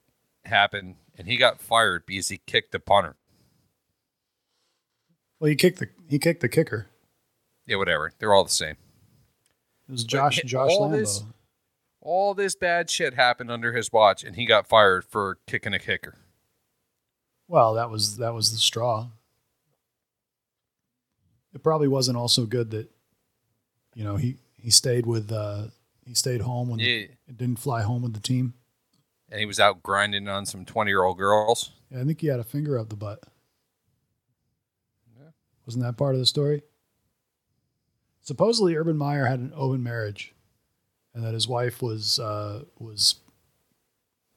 happened, 0.46 0.96
and 1.16 1.28
he 1.28 1.36
got 1.36 1.60
fired 1.60 2.04
because 2.06 2.28
he 2.28 2.38
kicked 2.46 2.72
the 2.72 2.80
punter. 2.80 3.16
Well, 5.38 5.50
he 5.50 5.56
kicked 5.56 5.78
the 5.78 5.88
he 6.08 6.18
kicked 6.18 6.40
the 6.40 6.48
kicker. 6.48 6.86
Yeah, 7.66 7.76
whatever. 7.76 8.12
They're 8.18 8.32
all 8.34 8.44
the 8.44 8.50
same. 8.50 8.76
It 9.88 9.92
was 9.92 10.04
Josh 10.04 10.36
hit 10.36 10.46
Josh 10.46 10.70
all 10.70 10.88
this- 10.88 11.22
All 12.00 12.34
this 12.34 12.56
bad 12.56 12.90
shit 12.90 13.14
happened 13.14 13.48
under 13.50 13.72
his 13.72 13.92
watch, 13.92 14.24
and 14.24 14.34
he 14.34 14.44
got 14.44 14.66
fired 14.66 15.04
for 15.04 15.38
kicking 15.46 15.72
a 15.72 15.78
kicker. 15.78 16.16
Well, 17.46 17.74
that 17.74 17.90
was 17.90 18.16
that 18.16 18.34
was 18.34 18.50
the 18.50 18.58
straw. 18.58 19.08
It 21.54 21.62
probably 21.62 21.86
wasn't 21.88 22.16
also 22.16 22.46
good 22.46 22.70
that, 22.70 22.90
you 23.94 24.02
know, 24.04 24.16
he 24.16 24.38
he 24.58 24.70
stayed 24.70 25.06
with 25.06 25.30
uh 25.30 25.66
he 26.06 26.14
stayed 26.14 26.40
home 26.40 26.70
when 26.70 26.80
Yeah, 26.80 27.06
didn't 27.36 27.58
fly 27.60 27.82
home 27.82 28.02
with 28.02 28.14
the 28.14 28.20
team. 28.20 28.54
And 29.32 29.40
he 29.40 29.46
was 29.46 29.58
out 29.58 29.82
grinding 29.82 30.28
on 30.28 30.44
some 30.46 30.64
20 30.66 30.90
year 30.90 31.02
old 31.02 31.16
girls. 31.16 31.72
Yeah, 31.90 32.02
I 32.02 32.04
think 32.04 32.20
he 32.20 32.26
had 32.28 32.38
a 32.38 32.44
finger 32.44 32.78
up 32.78 32.90
the 32.90 32.96
butt. 32.96 33.18
Wasn't 35.66 35.82
that 35.84 35.96
part 35.96 36.14
of 36.14 36.20
the 36.20 36.26
story? 36.26 36.62
Supposedly, 38.20 38.76
Urban 38.76 38.96
Meyer 38.96 39.24
had 39.26 39.38
an 39.40 39.52
open 39.54 39.82
marriage, 39.82 40.34
and 41.14 41.24
that 41.24 41.34
his 41.34 41.48
wife 41.48 41.80
was 41.80 42.18
uh, 42.18 42.64
was, 42.78 43.16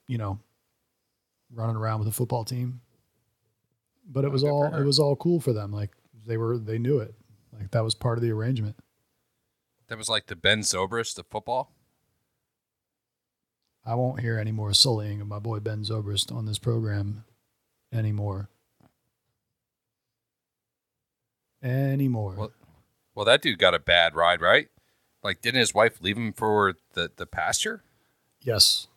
you 0.08 0.18
know, 0.18 0.40
running 1.52 1.76
around 1.76 2.00
with 2.00 2.08
a 2.08 2.12
football 2.12 2.46
team. 2.46 2.82
But 4.08 4.24
it 4.24 4.28
Oh, 4.28 4.32
was 4.32 4.44
all 4.44 4.74
it 4.74 4.86
was 4.86 5.00
all 5.00 5.16
cool 5.16 5.40
for 5.42 5.52
them. 5.52 5.72
Like 5.72 5.92
they 6.26 6.38
were 6.38 6.58
they 6.58 6.78
knew 6.78 7.00
it. 7.00 7.16
Like 7.52 7.72
that 7.72 7.84
was 7.84 7.96
part 7.96 8.18
of 8.18 8.22
the 8.24 8.32
arrangement. 8.32 8.76
That 9.88 9.98
was 9.98 10.10
like 10.10 10.28
the 10.28 10.36
Ben 10.36 10.60
Zobrist 10.60 11.18
of 11.20 11.28
football. 11.28 11.72
I 13.86 13.96
won't 13.96 14.20
hear 14.22 14.40
any 14.40 14.52
more 14.52 14.74
sullying 14.74 15.22
of 15.22 15.28
my 15.28 15.40
boy 15.40 15.60
Ben 15.60 15.84
Zobrist 15.84 16.34
on 16.36 16.46
this 16.46 16.58
program 16.58 17.24
anymore. 17.94 18.50
Anymore. 21.64 22.36
Well- 22.36 22.54
Well, 23.14 23.26
that 23.26 23.42
dude 23.42 23.60
got 23.60 23.74
a 23.74 23.80
bad 23.80 24.14
ride, 24.14 24.42
right? 24.42 24.68
Like, 25.24 25.42
didn't 25.42 25.60
his 25.62 25.74
wife 25.74 26.02
leave 26.02 26.18
him 26.18 26.34
for 26.34 26.76
the, 26.94 27.12
the 27.16 27.26
pasture? 27.26 27.84
yes. 28.42 28.88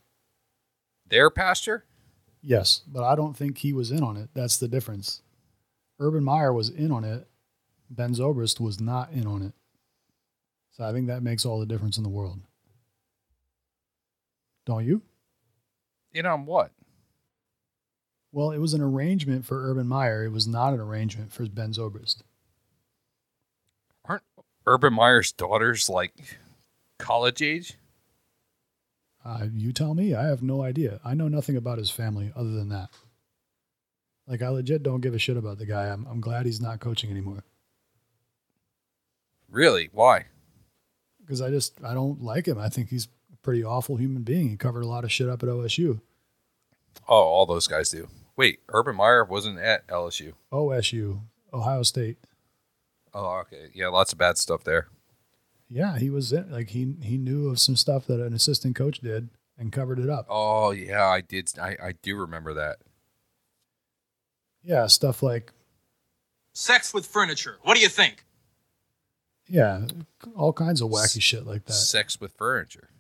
Their 1.06 1.30
pasture? 1.30 1.84
Yes, 2.42 2.82
but 2.86 3.02
I 3.02 3.14
don't 3.14 3.34
think 3.34 3.58
he 3.58 3.72
was 3.72 3.90
in 3.90 4.02
on 4.02 4.18
it. 4.18 4.28
That's 4.34 4.58
the 4.58 4.68
difference. 4.68 5.22
Urban 5.98 6.22
Meyer 6.22 6.52
was 6.52 6.68
in 6.68 6.92
on 6.92 7.02
it. 7.02 7.26
Ben 7.88 8.12
Zobrist 8.12 8.60
was 8.60 8.78
not 8.78 9.10
in 9.12 9.26
on 9.26 9.40
it. 9.40 9.54
So 10.72 10.84
I 10.84 10.92
think 10.92 11.06
that 11.06 11.22
makes 11.22 11.46
all 11.46 11.58
the 11.60 11.64
difference 11.66 11.96
in 11.96 12.02
the 12.02 12.10
world. 12.10 12.40
Don't 14.68 14.84
you? 14.84 15.00
In 16.12 16.26
on 16.26 16.44
what? 16.44 16.72
Well, 18.32 18.50
it 18.50 18.58
was 18.58 18.74
an 18.74 18.82
arrangement 18.82 19.46
for 19.46 19.70
Urban 19.70 19.88
Meyer. 19.88 20.26
It 20.26 20.30
was 20.30 20.46
not 20.46 20.74
an 20.74 20.80
arrangement 20.80 21.32
for 21.32 21.46
Ben 21.46 21.72
Zobrist. 21.72 22.20
Aren't 24.04 24.24
Urban 24.66 24.92
Meyer's 24.92 25.32
daughters 25.32 25.88
like 25.88 26.12
college 26.98 27.40
age? 27.40 27.78
Uh, 29.24 29.46
you 29.54 29.72
tell 29.72 29.94
me. 29.94 30.14
I 30.14 30.24
have 30.24 30.42
no 30.42 30.60
idea. 30.60 31.00
I 31.02 31.14
know 31.14 31.28
nothing 31.28 31.56
about 31.56 31.78
his 31.78 31.90
family 31.90 32.30
other 32.36 32.50
than 32.50 32.68
that. 32.68 32.90
Like, 34.26 34.42
I 34.42 34.48
legit 34.48 34.82
don't 34.82 35.00
give 35.00 35.14
a 35.14 35.18
shit 35.18 35.38
about 35.38 35.56
the 35.56 35.64
guy. 35.64 35.86
I'm, 35.86 36.06
I'm 36.10 36.20
glad 36.20 36.44
he's 36.44 36.60
not 36.60 36.78
coaching 36.80 37.10
anymore 37.10 37.42
Really? 39.48 39.88
Why? 39.92 40.26
because 41.20 41.40
I 41.40 41.48
just 41.48 41.82
I 41.82 41.94
don't 41.94 42.22
like 42.22 42.46
him. 42.46 42.58
I 42.58 42.68
think 42.68 42.88
he's 42.90 43.08
pretty 43.42 43.64
awful 43.64 43.96
human 43.96 44.22
being. 44.22 44.48
He 44.48 44.56
covered 44.56 44.84
a 44.84 44.88
lot 44.88 45.04
of 45.04 45.12
shit 45.12 45.28
up 45.28 45.42
at 45.42 45.48
OSU. 45.48 46.00
Oh, 47.08 47.14
all 47.14 47.46
those 47.46 47.66
guys 47.66 47.90
do. 47.90 48.08
Wait, 48.36 48.60
Urban 48.68 48.96
Meyer 48.96 49.24
wasn't 49.24 49.58
at 49.58 49.86
LSU. 49.88 50.34
OSU, 50.52 51.20
Ohio 51.52 51.82
State. 51.82 52.18
Oh, 53.14 53.38
okay. 53.40 53.68
Yeah, 53.74 53.88
lots 53.88 54.12
of 54.12 54.18
bad 54.18 54.38
stuff 54.38 54.64
there. 54.64 54.88
Yeah, 55.68 55.98
he 55.98 56.08
was 56.08 56.32
in, 56.32 56.50
like 56.50 56.70
he 56.70 56.94
he 57.02 57.18
knew 57.18 57.48
of 57.48 57.58
some 57.58 57.76
stuff 57.76 58.06
that 58.06 58.20
an 58.20 58.32
assistant 58.32 58.76
coach 58.76 59.00
did 59.00 59.28
and 59.58 59.72
covered 59.72 59.98
it 59.98 60.08
up. 60.08 60.26
Oh, 60.28 60.70
yeah, 60.70 61.04
I 61.06 61.20
did. 61.20 61.50
I, 61.60 61.76
I 61.82 61.92
do 62.00 62.16
remember 62.16 62.54
that. 62.54 62.76
Yeah, 64.62 64.86
stuff 64.86 65.22
like 65.22 65.52
Sex 66.52 66.92
with 66.92 67.06
furniture. 67.06 67.58
What 67.62 67.74
do 67.76 67.80
you 67.80 67.88
think? 67.88 68.24
yeah, 69.48 69.86
all 70.34 70.52
kinds 70.52 70.80
of 70.82 70.90
wacky 70.90 71.22
shit 71.22 71.46
like 71.46 71.64
that. 71.64 71.72
Sex 71.72 72.20
with 72.20 72.32
furniture. 72.32 72.90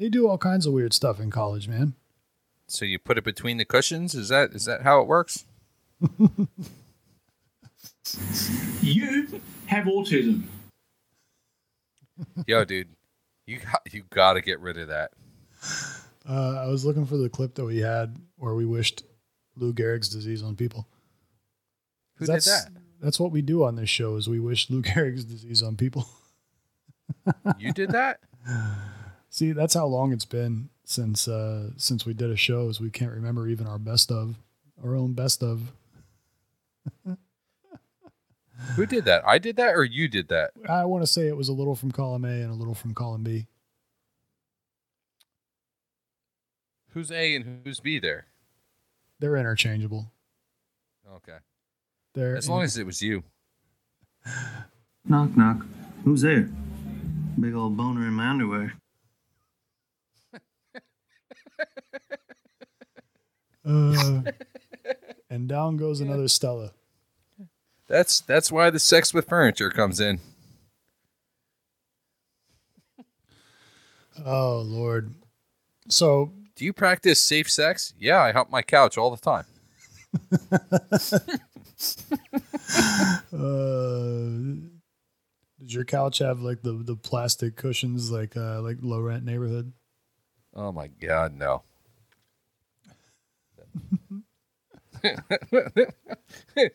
They 0.00 0.08
do 0.08 0.26
all 0.26 0.38
kinds 0.38 0.64
of 0.64 0.72
weird 0.72 0.94
stuff 0.94 1.20
in 1.20 1.30
college, 1.30 1.68
man. 1.68 1.92
So 2.66 2.86
you 2.86 2.98
put 2.98 3.18
it 3.18 3.24
between 3.24 3.58
the 3.58 3.66
cushions? 3.66 4.14
Is 4.14 4.30
that 4.30 4.52
is 4.52 4.64
that 4.64 4.80
how 4.82 5.00
it 5.02 5.06
works? 5.06 5.44
You 8.80 9.40
have 9.66 9.84
autism. 9.84 10.44
Yo, 12.46 12.64
dude, 12.64 12.88
you 13.46 13.58
got 13.60 13.82
you 13.92 14.04
got 14.10 14.32
to 14.32 14.40
get 14.40 14.58
rid 14.58 14.78
of 14.78 14.88
that. 14.88 15.12
Uh, 16.28 16.62
I 16.64 16.66
was 16.66 16.84
looking 16.84 17.06
for 17.06 17.16
the 17.16 17.28
clip 17.28 17.54
that 17.54 17.64
we 17.64 17.78
had 17.78 18.16
where 18.36 18.54
we 18.54 18.64
wished 18.64 19.04
Lou 19.56 19.72
Gehrig's 19.72 20.08
disease 20.08 20.42
on 20.42 20.56
people. 20.56 20.88
Who 22.16 22.26
that's, 22.26 22.46
did 22.46 22.50
that? 22.52 22.80
That's 23.00 23.20
what 23.20 23.32
we 23.32 23.42
do 23.42 23.64
on 23.64 23.76
this 23.76 23.90
show 23.90 24.16
is 24.16 24.28
we 24.28 24.40
wish 24.40 24.70
Lou 24.70 24.82
Gehrig's 24.82 25.24
disease 25.24 25.62
on 25.62 25.76
people. 25.76 26.08
You 27.58 27.72
did 27.72 27.90
that? 27.90 28.20
See, 29.30 29.52
that's 29.52 29.74
how 29.74 29.86
long 29.86 30.12
it's 30.12 30.24
been 30.24 30.70
since 30.84 31.28
uh, 31.28 31.70
since 31.76 32.04
we 32.04 32.12
did 32.12 32.30
a 32.30 32.36
show. 32.36 32.68
Is 32.68 32.80
we 32.80 32.90
can't 32.90 33.12
remember 33.12 33.46
even 33.48 33.66
our 33.68 33.78
best 33.78 34.10
of, 34.10 34.34
our 34.84 34.96
own 34.96 35.12
best 35.12 35.42
of. 35.42 35.72
Who 38.76 38.84
did 38.86 39.04
that? 39.06 39.26
I 39.26 39.38
did 39.38 39.56
that, 39.56 39.74
or 39.74 39.84
you 39.84 40.08
did 40.08 40.28
that? 40.28 40.50
I 40.68 40.84
want 40.84 41.02
to 41.02 41.06
say 41.06 41.28
it 41.28 41.36
was 41.36 41.48
a 41.48 41.52
little 41.52 41.76
from 41.76 41.92
column 41.92 42.24
A 42.24 42.42
and 42.42 42.50
a 42.50 42.54
little 42.54 42.74
from 42.74 42.92
column 42.92 43.22
B. 43.22 43.46
Who's 46.90 47.12
A 47.12 47.36
and 47.36 47.62
who's 47.64 47.78
B 47.78 48.00
there? 48.00 48.26
They're 49.20 49.36
interchangeable. 49.36 50.10
Okay, 51.16 51.38
They're 52.14 52.36
as 52.36 52.48
long 52.48 52.62
as 52.62 52.76
it 52.76 52.84
was 52.84 53.00
you. 53.00 53.22
Knock, 55.04 55.36
knock. 55.36 55.64
Who's 56.04 56.22
there? 56.22 56.48
Big 57.38 57.54
old 57.54 57.76
boner 57.76 58.06
in 58.06 58.12
my 58.14 58.28
underwear. 58.28 58.74
Uh, 63.64 64.22
and 65.28 65.48
down 65.48 65.76
goes 65.76 66.00
another 66.00 66.28
Stella. 66.28 66.72
That's 67.88 68.20
that's 68.20 68.50
why 68.50 68.70
the 68.70 68.78
sex 68.78 69.12
with 69.12 69.28
furniture 69.28 69.70
comes 69.70 70.00
in. 70.00 70.20
Oh 74.24 74.62
Lord. 74.64 75.14
So 75.88 76.32
Do 76.56 76.64
you 76.64 76.72
practice 76.72 77.22
safe 77.22 77.50
sex? 77.50 77.94
Yeah, 77.98 78.20
I 78.20 78.32
hump 78.32 78.50
my 78.50 78.62
couch 78.62 78.96
all 78.96 79.10
the 79.10 79.16
time. 79.16 79.44
uh, 83.32 84.66
does 85.60 85.74
your 85.74 85.84
couch 85.84 86.18
have 86.18 86.40
like 86.40 86.62
the 86.62 86.72
the 86.72 86.96
plastic 86.96 87.56
cushions 87.56 88.10
like 88.10 88.36
uh, 88.36 88.60
like 88.62 88.78
low 88.80 89.00
rent 89.00 89.24
neighborhood? 89.24 89.72
Oh 90.54 90.72
my 90.72 90.88
god, 90.88 91.34
no. 91.34 91.62
I 95.02 96.70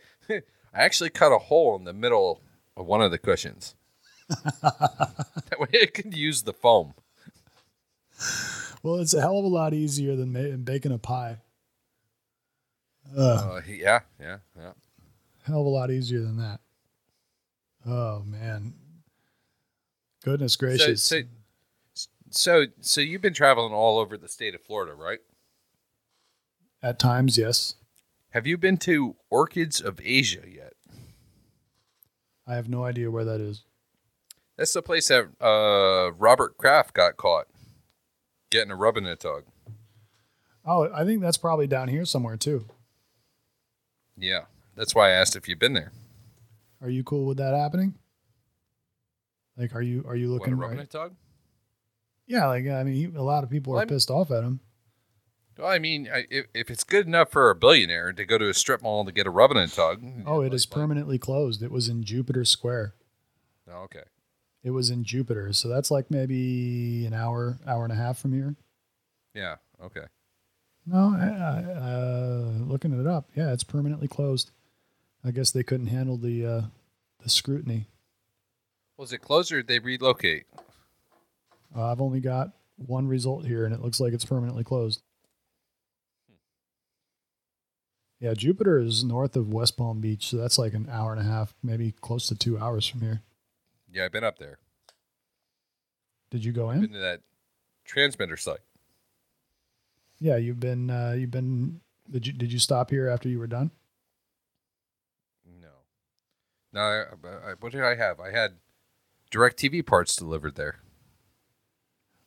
actually 0.74 1.10
cut 1.10 1.32
a 1.32 1.38
hole 1.38 1.76
in 1.76 1.84
the 1.84 1.94
middle 1.94 2.42
of 2.76 2.86
one 2.86 3.02
of 3.02 3.12
the 3.12 3.18
cushions. 3.18 3.76
that 4.30 5.58
way 5.60 5.68
I 5.82 5.86
could 5.88 6.16
use 6.16 6.44
the 6.44 6.54
foam. 6.54 6.94
Well, 8.82 8.96
it's 8.96 9.14
a 9.14 9.22
hell 9.22 9.40
of 9.40 9.46
a 9.46 9.50
lot 9.50 9.74
easier 9.74 10.16
than 10.16 10.32
ma- 10.32 10.58
baking 10.58 10.92
a 10.92 10.98
pie. 10.98 11.38
Uh, 13.16 13.62
yeah, 13.68 14.00
yeah, 14.20 14.38
yeah. 14.58 14.72
hell 15.44 15.62
of 15.62 15.66
a 15.66 15.70
lot 15.70 15.92
easier 15.92 16.22
than 16.22 16.38
that. 16.38 16.60
Oh 17.86 18.24
man. 18.26 18.74
Goodness 20.24 20.56
gracious. 20.56 21.04
so, 21.04 21.22
so, 21.22 21.28
so 22.36 22.66
so 22.82 23.02
you've 23.02 23.22
been 23.22 23.34
traveling 23.34 23.74
all 23.74 23.98
over 23.98 24.18
the 24.18 24.28
state 24.28 24.54
of 24.56 24.62
Florida, 24.62 24.94
right? 24.94 25.20
At 26.84 27.00
times, 27.00 27.38
yes. 27.38 27.76
Have 28.32 28.46
you 28.46 28.58
been 28.58 28.78
to 28.80 29.16
Orchids 29.30 29.80
of 29.82 30.00
Asia 30.04 30.42
yet? 30.48 30.74
I 32.48 32.56
have 32.56 32.70
no 32.70 32.84
idea 32.84 33.10
where 33.10 33.24
that 33.26 33.42
is. 33.42 33.64
That's 34.58 34.74
the 34.74 34.82
place 34.84 35.08
that 35.08 35.26
uh, 35.42 36.12
Robert 36.14 36.58
Kraft 36.58 36.94
got 36.94 37.18
caught 37.18 37.48
getting 38.52 38.72
a 38.72 38.76
rub 38.76 38.98
in 38.98 39.06
a 39.06 39.16
tug. 39.16 39.44
Oh, 40.66 40.90
I 40.94 41.04
think 41.06 41.22
that's 41.22 41.38
probably 41.38 41.68
down 41.68 41.88
here 41.88 42.06
somewhere 42.06 42.38
too. 42.38 42.66
Yeah, 44.18 44.42
that's 44.76 44.94
why 44.96 45.10
I 45.10 45.12
asked 45.14 45.36
if 45.36 45.48
you've 45.48 45.60
been 45.60 45.74
there. 45.74 45.92
Are 46.82 46.90
you 46.90 47.04
cool 47.04 47.26
with 47.26 47.38
that 47.38 47.54
happening? 47.54 47.96
Like, 49.58 49.74
are 49.76 49.82
you 49.82 50.04
are 50.08 50.16
you 50.16 50.30
What, 50.32 50.36
a 50.36 50.40
looking? 50.40 50.56
rub 50.58 50.72
in 50.72 50.78
right- 50.78 50.86
a 50.86 50.90
tug? 50.90 51.16
Yeah, 52.28 52.48
like 52.48 52.68
I 52.68 52.84
mean, 52.84 52.96
he- 53.12 53.18
a 53.18 53.22
lot 53.22 53.44
of 53.44 53.50
people 53.50 53.74
are 53.74 53.78
Well, 53.78 53.86
pissed 53.86 54.10
off 54.10 54.32
at 54.32 54.44
him. 54.44 54.60
Well, 55.58 55.68
I 55.68 55.80
mean, 55.80 56.10
I- 56.12 56.26
if, 56.30 56.48
if 56.54 56.70
it's 56.70 56.84
good 56.84 57.06
enough 57.08 57.32
for 57.32 57.50
a 57.50 57.56
billionaire 57.56 58.12
to 58.14 58.26
go 58.26 58.38
to 58.38 58.50
a 58.50 58.54
strip 58.54 58.82
mall 58.82 59.06
to 59.06 59.12
get 59.12 59.28
a 59.28 59.30
rub 59.30 59.52
in 59.52 59.58
a 59.58 59.68
tug. 59.68 60.04
Oh, 60.26 60.42
it 60.42 60.46
like- 60.46 60.54
is 60.54 60.66
like- 60.70 60.74
permanently 60.76 61.18
closed. 61.20 61.62
It 61.64 61.72
was 61.72 61.88
in 61.88 62.04
Jupiter 62.04 62.44
Square. 62.46 62.94
Oh, 63.70 63.84
okay. 63.84 64.04
It 64.64 64.72
was 64.72 64.90
in 64.90 65.04
Jupiter, 65.04 65.54
so 65.54 65.68
that's 65.70 65.92
like 65.92 66.10
maybe 66.10 67.06
an 67.06 67.14
hour, 67.14 67.60
hour 67.68 67.84
and 67.84 67.94
a 67.94 67.96
half 67.96 68.18
from 68.18 68.34
here. 68.34 68.56
Yeah. 69.36 69.58
Okay. 69.82 70.06
No, 70.88 71.16
I, 71.16 71.26
I, 71.28 71.72
uh, 71.74 72.52
looking 72.66 73.00
it 73.00 73.06
up, 73.08 73.30
yeah, 73.36 73.54
it's 73.54 73.64
permanently 73.64 74.08
closed. 74.08 74.52
I 75.24 75.32
guess 75.32 75.52
they 75.52 75.64
couldn't 75.64 75.88
handle 75.88 76.18
the 76.18 76.46
uh, 76.46 76.62
the 77.24 77.30
scrutiny. 77.30 77.88
Was 78.98 79.12
it 79.14 79.20
closed 79.20 79.52
or 79.52 79.58
did 79.58 79.68
they 79.68 79.80
relocate? 79.80 80.46
Uh, 81.76 81.92
I've 81.92 82.02
only 82.02 82.20
got 82.22 82.50
one 82.78 83.08
result 83.08 83.46
here, 83.46 83.66
and 83.66 83.74
it 83.74 83.82
looks 83.82 84.00
like 84.00 84.14
it's 84.14 84.26
permanently 84.26 84.64
closed. 84.64 85.02
Yeah, 88.20 88.34
Jupiter 88.34 88.80
is 88.80 89.04
north 89.04 89.36
of 89.36 89.52
West 89.52 89.78
Palm 89.78 90.00
Beach, 90.00 90.28
so 90.28 90.38
that's 90.38 90.58
like 90.58 90.74
an 90.74 90.88
hour 90.90 91.12
and 91.12 91.20
a 91.20 91.26
half, 91.30 91.54
maybe 91.62 91.94
close 92.02 92.28
to 92.28 92.36
two 92.36 92.58
hours 92.58 92.88
from 92.88 93.02
here. 93.02 93.22
Yeah, 93.92 94.06
I've 94.06 94.12
been 94.12 94.24
up 94.24 94.40
there. 94.40 94.58
Did 96.32 96.44
you 96.46 96.52
go 96.54 96.72
Been 96.72 96.86
in? 96.86 96.94
to 96.94 97.00
that 97.00 97.22
transmitter 97.84 98.38
site. 98.38 98.60
Yeah, 100.20 100.38
you've 100.38 100.60
been. 100.60 100.90
Uh, 100.90 101.14
you've 101.18 101.32
been. 101.32 101.82
Did 102.10 102.26
you 102.26 102.34
Did 102.34 102.52
you 102.54 102.60
stop 102.60 102.90
here 102.90 103.08
after 103.10 103.28
you 103.30 103.38
were 103.38 103.48
done? 103.48 103.72
No. 105.62 105.68
No, 106.74 106.80
I, 106.82 107.52
I, 107.52 107.54
what 107.60 107.74
did 107.74 107.84
I 107.84 107.96
have? 107.96 108.20
I 108.20 108.32
had 108.32 108.56
DirecTV 109.32 109.86
parts 109.86 110.16
delivered 110.16 110.56
there. 110.56 110.80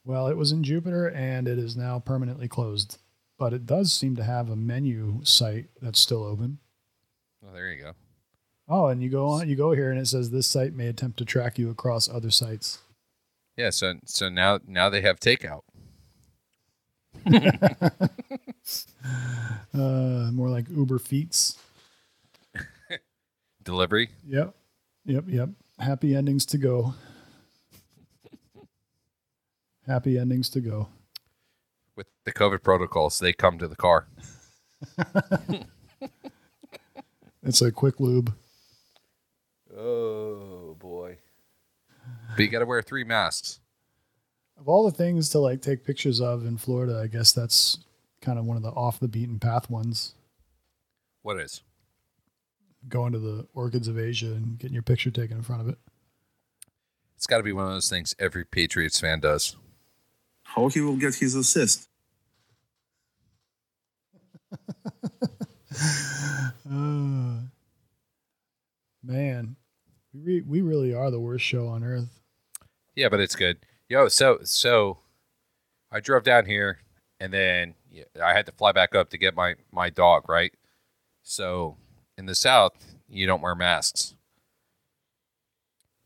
Well, 0.09 0.29
it 0.29 0.39
was 0.39 0.53
in 0.53 0.65
Jupiter, 0.65 1.07
and 1.07 1.47
it 1.47 1.59
is 1.59 1.77
now 1.77 1.99
permanently 1.99 2.49
closed. 2.49 2.97
But 3.39 3.53
it 3.53 3.67
does 3.67 3.93
seem 3.93 4.17
to 4.17 4.25
have 4.25 4.49
a 4.49 4.57
menu 4.57 5.21
site 5.23 5.67
that's 5.83 6.01
still 6.01 6.25
open. 6.25 6.61
Oh, 7.47 7.53
there 7.53 7.71
you 7.71 7.83
go. 7.83 7.93
Oh, 8.71 8.87
and 8.87 9.03
you 9.03 9.11
go 9.11 9.27
on, 9.29 9.51
you 9.51 9.55
go 9.55 9.73
here, 9.73 9.91
and 9.91 10.01
it 10.01 10.07
says 10.07 10.31
this 10.31 10.47
site 10.47 10.73
may 10.73 10.87
attempt 10.87 11.19
to 11.19 11.27
track 11.27 11.59
you 11.59 11.69
across 11.69 12.09
other 12.09 12.31
sites. 12.31 12.79
Yeah, 13.55 13.69
so 13.69 13.97
so 14.07 14.31
now 14.31 14.61
now 14.67 14.89
they 14.89 15.03
have 15.03 15.21
takeout. 15.21 15.61
Uh, 19.73 20.31
more 20.33 20.49
like 20.49 20.69
Uber 20.69 20.99
Feats. 20.99 21.57
Delivery. 23.63 24.11
Yep, 24.27 24.55
yep, 25.05 25.25
yep. 25.29 25.51
Happy 25.79 26.15
endings 26.17 26.45
to 26.47 26.59
go. 26.59 26.95
Happy 29.89 30.18
endings 30.18 30.49
to 30.51 30.61
go. 30.61 30.89
With 31.97 32.07
the 32.24 32.32
COVID 32.32 32.62
protocols, 32.62 33.18
they 33.18 33.32
come 33.32 33.59
to 33.59 33.66
the 33.66 33.74
car. 33.74 34.07
It's 37.49 37.62
a 37.62 37.72
quick 37.72 37.99
lube. 37.99 38.34
Oh 39.74 40.76
boy. 40.78 41.16
But 42.36 42.43
you 42.43 42.49
gotta 42.49 42.66
wear 42.66 42.82
three 42.82 43.05
masks. 43.05 43.61
Of 44.59 44.68
all 44.68 44.84
the 44.84 44.97
things 44.97 45.30
to 45.30 45.39
like 45.39 45.62
take 45.62 45.82
pictures 45.82 46.20
of 46.20 46.45
in 46.45 46.59
Florida, 46.59 47.01
I 47.03 47.07
guess 47.07 47.32
that's 47.32 47.78
kind 48.20 48.39
of 48.39 48.45
one 48.45 48.59
of 48.59 48.62
the 48.62 48.68
off 48.68 49.01
the 49.01 49.09
beaten 49.09 49.39
path 49.39 49.70
ones. 49.70 50.14
What 51.22 51.39
is? 51.39 51.62
Going 52.86 53.12
to 53.12 53.18
the 53.18 53.47
orchids 53.55 53.89
of 53.89 53.99
Asia 53.99 54.26
and 54.26 54.59
getting 54.59 54.74
your 54.74 54.82
picture 54.82 55.11
taken 55.11 55.39
in 55.39 55.43
front 55.43 55.62
of 55.62 55.68
it. 55.68 55.78
It's 57.16 57.26
gotta 57.26 57.43
be 57.43 57.53
one 57.53 57.64
of 57.64 57.70
those 57.70 57.89
things 57.89 58.14
every 58.18 58.45
Patriots 58.45 59.01
fan 59.01 59.20
does. 59.20 59.57
How 60.55 60.68
he 60.68 60.80
will 60.80 60.96
get 60.96 61.14
his 61.14 61.34
assist? 61.34 61.88
Uh, 66.68 67.40
man, 69.03 69.57
we 70.12 70.20
re- 70.20 70.44
we 70.46 70.61
really 70.62 70.94
are 70.94 71.11
the 71.11 71.20
worst 71.20 71.44
show 71.44 71.68
on 71.68 71.84
earth. 71.84 72.09
Yeah, 72.94 73.09
but 73.09 73.20
it's 73.20 73.36
good. 73.36 73.59
Yo, 73.88 74.09
so 74.09 74.38
so 74.42 74.99
I 75.92 76.01
drove 76.01 76.24
down 76.24 76.46
here 76.46 76.78
and 77.20 77.32
then 77.32 77.74
yeah, 77.90 78.05
I 78.22 78.32
had 78.32 78.46
to 78.46 78.53
fly 78.53 78.72
back 78.72 78.94
up 78.94 79.11
to 79.11 79.18
get 79.18 79.34
my 79.34 79.55
my 79.70 79.90
dog, 79.90 80.28
right? 80.28 80.53
So 81.22 81.76
in 82.16 82.26
the 82.26 82.34
south, 82.34 82.96
you 83.09 83.26
don't 83.26 83.42
wear 83.42 83.55
masks. 83.55 84.14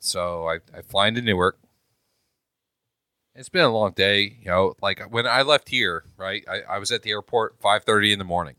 So 0.00 0.48
I, 0.48 0.58
I 0.76 0.82
fly 0.82 1.08
into 1.08 1.22
Newark. 1.22 1.58
It's 3.34 3.48
been 3.48 3.64
a 3.64 3.72
long 3.72 3.92
day, 3.92 4.36
you 4.40 4.50
know. 4.50 4.74
Like 4.82 5.00
when 5.10 5.26
I 5.26 5.42
left 5.42 5.70
here, 5.70 6.04
right? 6.16 6.44
I, 6.48 6.74
I 6.74 6.78
was 6.78 6.90
at 6.90 7.02
the 7.02 7.10
airport 7.10 7.60
five 7.60 7.84
thirty 7.84 8.12
in 8.12 8.18
the 8.18 8.24
morning. 8.24 8.56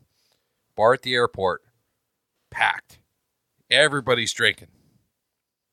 Bar 0.76 0.94
at 0.94 1.02
the 1.02 1.14
airport, 1.14 1.62
packed. 2.50 2.98
Everybody's 3.70 4.32
drinking. 4.32 4.68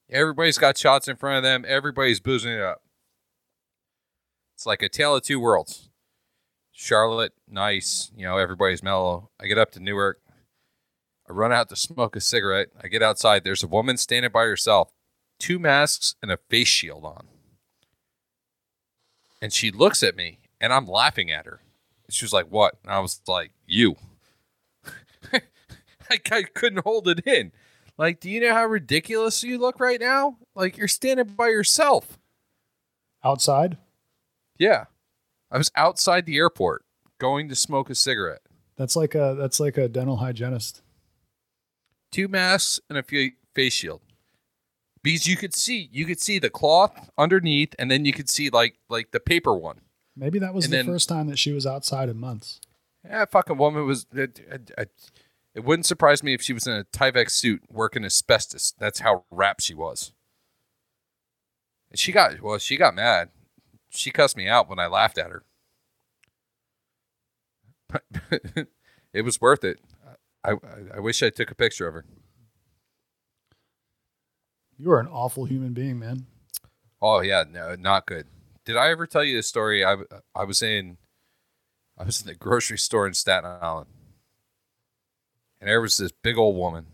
Everybody's 0.09 0.57
got 0.57 0.77
shots 0.77 1.07
in 1.07 1.15
front 1.15 1.37
of 1.37 1.43
them. 1.43 1.65
Everybody's 1.67 2.19
boozing 2.19 2.53
it 2.53 2.61
up. 2.61 2.83
It's 4.55 4.65
like 4.65 4.83
a 4.83 4.89
tale 4.89 5.15
of 5.15 5.23
two 5.23 5.39
worlds. 5.39 5.89
Charlotte, 6.71 7.33
nice. 7.49 8.11
You 8.15 8.25
know, 8.25 8.37
everybody's 8.37 8.83
mellow. 8.83 9.31
I 9.39 9.47
get 9.47 9.57
up 9.57 9.71
to 9.71 9.79
Newark. 9.79 10.19
I 11.27 11.33
run 11.33 11.51
out 11.51 11.69
to 11.69 11.75
smoke 11.75 12.15
a 12.15 12.21
cigarette. 12.21 12.67
I 12.81 12.87
get 12.87 13.01
outside. 13.01 13.43
There's 13.43 13.63
a 13.63 13.67
woman 13.67 13.97
standing 13.97 14.31
by 14.31 14.43
herself, 14.43 14.91
two 15.39 15.57
masks 15.57 16.15
and 16.21 16.31
a 16.31 16.37
face 16.49 16.67
shield 16.67 17.05
on. 17.05 17.27
And 19.41 19.51
she 19.51 19.71
looks 19.71 20.03
at 20.03 20.15
me, 20.15 20.39
and 20.59 20.71
I'm 20.71 20.85
laughing 20.85 21.31
at 21.31 21.45
her. 21.45 21.61
She 22.09 22.25
was 22.25 22.33
like, 22.33 22.47
What? 22.47 22.75
And 22.83 22.91
I 22.93 22.99
was 22.99 23.21
like, 23.27 23.51
You. 23.65 23.95
like, 25.33 26.31
I 26.31 26.43
couldn't 26.43 26.83
hold 26.83 27.07
it 27.07 27.25
in. 27.25 27.51
Like, 27.97 28.19
do 28.19 28.29
you 28.29 28.39
know 28.41 28.53
how 28.53 28.65
ridiculous 28.65 29.43
you 29.43 29.57
look 29.57 29.79
right 29.79 29.99
now? 29.99 30.37
Like, 30.55 30.77
you're 30.77 30.87
standing 30.87 31.27
by 31.27 31.47
yourself. 31.49 32.17
Outside, 33.23 33.77
Yeah. 34.57 34.85
I 35.51 35.57
was 35.57 35.69
outside 35.75 36.25
the 36.25 36.37
airport 36.37 36.83
going 37.19 37.49
to 37.49 37.55
smoke 37.55 37.89
a 37.89 37.95
cigarette. 37.95 38.41
that's 38.77 38.95
like 38.95 39.13
a 39.15 39.35
that's 39.37 39.59
like 39.59 39.77
a 39.77 39.87
dental 39.89 40.17
hygienist. 40.17 40.81
Two 42.11 42.27
masks 42.27 42.79
and 42.89 42.97
a 42.97 43.03
fa- 43.03 43.35
face 43.53 43.73
shield. 43.73 44.01
Because 45.03 45.27
you 45.27 45.35
could 45.35 45.53
see 45.55 45.89
you 45.91 46.05
could 46.05 46.19
see 46.21 46.37
the 46.39 46.49
cloth 46.49 47.09
underneath 47.17 47.73
and 47.79 47.89
then 47.89 48.05
you 48.05 48.13
could 48.13 48.29
see 48.29 48.49
like 48.49 48.77
like 48.89 49.11
the 49.11 49.19
paper 49.19 49.55
one. 49.55 49.81
Maybe 50.15 50.37
that 50.39 50.53
was 50.53 50.65
And 50.65 50.73
the 50.73 50.77
then- 50.77 50.85
first 50.85 51.09
time 51.09 51.27
that 51.27 51.39
she 51.39 51.51
was 51.51 51.65
outside 51.65 52.09
in 52.09 52.17
months. 52.17 52.59
That 53.03 53.31
fucking 53.31 53.57
woman 53.57 53.87
was 53.87 54.05
it, 54.13 54.39
it, 54.47 54.71
it, 54.77 54.91
it 55.55 55.63
wouldn't 55.63 55.87
surprise 55.87 56.21
me 56.21 56.33
if 56.35 56.41
she 56.41 56.53
was 56.53 56.67
in 56.67 56.73
a 56.73 56.83
Tyvek 56.83 57.31
suit 57.31 57.63
working 57.67 58.05
asbestos. 58.05 58.73
That's 58.77 58.99
how 58.99 59.25
wrapped 59.31 59.63
she 59.63 59.73
was. 59.73 60.13
And 61.89 61.97
she 61.97 62.11
got 62.11 62.39
well, 62.41 62.59
she 62.59 62.77
got 62.77 62.93
mad. 62.93 63.29
She 63.89 64.11
cussed 64.11 64.37
me 64.37 64.47
out 64.47 64.69
when 64.69 64.77
I 64.79 64.85
laughed 64.87 65.17
at 65.17 65.31
her. 65.31 65.43
it 69.13 69.23
was 69.23 69.41
worth 69.41 69.63
it. 69.63 69.79
I, 70.43 70.51
I 70.51 70.55
I 70.95 70.99
wish 70.99 71.21
I 71.23 71.29
took 71.29 71.51
a 71.51 71.55
picture 71.55 71.87
of 71.87 71.93
her. 71.95 72.05
You 74.81 74.91
are 74.93 74.99
an 74.99 75.07
awful 75.07 75.45
human 75.45 75.73
being, 75.73 75.99
man. 75.99 76.25
Oh 77.03 77.21
yeah, 77.21 77.43
no, 77.47 77.75
not 77.75 78.07
good. 78.07 78.25
Did 78.65 78.77
I 78.77 78.89
ever 78.89 79.05
tell 79.05 79.23
you 79.23 79.37
the 79.37 79.43
story? 79.43 79.85
I 79.85 79.97
I 80.33 80.43
was 80.43 80.63
in 80.63 80.97
I 81.99 82.03
was 82.03 82.19
in 82.19 82.25
the 82.25 82.33
grocery 82.33 82.79
store 82.79 83.05
in 83.05 83.13
Staten 83.13 83.59
Island, 83.61 83.91
and 85.59 85.69
there 85.69 85.81
was 85.81 85.97
this 85.97 86.11
big 86.11 86.35
old 86.35 86.55
woman, 86.55 86.87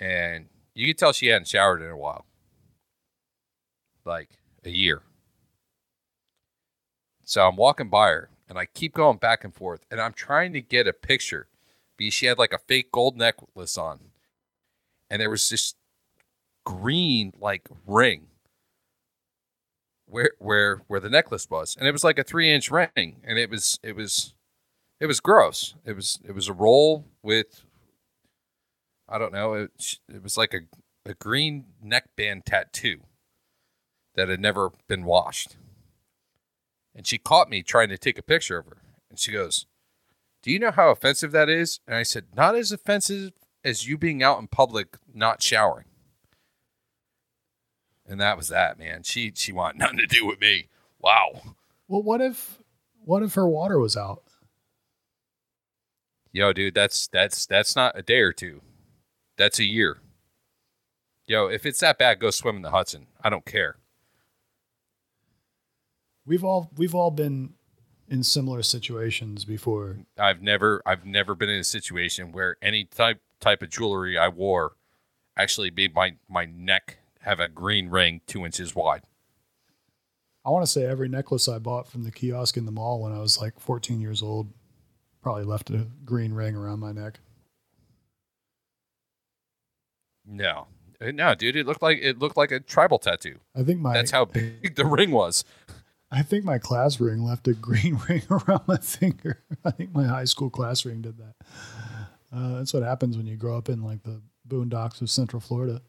and 0.00 0.46
you 0.74 0.88
could 0.88 0.98
tell 0.98 1.12
she 1.12 1.28
hadn't 1.28 1.46
showered 1.46 1.82
in 1.82 1.90
a 1.90 1.96
while, 1.96 2.26
like 4.04 4.30
a 4.64 4.70
year. 4.70 5.02
So 7.22 7.46
I'm 7.46 7.54
walking 7.54 7.90
by 7.90 8.08
her, 8.08 8.30
and 8.48 8.58
I 8.58 8.64
keep 8.64 8.92
going 8.92 9.18
back 9.18 9.44
and 9.44 9.54
forth, 9.54 9.86
and 9.88 10.00
I'm 10.00 10.14
trying 10.14 10.52
to 10.54 10.60
get 10.60 10.88
a 10.88 10.92
picture 10.92 11.46
because 11.96 12.12
she 12.14 12.26
had 12.26 12.38
like 12.38 12.52
a 12.52 12.58
fake 12.58 12.90
gold 12.90 13.16
necklace 13.16 13.78
on, 13.78 14.00
and 15.10 15.20
there 15.20 15.30
was 15.30 15.48
this 15.48 15.74
green 16.64 17.32
like 17.38 17.68
ring 17.86 18.26
where 20.06 20.30
where 20.38 20.82
where 20.88 21.00
the 21.00 21.08
necklace 21.08 21.48
was 21.48 21.76
and 21.76 21.86
it 21.86 21.92
was 21.92 22.04
like 22.04 22.18
a 22.18 22.24
three 22.24 22.50
inch 22.50 22.70
ring 22.70 23.16
and 23.24 23.38
it 23.38 23.48
was 23.50 23.78
it 23.82 23.94
was 23.94 24.34
it 25.00 25.06
was 25.06 25.20
gross. 25.20 25.74
It 25.84 25.94
was 25.94 26.18
it 26.24 26.34
was 26.34 26.48
a 26.48 26.52
roll 26.52 27.04
with 27.22 27.64
i 29.08 29.18
don't 29.18 29.32
know 29.32 29.54
it, 29.54 29.98
it 30.12 30.22
was 30.22 30.36
like 30.36 30.52
a, 30.52 30.60
a 31.08 31.14
green 31.14 31.66
neckband 31.82 32.44
tattoo 32.44 33.00
that 34.14 34.28
had 34.28 34.40
never 34.40 34.70
been 34.88 35.04
washed. 35.04 35.56
And 36.94 37.06
she 37.06 37.18
caught 37.18 37.50
me 37.50 37.62
trying 37.62 37.90
to 37.90 37.98
take 37.98 38.18
a 38.18 38.22
picture 38.22 38.58
of 38.58 38.66
her 38.66 38.78
and 39.10 39.18
she 39.18 39.32
goes 39.32 39.66
do 40.42 40.50
you 40.50 40.58
know 40.58 40.70
how 40.70 40.90
offensive 40.90 41.32
that 41.32 41.48
is? 41.48 41.80
And 41.86 41.96
i 41.96 42.02
said 42.02 42.24
not 42.34 42.54
as 42.54 42.72
offensive 42.72 43.32
as 43.66 43.86
you 43.86 43.98
being 43.98 44.22
out 44.22 44.38
in 44.38 44.46
public 44.46 44.96
not 45.12 45.42
showering 45.42 45.86
and 48.08 48.20
that 48.20 48.36
was 48.36 48.48
that, 48.48 48.78
man. 48.78 49.02
She 49.02 49.32
she 49.34 49.52
wanted 49.52 49.78
nothing 49.80 49.98
to 49.98 50.06
do 50.06 50.26
with 50.26 50.40
me. 50.40 50.68
Wow. 51.00 51.42
Well, 51.88 52.02
what 52.02 52.20
if 52.20 52.58
what 53.04 53.22
if 53.22 53.34
her 53.34 53.48
water 53.48 53.78
was 53.78 53.96
out? 53.96 54.22
Yo, 56.32 56.52
dude, 56.52 56.74
that's 56.74 57.08
that's 57.08 57.46
that's 57.46 57.76
not 57.76 57.98
a 57.98 58.02
day 58.02 58.20
or 58.20 58.32
two. 58.32 58.60
That's 59.36 59.58
a 59.58 59.64
year. 59.64 59.98
Yo, 61.26 61.48
if 61.48 61.66
it's 61.66 61.80
that 61.80 61.98
bad, 61.98 62.20
go 62.20 62.30
swim 62.30 62.56
in 62.56 62.62
the 62.62 62.70
Hudson. 62.70 63.06
I 63.22 63.30
don't 63.30 63.44
care. 63.44 63.76
We've 66.24 66.44
all 66.44 66.70
we've 66.76 66.94
all 66.94 67.10
been 67.10 67.54
in 68.08 68.22
similar 68.22 68.62
situations 68.62 69.44
before. 69.44 69.98
I've 70.18 70.42
never 70.42 70.82
I've 70.86 71.04
never 71.04 71.34
been 71.34 71.48
in 71.48 71.60
a 71.60 71.64
situation 71.64 72.32
where 72.32 72.56
any 72.62 72.84
type 72.84 73.20
type 73.40 73.62
of 73.62 73.70
jewelry 73.70 74.16
I 74.16 74.28
wore 74.28 74.72
actually 75.36 75.70
made 75.70 75.94
my 75.94 76.16
my 76.28 76.44
neck 76.44 76.98
have 77.20 77.40
a 77.40 77.48
green 77.48 77.88
ring 77.88 78.20
two 78.26 78.44
inches 78.44 78.74
wide. 78.74 79.02
I 80.44 80.50
want 80.50 80.64
to 80.64 80.70
say 80.70 80.84
every 80.84 81.08
necklace 81.08 81.48
I 81.48 81.58
bought 81.58 81.88
from 81.88 82.04
the 82.04 82.12
kiosk 82.12 82.56
in 82.56 82.66
the 82.66 82.72
mall 82.72 83.02
when 83.02 83.12
I 83.12 83.18
was 83.18 83.40
like 83.40 83.58
14 83.58 84.00
years 84.00 84.22
old 84.22 84.48
Probably 85.26 85.42
left 85.42 85.70
a 85.70 85.88
green 86.04 86.32
ring 86.32 86.54
around 86.54 86.78
my 86.78 86.92
neck. 86.92 87.18
No, 90.24 90.68
Uh, 91.00 91.10
no, 91.10 91.34
dude. 91.34 91.56
It 91.56 91.66
looked 91.66 91.82
like 91.82 91.98
it 92.00 92.20
looked 92.20 92.36
like 92.36 92.52
a 92.52 92.60
tribal 92.60 93.00
tattoo. 93.00 93.40
I 93.52 93.64
think 93.64 93.80
my 93.80 93.92
That's 93.92 94.12
how 94.12 94.26
big 94.26 94.76
the 94.76 94.86
ring 94.86 95.10
was. 95.10 95.44
I 96.10 96.22
think 96.22 96.44
my 96.44 96.58
class 96.58 97.00
ring 97.00 97.24
left 97.24 97.48
a 97.48 97.54
green 97.54 97.98
ring 98.08 98.22
around 98.30 98.62
my 98.66 98.76
finger. 98.78 99.42
I 99.64 99.70
think 99.72 99.92
my 99.92 100.04
high 100.06 100.24
school 100.24 100.50
class 100.50 100.84
ring 100.84 101.02
did 101.02 101.18
that. 101.18 101.34
Uh, 102.32 102.56
that's 102.58 102.72
what 102.72 102.82
happens 102.82 103.16
when 103.16 103.26
you 103.26 103.36
grow 103.36 103.56
up 103.56 103.68
in 103.68 103.82
like 103.82 104.02
the 104.02 104.20
boondocks 104.48 105.00
of 105.02 105.10
Central 105.10 105.40
Florida. 105.40 105.80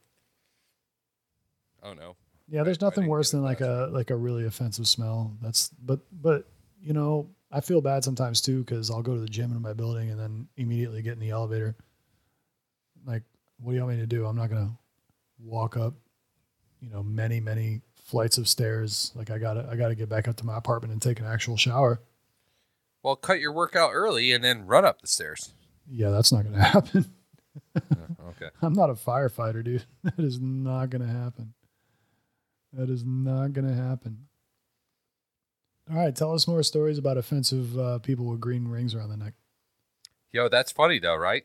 Oh 1.84 1.94
no. 1.94 2.16
Yeah, 2.48 2.64
there's 2.64 2.82
I- 2.82 2.86
nothing 2.86 3.08
worse 3.08 3.32
than 3.32 3.44
like 3.44 3.62
a 3.62 3.90
like 3.92 4.10
a 4.10 4.16
really 4.16 4.46
offensive 4.46 4.88
smell. 4.88 5.36
That's 5.42 5.70
but 5.84 6.00
but 6.12 6.46
you 6.82 6.94
know 6.94 7.30
I 7.52 7.62
feel 7.62 7.82
bad 7.82 8.04
sometimes 8.04 8.42
too 8.42 8.60
because 8.64 8.90
I'll 8.90 9.02
go 9.02 9.14
to 9.16 9.22
the 9.22 9.28
gym 9.28 9.52
in 9.52 9.62
my 9.62 9.74
building 9.74 10.10
and 10.10 10.20
then 10.20 10.48
immediately 10.58 11.02
get 11.02 11.14
in 11.14 11.20
the 11.20 11.30
elevator. 11.30 11.76
Like, 13.06 13.24
what 13.60 13.72
do 13.72 13.78
you 13.78 13.84
want 13.84 13.96
me 13.96 14.02
to 14.02 14.08
do? 14.08 14.26
I'm 14.26 14.36
not 14.36 14.50
gonna 14.50 14.72
walk 15.40 15.78
up, 15.78 15.94
you 16.82 16.90
know, 16.90 17.04
many 17.04 17.40
many 17.40 17.82
flights 18.08 18.38
of 18.38 18.48
stairs. 18.48 19.12
Like 19.16 19.30
I 19.30 19.38
gotta 19.38 19.68
I 19.70 19.76
gotta 19.76 19.94
get 19.96 20.10
back 20.10 20.28
up 20.28 20.38
to 20.38 20.46
my 20.46 20.58
apartment 20.58 20.94
and 20.94 21.02
take 21.02 21.20
an 21.20 21.26
actual 21.26 21.58
shower. 21.58 22.02
Well, 23.04 23.16
cut 23.16 23.40
your 23.40 23.52
workout 23.52 23.92
early 23.94 24.32
and 24.32 24.44
then 24.44 24.66
run 24.66 24.86
up 24.86 25.02
the 25.02 25.08
stairs. 25.08 25.54
Yeah, 25.90 26.10
that's 26.10 26.32
not 26.32 26.46
gonna 26.46 26.64
happen. 26.64 27.06
Okay. 27.76 28.50
I'm 28.62 28.74
not 28.74 28.90
a 28.90 28.94
firefighter, 28.94 29.64
dude. 29.64 29.86
That 30.04 30.20
is 30.20 30.40
not 30.40 30.90
gonna 30.90 31.08
happen. 31.08 31.54
That 32.74 32.90
is 32.90 33.04
not 33.06 33.54
gonna 33.54 33.76
happen. 33.76 34.28
All 35.90 35.98
right, 35.98 36.16
tell 36.16 36.34
us 36.34 36.48
more 36.48 36.64
stories 36.64 36.98
about 36.98 37.18
offensive 37.18 37.78
uh, 37.78 38.00
people 38.00 38.26
with 38.26 38.42
green 38.42 38.68
rings 38.68 38.94
around 38.94 39.10
the 39.10 39.18
neck. 39.18 39.34
Yo, 40.32 40.50
that's 40.50 40.72
funny 40.72 41.00
though, 41.00 41.16
right? 41.16 41.44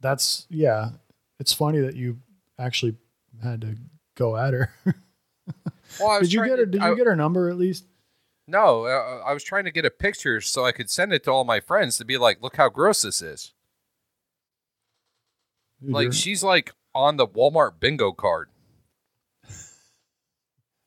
That's 0.00 0.46
yeah. 0.50 0.90
It's 1.38 1.52
funny 1.52 1.80
that 1.80 1.96
you 1.96 2.18
actually 2.58 2.96
had 3.42 3.62
to 3.62 3.76
go 4.14 4.36
at 4.36 4.52
her. 4.54 4.72
Well, 5.98 6.10
I 6.10 6.18
was 6.20 6.28
did 6.28 6.34
you 6.34 6.44
get 6.46 6.58
her? 6.58 6.66
Did 6.66 6.80
I- 6.82 6.90
you 6.90 6.96
get 6.96 7.06
her 7.06 7.16
number 7.16 7.48
at 7.50 7.56
least? 7.56 7.84
No, 8.46 8.84
uh, 8.86 9.22
I 9.24 9.32
was 9.32 9.44
trying 9.44 9.64
to 9.66 9.70
get 9.70 9.84
a 9.84 9.90
picture 9.90 10.40
so 10.40 10.64
I 10.64 10.72
could 10.72 10.90
send 10.90 11.12
it 11.12 11.22
to 11.24 11.30
all 11.30 11.44
my 11.44 11.60
friends 11.60 11.96
to 11.98 12.04
be 12.04 12.18
like, 12.18 12.42
look 12.42 12.56
how 12.56 12.68
gross 12.68 13.02
this 13.02 13.22
is. 13.22 13.52
Dude, 15.80 15.92
like 15.92 16.12
she's 16.12 16.42
like 16.42 16.72
on 16.94 17.16
the 17.16 17.28
Walmart 17.28 17.78
bingo 17.78 18.10
card. 18.12 18.48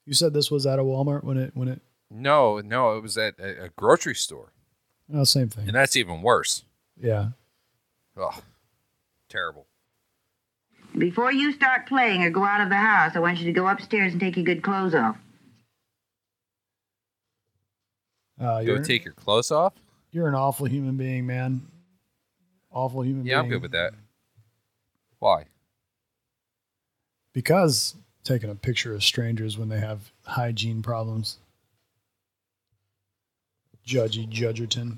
you 0.05 0.13
said 0.13 0.33
this 0.33 0.51
was 0.51 0.65
at 0.65 0.77
a 0.79 0.83
Walmart 0.83 1.23
when 1.23 1.37
it 1.37 1.51
when 1.55 1.67
it. 1.69 1.81
No, 2.11 2.59
no, 2.59 2.97
it 2.97 3.01
was 3.01 3.17
at 3.17 3.39
a, 3.39 3.65
a 3.65 3.69
grocery 3.69 4.13
store, 4.15 4.51
Oh, 5.13 5.23
same 5.23 5.49
thing. 5.49 5.65
and 5.67 5.75
that's 5.75 5.95
even 5.95 6.21
worse. 6.21 6.63
Yeah. 6.99 7.29
Oh, 8.17 8.41
terrible. 9.29 9.65
Before 10.97 11.31
you 11.31 11.51
start 11.53 11.87
playing 11.87 12.23
or 12.23 12.29
go 12.29 12.43
out 12.43 12.61
of 12.61 12.69
the 12.69 12.75
house, 12.75 13.15
I 13.15 13.19
want 13.19 13.39
you 13.39 13.45
to 13.45 13.51
go 13.51 13.67
upstairs 13.67 14.11
and 14.11 14.21
take 14.21 14.35
your 14.35 14.45
good 14.45 14.61
clothes 14.63 14.93
off. 14.93 15.17
Uh, 18.39 18.57
Go 18.57 18.61
you're, 18.61 18.83
take 18.83 19.05
your 19.05 19.13
clothes 19.13 19.51
off. 19.51 19.73
you're 20.11 20.27
an 20.27 20.35
awful 20.35 20.65
human 20.67 20.97
being, 20.97 21.25
man. 21.25 21.61
Awful 22.71 23.03
human 23.03 23.25
Yeah, 23.25 23.35
being. 23.35 23.37
Yeah, 23.37 23.39
I'm 23.43 23.49
good 23.49 23.61
with 23.61 23.71
that. 23.71 23.93
Why? 25.19 25.45
Because 27.33 27.95
taking 28.23 28.49
a 28.49 28.55
picture 28.55 28.93
of 28.93 29.03
strangers 29.03 29.57
when 29.57 29.69
they 29.69 29.79
have 29.79 30.11
hygiene 30.25 30.81
problems. 30.81 31.37
Judgy 33.87 34.27
Judgerton. 34.29 34.97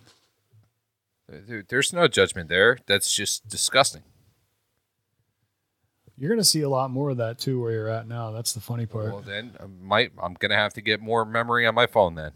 Dude, 1.47 1.67
there's 1.69 1.91
no 1.91 2.07
judgment 2.07 2.49
there. 2.49 2.77
That's 2.85 3.13
just 3.13 3.47
disgusting. 3.47 4.03
You're 6.17 6.29
gonna 6.29 6.43
see 6.43 6.61
a 6.61 6.69
lot 6.69 6.91
more 6.91 7.09
of 7.09 7.17
that 7.17 7.39
too 7.39 7.61
where 7.61 7.71
you're 7.71 7.89
at 7.89 8.07
now. 8.07 8.31
That's 8.31 8.53
the 8.53 8.61
funny 8.61 8.85
part. 8.85 9.11
Well, 9.11 9.21
then 9.21 9.51
I 9.59 9.65
might 9.65 10.11
I'm 10.21 10.33
gonna 10.35 10.55
have 10.55 10.73
to 10.73 10.81
get 10.81 11.01
more 11.01 11.25
memory 11.25 11.67
on 11.67 11.75
my 11.75 11.87
phone 11.87 12.15
then. 12.15 12.31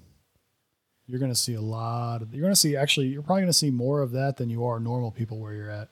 You're 1.07 1.19
gonna 1.19 1.35
see 1.35 1.53
a 1.53 1.61
lot 1.61 2.21
of 2.21 2.33
you're 2.33 2.43
gonna 2.43 2.55
see 2.55 2.75
actually 2.75 3.07
you're 3.07 3.21
probably 3.21 3.43
gonna 3.43 3.53
see 3.53 3.71
more 3.71 4.01
of 4.01 4.11
that 4.11 4.37
than 4.37 4.49
you 4.49 4.65
are 4.65 4.79
normal 4.79 5.11
people 5.11 5.39
where 5.39 5.53
you're 5.53 5.71
at. 5.71 5.87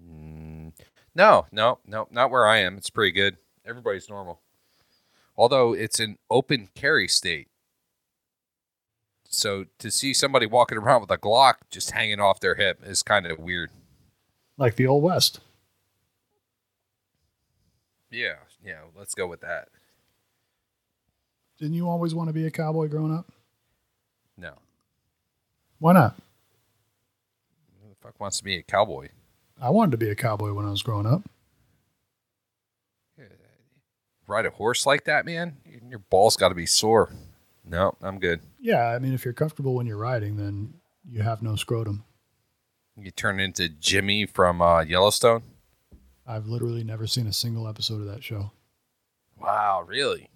Mm, 0.00 0.72
no, 1.14 1.46
no, 1.52 1.78
no, 1.86 2.08
not 2.10 2.30
where 2.30 2.46
I 2.46 2.58
am. 2.58 2.76
It's 2.76 2.90
pretty 2.90 3.12
good. 3.12 3.36
Everybody's 3.64 4.08
normal. 4.08 4.40
Although 5.36 5.72
it's 5.72 6.00
an 6.00 6.18
open 6.30 6.68
carry 6.74 7.06
state. 7.06 7.48
So 9.28 9.66
to 9.78 9.90
see 9.92 10.12
somebody 10.12 10.46
walking 10.46 10.78
around 10.78 11.02
with 11.02 11.10
a 11.12 11.18
Glock 11.18 11.54
just 11.70 11.92
hanging 11.92 12.18
off 12.18 12.40
their 12.40 12.56
hip 12.56 12.80
is 12.84 13.04
kind 13.04 13.26
of 13.26 13.38
weird. 13.38 13.70
Like 14.58 14.74
the 14.74 14.88
old 14.88 15.04
west. 15.04 15.40
Yeah, 18.10 18.34
yeah, 18.64 18.80
let's 18.96 19.14
go 19.14 19.26
with 19.26 19.40
that. 19.42 19.68
Didn't 21.58 21.74
you 21.74 21.88
always 21.88 22.14
want 22.14 22.28
to 22.28 22.32
be 22.32 22.46
a 22.46 22.50
cowboy 22.50 22.88
growing 22.88 23.14
up? 23.14 23.30
No. 24.36 24.54
Why 25.78 25.92
not? 25.92 26.16
Who 27.82 27.88
the 27.90 27.96
fuck 28.00 28.18
wants 28.18 28.38
to 28.38 28.44
be 28.44 28.56
a 28.56 28.62
cowboy? 28.62 29.08
I 29.60 29.70
wanted 29.70 29.92
to 29.92 29.98
be 29.98 30.10
a 30.10 30.14
cowboy 30.14 30.52
when 30.52 30.64
I 30.64 30.70
was 30.70 30.82
growing 30.82 31.06
up. 31.06 31.22
Ride 34.26 34.46
a 34.46 34.50
horse 34.50 34.86
like 34.86 35.04
that, 35.06 35.26
man? 35.26 35.56
Your 35.88 35.98
balls 35.98 36.36
got 36.36 36.50
to 36.50 36.54
be 36.54 36.64
sore. 36.64 37.12
No, 37.64 37.96
I'm 38.00 38.20
good. 38.20 38.40
Yeah, 38.60 38.86
I 38.86 39.00
mean 39.00 39.12
if 39.12 39.24
you're 39.24 39.34
comfortable 39.34 39.74
when 39.74 39.86
you're 39.86 39.96
riding, 39.96 40.36
then 40.36 40.74
you 41.04 41.22
have 41.22 41.42
no 41.42 41.56
scrotum. 41.56 42.04
You 42.96 43.10
turn 43.10 43.40
into 43.40 43.68
Jimmy 43.68 44.26
from 44.26 44.62
uh, 44.62 44.82
Yellowstone. 44.82 45.42
I've 46.30 46.46
literally 46.46 46.84
never 46.84 47.08
seen 47.08 47.26
a 47.26 47.32
single 47.32 47.66
episode 47.66 48.00
of 48.00 48.06
that 48.06 48.22
show. 48.22 48.52
Wow, 49.36 49.82
really? 49.84 50.30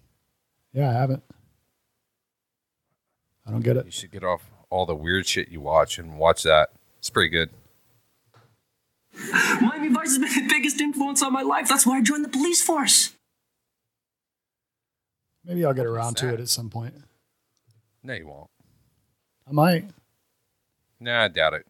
Yeah, 0.73 0.89
I 0.89 0.93
haven't. 0.93 1.23
I 3.47 3.51
don't 3.51 3.61
get 3.61 3.77
it. 3.77 3.85
You 3.85 3.91
should 3.91 4.11
get 4.11 4.23
off 4.23 4.51
all 4.69 4.85
the 4.85 4.95
weird 4.95 5.25
shit 5.25 5.47
you 5.47 5.61
watch 5.61 5.97
and 5.97 6.19
watch 6.19 6.43
that. 6.43 6.71
It's 6.97 7.09
pretty 7.09 7.29
good. 7.29 7.49
Miami 9.61 9.87
Vice 9.87 10.17
has 10.17 10.17
been 10.17 10.47
the 10.47 10.53
biggest 10.53 10.81
influence 10.81 11.23
on 11.23 11.31
my 11.31 11.43
life. 11.43 11.69
That's 11.69 11.85
why 11.85 11.99
I 11.99 12.01
joined 12.01 12.25
the 12.25 12.29
police 12.29 12.61
force. 12.61 13.13
Maybe 15.45 15.63
I'll 15.63 15.73
get 15.73 15.85
around 15.85 16.17
to 16.17 16.33
it 16.33 16.41
at 16.41 16.49
some 16.49 16.69
point. 16.69 16.95
No, 18.03 18.13
you 18.15 18.27
won't. 18.27 18.49
I 19.47 19.53
might. 19.53 19.85
Nah, 20.99 21.23
I 21.23 21.27
doubt 21.29 21.53
it. 21.53 21.65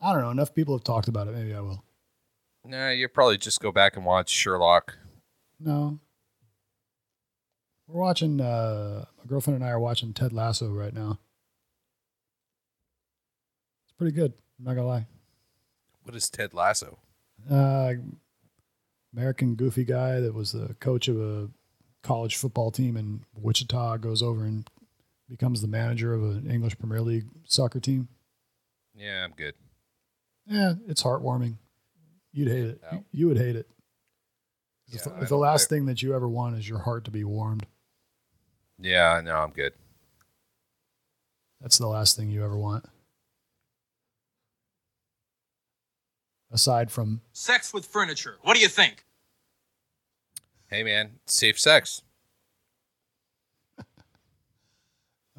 I 0.00 0.14
don't 0.14 0.22
know. 0.22 0.30
Enough 0.30 0.54
people 0.54 0.74
have 0.74 0.84
talked 0.84 1.08
about 1.08 1.28
it. 1.28 1.34
Maybe 1.34 1.52
I 1.52 1.60
will. 1.60 1.82
Nah, 2.66 2.90
you 2.90 3.08
probably 3.08 3.38
just 3.38 3.60
go 3.60 3.70
back 3.70 3.96
and 3.96 4.04
watch 4.04 4.28
Sherlock. 4.30 4.98
No. 5.60 6.00
We're 7.86 8.00
watching 8.00 8.40
uh 8.40 9.04
my 9.18 9.24
girlfriend 9.26 9.56
and 9.56 9.64
I 9.64 9.70
are 9.70 9.78
watching 9.80 10.12
Ted 10.12 10.32
Lasso 10.32 10.70
right 10.72 10.92
now. 10.92 11.18
It's 13.84 13.92
pretty 13.96 14.12
good. 14.12 14.32
I'm 14.58 14.64
not 14.64 14.74
gonna 14.74 14.86
lie. 14.88 15.06
What 16.02 16.16
is 16.16 16.28
Ted 16.28 16.52
Lasso? 16.52 16.98
Uh 17.48 17.92
American 19.14 19.54
goofy 19.54 19.84
guy 19.84 20.20
that 20.20 20.34
was 20.34 20.52
the 20.52 20.74
coach 20.80 21.06
of 21.08 21.20
a 21.20 21.48
college 22.02 22.36
football 22.36 22.70
team 22.70 22.96
in 22.96 23.24
Wichita 23.40 23.98
goes 23.98 24.22
over 24.22 24.44
and 24.44 24.68
becomes 25.28 25.60
the 25.62 25.68
manager 25.68 26.12
of 26.12 26.22
an 26.22 26.50
English 26.50 26.78
Premier 26.78 27.00
League 27.00 27.26
soccer 27.46 27.80
team. 27.80 28.08
Yeah, 28.94 29.24
I'm 29.24 29.32
good. 29.32 29.54
Yeah, 30.46 30.74
it's 30.86 31.02
heartwarming. 31.02 31.56
You'd 32.36 32.48
hate 32.48 32.64
it. 32.66 32.82
No. 32.92 33.02
You 33.12 33.28
would 33.28 33.38
hate 33.38 33.56
it. 33.56 33.66
If, 34.88 34.94
Yeah, 34.96 35.02
the- 35.04 35.14
I 35.14 35.20
if 35.22 35.28
the 35.30 35.38
last 35.38 35.64
I- 35.64 35.68
thing 35.70 35.86
that 35.86 36.02
you 36.02 36.14
ever 36.14 36.28
want 36.28 36.54
is 36.58 36.68
your 36.68 36.80
heart 36.80 37.04
to 37.06 37.10
be 37.10 37.24
warmed, 37.24 37.66
Yeah, 38.78 39.22
no, 39.24 39.36
I'm 39.38 39.52
good. 39.52 39.72
that's 41.62 41.78
the 41.78 41.86
last 41.86 42.14
thing 42.14 42.28
you 42.28 42.44
ever 42.44 42.58
want. 42.58 42.84
Aside 46.52 46.90
from, 46.92 47.22
Sex 47.32 47.72
with 47.72 47.86
furniture. 47.86 48.36
What 48.42 48.54
do 48.54 48.60
you 48.60 48.68
think? 48.68 49.04
Hey, 50.68 50.82
man, 50.82 51.12
safe 51.26 51.58
sex. 51.58 52.02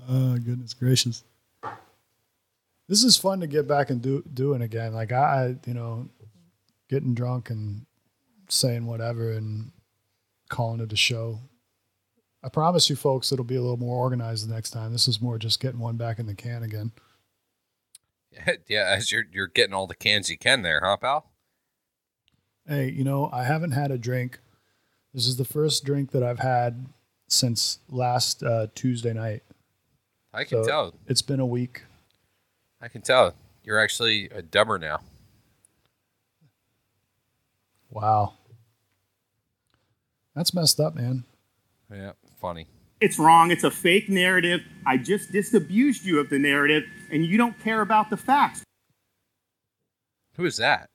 oh 0.10 0.38
goodness 0.40 0.74
gracious, 0.74 1.24
this 2.88 3.04
is 3.04 3.18
fun 3.18 3.40
to 3.42 3.48
get 3.48 3.68
back 3.68 3.90
and 3.92 4.02
do 4.02 4.24
doing 4.34 4.62
again. 4.64 4.94
Like 4.94 5.12
I, 5.12 5.46
I, 5.46 5.56
you 5.68 5.74
know, 5.76 6.10
getting 6.90 7.14
drunk 7.14 7.50
and 7.50 7.86
saying 8.50 8.86
whatever 8.86 9.32
and 9.32 9.72
calling 10.50 10.80
it 10.80 10.94
a 10.94 10.96
show. 10.96 11.40
I 12.44 12.50
promise 12.50 12.90
you, 12.90 12.96
folks, 12.96 13.32
it'll 13.32 13.46
be 13.46 13.56
a 13.56 13.62
little 13.62 13.78
more 13.78 13.98
organized 13.98 14.48
the 14.48 14.54
next 14.54 14.72
time. 14.72 14.92
This 14.92 15.08
is 15.08 15.22
more 15.22 15.38
just 15.38 15.60
getting 15.60 15.80
one 15.80 15.98
back 15.98 16.20
in 16.20 16.28
the 16.28 16.36
can 16.36 16.64
again. 16.64 16.92
yeah, 18.68 18.86
as 18.96 19.12
you're 19.12 19.26
you're 19.32 19.48
getting 19.48 19.74
all 19.74 19.88
the 19.88 19.96
cans 19.96 20.30
you 20.30 20.38
can 20.38 20.62
there, 20.62 20.82
huh, 20.84 20.98
pal? 20.98 21.32
Hey, 22.68 22.90
you 22.90 23.04
know, 23.04 23.30
I 23.32 23.44
haven't 23.44 23.72
had 23.72 23.92
a 23.92 23.98
drink. 23.98 24.40
This 25.14 25.26
is 25.26 25.38
the 25.38 25.46
first 25.46 25.84
drink 25.84 26.12
that 26.12 26.22
I've 26.22 26.40
had 26.40 26.86
since 27.28 27.80
last 27.90 28.44
uh, 28.44 28.68
Tuesday 28.76 29.14
night. 29.14 29.44
I 30.34 30.44
can 30.44 30.64
So 30.64 30.70
tell. 30.70 30.94
It's 31.08 31.22
been 31.22 31.40
a 31.40 31.46
week. 31.46 31.84
I 32.82 32.88
can 32.88 33.02
tell 33.02 33.34
you're 33.64 33.80
actually 33.80 34.30
a 34.30 34.42
dumber 34.42 34.78
now. 34.78 35.00
Wow. 37.90 38.34
That's 40.36 40.54
messed 40.54 40.80
up, 40.80 40.96
man. 40.96 41.24
Yeah, 41.92 42.12
funny. 42.40 42.68
It's 43.00 43.20
wrong. 43.20 43.52
It's 43.52 43.64
a 43.64 43.72
fake 43.72 44.10
narrative. 44.10 44.62
I 44.86 44.98
just 44.98 45.32
disabused 45.32 46.04
you 46.04 46.20
of 46.20 46.30
the 46.30 46.40
narrative, 46.40 46.84
and 47.12 47.26
you 47.26 47.38
don't 47.38 47.60
care 47.60 47.82
about 47.82 48.10
the 48.10 48.18
facts. 48.18 48.64
Who 50.36 50.46
is 50.46 50.58
that? 50.58 50.90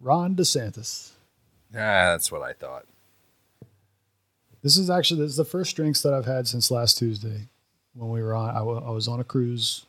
Ron 0.00 0.34
DeSantis. 0.34 1.10
Ah, 1.72 2.10
that's 2.10 2.32
what 2.32 2.42
I 2.42 2.52
thought. 2.52 2.86
This 4.62 4.76
is 4.76 4.90
actually 4.90 5.20
this 5.20 5.30
is 5.30 5.36
the 5.36 5.44
first 5.44 5.74
drinks 5.76 6.02
that 6.02 6.12
I've 6.12 6.26
had 6.26 6.46
since 6.46 6.70
last 6.70 6.98
Tuesday, 6.98 7.48
when 7.94 8.10
we 8.10 8.22
were 8.22 8.34
on. 8.34 8.50
I 8.50 8.60
I 8.60 8.90
was 8.90 9.08
on 9.08 9.20
a 9.20 9.24
cruise 9.24 9.86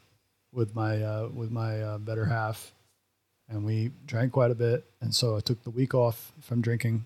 with 0.53 0.75
my 0.75 1.01
uh, 1.01 1.29
with 1.33 1.51
my 1.51 1.81
uh, 1.81 1.97
better 1.97 2.25
half, 2.25 2.71
and 3.51 3.63
we 3.65 3.91
drank 4.05 4.31
quite 4.31 4.49
a 4.51 4.55
bit, 4.55 4.85
and 5.01 5.13
so 5.13 5.35
I 5.35 5.41
took 5.41 5.63
the 5.63 5.69
week 5.69 5.93
off 5.93 6.31
from 6.41 6.61
drinking, 6.61 7.05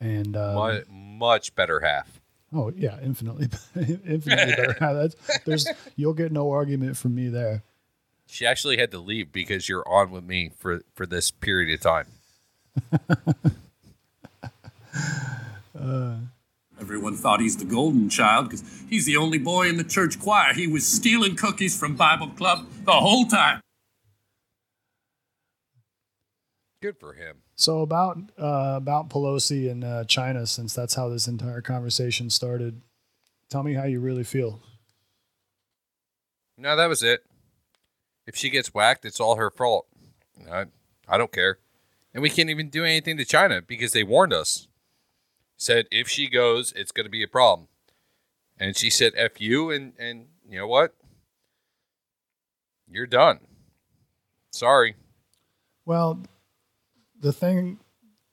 and 0.00 0.36
um, 0.36 0.54
Mu- 0.90 1.18
much 1.18 1.54
better 1.54 1.80
half. 1.80 2.20
oh 2.52 2.72
yeah, 2.76 2.98
infinitely, 3.02 3.48
infinitely 3.76 4.54
better. 4.54 4.76
That's, 4.80 5.16
there's 5.46 5.66
you'll 5.96 6.14
get 6.14 6.32
no 6.32 6.50
argument 6.50 6.96
from 6.96 7.14
me 7.14 7.28
there. 7.28 7.62
She 8.26 8.44
actually 8.46 8.78
had 8.78 8.90
to 8.92 8.98
leave 8.98 9.32
because 9.32 9.68
you're 9.68 9.86
on 9.88 10.10
with 10.10 10.24
me 10.24 10.50
for 10.58 10.82
for 10.94 11.06
this 11.06 11.30
period 11.30 11.72
of 11.74 11.80
time. 11.80 12.06
Uh, 15.78 16.16
Everyone 16.80 17.14
thought 17.14 17.40
he's 17.40 17.56
the 17.56 17.64
golden 17.64 18.08
child 18.10 18.50
because 18.50 18.64
he's 18.90 19.06
the 19.06 19.16
only 19.16 19.38
boy 19.38 19.68
in 19.68 19.76
the 19.76 19.84
church 19.84 20.18
choir. 20.20 20.52
He 20.52 20.66
was 20.66 20.84
stealing 20.86 21.36
cookies 21.36 21.78
from 21.78 21.94
Bible 21.94 22.28
Club 22.28 22.66
the 22.84 22.92
whole 22.92 23.26
time. 23.26 23.60
Good 26.84 27.00
for 27.00 27.14
him. 27.14 27.38
So 27.56 27.80
about 27.80 28.18
uh, 28.38 28.74
about 28.76 29.08
Pelosi 29.08 29.70
and 29.70 29.82
uh, 29.82 30.04
China, 30.04 30.46
since 30.46 30.74
that's 30.74 30.92
how 30.92 31.08
this 31.08 31.26
entire 31.26 31.62
conversation 31.62 32.28
started. 32.28 32.82
Tell 33.48 33.62
me 33.62 33.72
how 33.72 33.84
you 33.84 34.00
really 34.00 34.22
feel. 34.22 34.60
No, 36.58 36.76
that 36.76 36.90
was 36.90 37.02
it. 37.02 37.24
If 38.26 38.36
she 38.36 38.50
gets 38.50 38.74
whacked, 38.74 39.06
it's 39.06 39.18
all 39.18 39.36
her 39.36 39.50
fault. 39.50 39.86
I, 40.52 40.66
I 41.08 41.16
don't 41.16 41.32
care. 41.32 41.56
And 42.12 42.22
we 42.22 42.28
can't 42.28 42.50
even 42.50 42.68
do 42.68 42.84
anything 42.84 43.16
to 43.16 43.24
China 43.24 43.62
because 43.62 43.94
they 43.94 44.04
warned 44.04 44.34
us. 44.34 44.68
Said 45.56 45.86
if 45.90 46.06
she 46.06 46.28
goes, 46.28 46.74
it's 46.76 46.92
going 46.92 47.06
to 47.06 47.10
be 47.10 47.22
a 47.22 47.26
problem. 47.26 47.68
And 48.58 48.76
she 48.76 48.90
said 48.90 49.14
F 49.16 49.40
you, 49.40 49.70
and, 49.70 49.94
and 49.98 50.26
you 50.46 50.58
know 50.58 50.68
what? 50.68 50.94
You're 52.86 53.06
done. 53.06 53.40
Sorry. 54.50 54.96
Well, 55.86 56.20
the 57.24 57.32
thing 57.32 57.78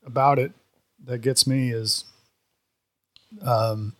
about 0.05 0.37
it 0.37 0.51
that 1.05 1.19
gets 1.19 1.47
me 1.47 1.71
is 1.71 2.03
um, 3.41 3.95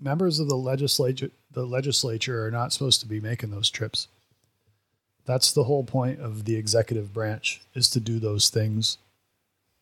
members 0.00 0.40
of 0.40 0.48
the 0.48 0.56
legislature 0.56 1.30
the 1.52 1.64
legislature 1.64 2.44
are 2.44 2.50
not 2.50 2.72
supposed 2.72 3.00
to 3.00 3.06
be 3.06 3.20
making 3.20 3.50
those 3.50 3.70
trips. 3.70 4.08
That's 5.24 5.52
the 5.52 5.64
whole 5.64 5.84
point 5.84 6.20
of 6.20 6.44
the 6.44 6.56
executive 6.56 7.12
branch 7.12 7.60
is 7.74 7.88
to 7.90 8.00
do 8.00 8.18
those 8.18 8.50
things. 8.50 8.98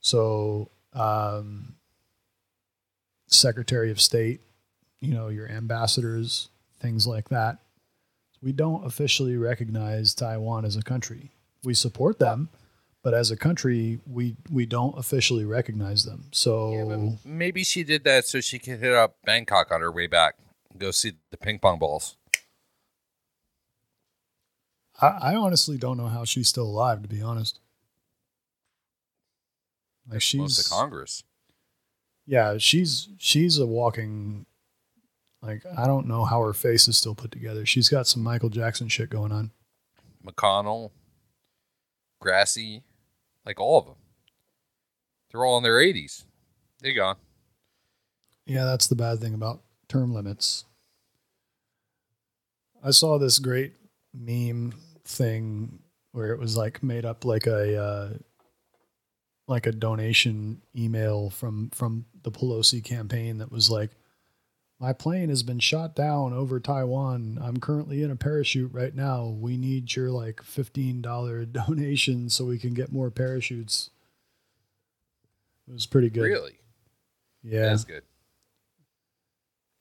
So, 0.00 0.70
um, 0.92 1.74
Secretary 3.26 3.90
of 3.90 4.00
State, 4.00 4.40
you 5.00 5.14
know, 5.14 5.28
your 5.28 5.48
ambassadors, 5.48 6.48
things 6.80 7.06
like 7.06 7.30
that. 7.30 7.58
We 8.42 8.52
don't 8.52 8.86
officially 8.86 9.36
recognize 9.36 10.14
Taiwan 10.14 10.64
as 10.66 10.76
a 10.76 10.82
country. 10.82 11.30
We 11.64 11.74
support 11.74 12.18
them, 12.18 12.48
but 13.08 13.16
as 13.16 13.30
a 13.30 13.38
country, 13.38 14.00
we 14.06 14.36
we 14.50 14.66
don't 14.66 14.98
officially 14.98 15.46
recognize 15.46 16.04
them. 16.04 16.26
So 16.30 17.16
Maybe 17.24 17.64
she 17.64 17.82
did 17.82 18.04
that 18.04 18.26
so 18.26 18.42
she 18.42 18.58
could 18.58 18.80
hit 18.80 18.92
up 18.92 19.16
Bangkok 19.24 19.72
on 19.72 19.80
her 19.80 19.90
way 19.90 20.06
back 20.06 20.34
and 20.70 20.78
go 20.78 20.90
see 20.90 21.14
the 21.30 21.38
ping 21.38 21.58
pong 21.58 21.78
balls. 21.78 22.18
I, 25.00 25.06
I 25.06 25.34
honestly 25.36 25.78
don't 25.78 25.96
know 25.96 26.08
how 26.08 26.26
she's 26.26 26.48
still 26.48 26.66
alive. 26.66 27.00
To 27.00 27.08
be 27.08 27.22
honest, 27.22 27.60
like 30.06 30.20
she's 30.20 30.58
of 30.58 30.70
Congress. 30.70 31.24
yeah, 32.26 32.58
she's 32.58 33.08
she's 33.16 33.58
a 33.58 33.64
walking. 33.64 34.44
Like 35.40 35.62
I 35.78 35.86
don't 35.86 36.06
know 36.06 36.26
how 36.26 36.42
her 36.42 36.52
face 36.52 36.88
is 36.88 36.98
still 36.98 37.14
put 37.14 37.30
together. 37.30 37.64
She's 37.64 37.88
got 37.88 38.06
some 38.06 38.22
Michael 38.22 38.50
Jackson 38.50 38.88
shit 38.88 39.08
going 39.08 39.32
on. 39.32 39.52
McConnell, 40.22 40.90
Grassley, 42.22 42.82
like 43.48 43.58
all 43.58 43.78
of 43.78 43.86
them. 43.86 43.94
They're 45.32 45.44
all 45.44 45.56
in 45.56 45.62
their 45.62 45.78
80s. 45.78 46.24
They 46.82 46.92
gone. 46.92 47.16
Yeah, 48.46 48.64
that's 48.66 48.86
the 48.86 48.94
bad 48.94 49.20
thing 49.20 49.32
about 49.32 49.62
term 49.88 50.12
limits. 50.12 50.66
I 52.84 52.90
saw 52.90 53.18
this 53.18 53.38
great 53.38 53.72
meme 54.14 54.74
thing 55.04 55.78
where 56.12 56.32
it 56.32 56.38
was 56.38 56.56
like 56.58 56.82
made 56.82 57.06
up 57.06 57.24
like 57.24 57.46
a 57.46 57.82
uh, 57.82 58.08
like 59.46 59.66
a 59.66 59.72
donation 59.72 60.60
email 60.76 61.30
from 61.30 61.70
from 61.70 62.04
the 62.22 62.30
Pelosi 62.30 62.84
campaign 62.84 63.38
that 63.38 63.50
was 63.50 63.70
like 63.70 63.90
my 64.80 64.92
plane 64.92 65.28
has 65.28 65.42
been 65.42 65.58
shot 65.58 65.96
down 65.96 66.32
over 66.32 66.60
Taiwan. 66.60 67.38
I'm 67.42 67.58
currently 67.58 68.02
in 68.02 68.10
a 68.10 68.16
parachute 68.16 68.72
right 68.72 68.94
now. 68.94 69.26
We 69.26 69.56
need 69.56 69.94
your 69.96 70.10
like 70.10 70.36
$15 70.36 71.52
donation 71.52 72.30
so 72.30 72.44
we 72.44 72.58
can 72.58 72.74
get 72.74 72.92
more 72.92 73.10
parachutes. 73.10 73.90
It 75.68 75.72
was 75.72 75.86
pretty 75.86 76.10
good. 76.10 76.22
Really? 76.22 76.58
Yeah. 77.42 77.70
That's 77.70 77.84
good. 77.84 78.02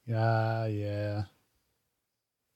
Yeah, 0.05 0.65
yeah. 0.65 1.23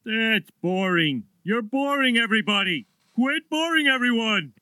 That's 0.04 0.50
boring. 0.62 1.26
You're 1.44 1.62
boring 1.62 2.18
everybody. 2.18 2.88
Quit 3.14 3.50
boring 3.50 3.88
everyone. 3.88 4.54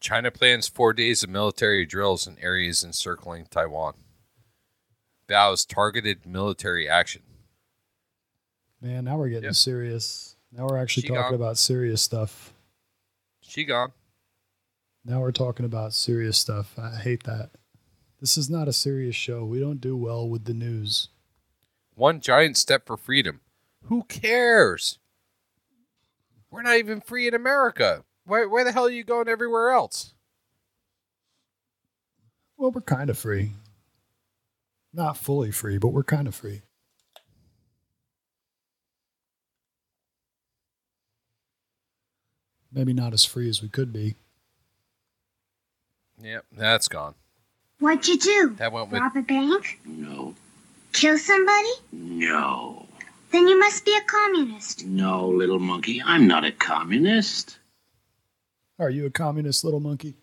China 0.00 0.30
plans 0.30 0.68
four 0.68 0.92
days 0.92 1.22
of 1.22 1.30
military 1.30 1.86
drills 1.86 2.26
in 2.26 2.38
areas 2.40 2.84
encircling 2.84 3.46
Taiwan. 3.50 3.94
Vows 5.28 5.64
targeted 5.64 6.24
military 6.26 6.88
action. 6.88 7.22
Man, 8.80 9.04
now 9.04 9.16
we're 9.18 9.28
getting 9.28 9.44
Yep. 9.44 9.54
serious. 9.54 10.36
Now 10.52 10.66
we're 10.66 10.76
actually 10.78 11.02
She 11.02 11.08
talking 11.08 11.22
gone. 11.22 11.34
about 11.34 11.58
serious 11.58 12.02
stuff. 12.02 12.52
She 13.40 13.64
gone. 13.64 13.92
Now 15.04 15.20
we're 15.20 15.32
talking 15.32 15.64
about 15.66 15.92
serious 15.92 16.38
stuff. 16.38 16.78
I 16.78 16.96
hate 16.96 17.24
that. 17.24 17.50
This 18.20 18.36
is 18.36 18.48
not 18.48 18.68
a 18.68 18.72
serious 18.72 19.14
show. 19.16 19.44
We 19.44 19.60
don't 19.60 19.80
do 19.80 19.96
well 19.96 20.28
with 20.28 20.44
the 20.44 20.54
news. 20.54 21.08
One 21.94 22.20
giant 22.20 22.56
step 22.56 22.86
for 22.86 22.96
freedom. 22.96 23.40
Who 23.84 24.04
cares? 24.04 24.98
We're 26.50 26.62
not 26.62 26.76
even 26.76 27.00
free 27.00 27.26
in 27.26 27.34
America. 27.34 28.04
Why, 28.24 28.46
why 28.46 28.64
the 28.64 28.72
hell 28.72 28.86
are 28.86 28.90
you 28.90 29.04
going 29.04 29.28
everywhere 29.28 29.70
else? 29.70 30.14
Well, 32.56 32.70
we're 32.70 32.80
kind 32.80 33.10
of 33.10 33.18
free. 33.18 33.52
Not 34.96 35.18
fully 35.18 35.50
free, 35.50 35.76
but 35.76 35.88
we're 35.88 36.02
kind 36.02 36.26
of 36.26 36.34
free. 36.34 36.62
Maybe 42.72 42.94
not 42.94 43.12
as 43.12 43.22
free 43.22 43.46
as 43.50 43.60
we 43.60 43.68
could 43.68 43.92
be. 43.92 44.14
Yep, 46.22 46.46
that's 46.50 46.88
gone. 46.88 47.14
What'd 47.78 48.08
you 48.08 48.18
do? 48.18 48.54
That 48.56 48.72
went 48.72 48.90
with 48.90 49.02
Rob 49.02 49.16
a 49.16 49.20
bank? 49.20 49.80
No. 49.84 50.34
Kill 50.94 51.18
somebody? 51.18 51.72
No. 51.92 52.86
Then 53.32 53.46
you 53.48 53.58
must 53.60 53.84
be 53.84 53.94
a 53.94 54.00
communist. 54.00 54.86
No, 54.86 55.28
little 55.28 55.58
monkey. 55.58 56.02
I'm 56.02 56.26
not 56.26 56.46
a 56.46 56.52
communist. 56.52 57.58
Are 58.78 58.88
you 58.88 59.04
a 59.04 59.10
communist 59.10 59.62
little 59.62 59.80
monkey? 59.80 60.14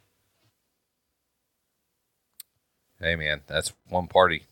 Hey 2.99 3.15
man, 3.15 3.41
that's 3.45 3.71
one 3.87 4.07
party. 4.07 4.47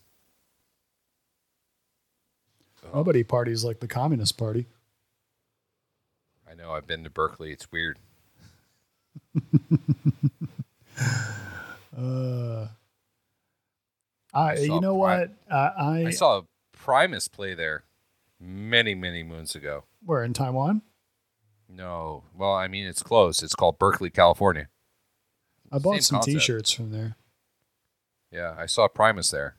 Nobody 2.92 3.22
parties 3.22 3.64
like 3.64 3.80
the 3.80 3.88
Communist 3.88 4.36
Party. 4.36 4.66
I 6.50 6.54
know 6.54 6.72
I've 6.72 6.86
been 6.86 7.04
to 7.04 7.10
Berkeley. 7.10 7.52
It's 7.52 7.70
weird. 7.72 7.98
Uh, 11.96 12.68
I, 14.32 14.54
saw 14.56 14.62
you 14.62 14.80
know 14.80 14.98
Pri- 14.98 15.18
what? 15.18 15.30
I, 15.50 15.56
I, 15.56 16.04
I 16.06 16.10
saw 16.10 16.42
Primus 16.72 17.28
play 17.28 17.54
there 17.54 17.84
many, 18.40 18.94
many 18.94 19.22
moons 19.22 19.54
ago. 19.54 19.84
Where 20.04 20.24
in 20.24 20.32
Taiwan? 20.32 20.82
No, 21.68 22.24
well, 22.34 22.54
I 22.54 22.68
mean 22.68 22.86
it's 22.86 23.02
close. 23.02 23.42
It's 23.42 23.54
called 23.54 23.78
Berkeley, 23.78 24.10
California. 24.10 24.68
I 25.70 25.78
bought 25.78 25.94
Same 25.94 26.02
some 26.02 26.16
concept. 26.16 26.34
T-shirts 26.34 26.72
from 26.72 26.92
there. 26.92 27.16
Yeah, 28.30 28.54
I 28.58 28.66
saw 28.66 28.88
Primus 28.88 29.30
there. 29.30 29.56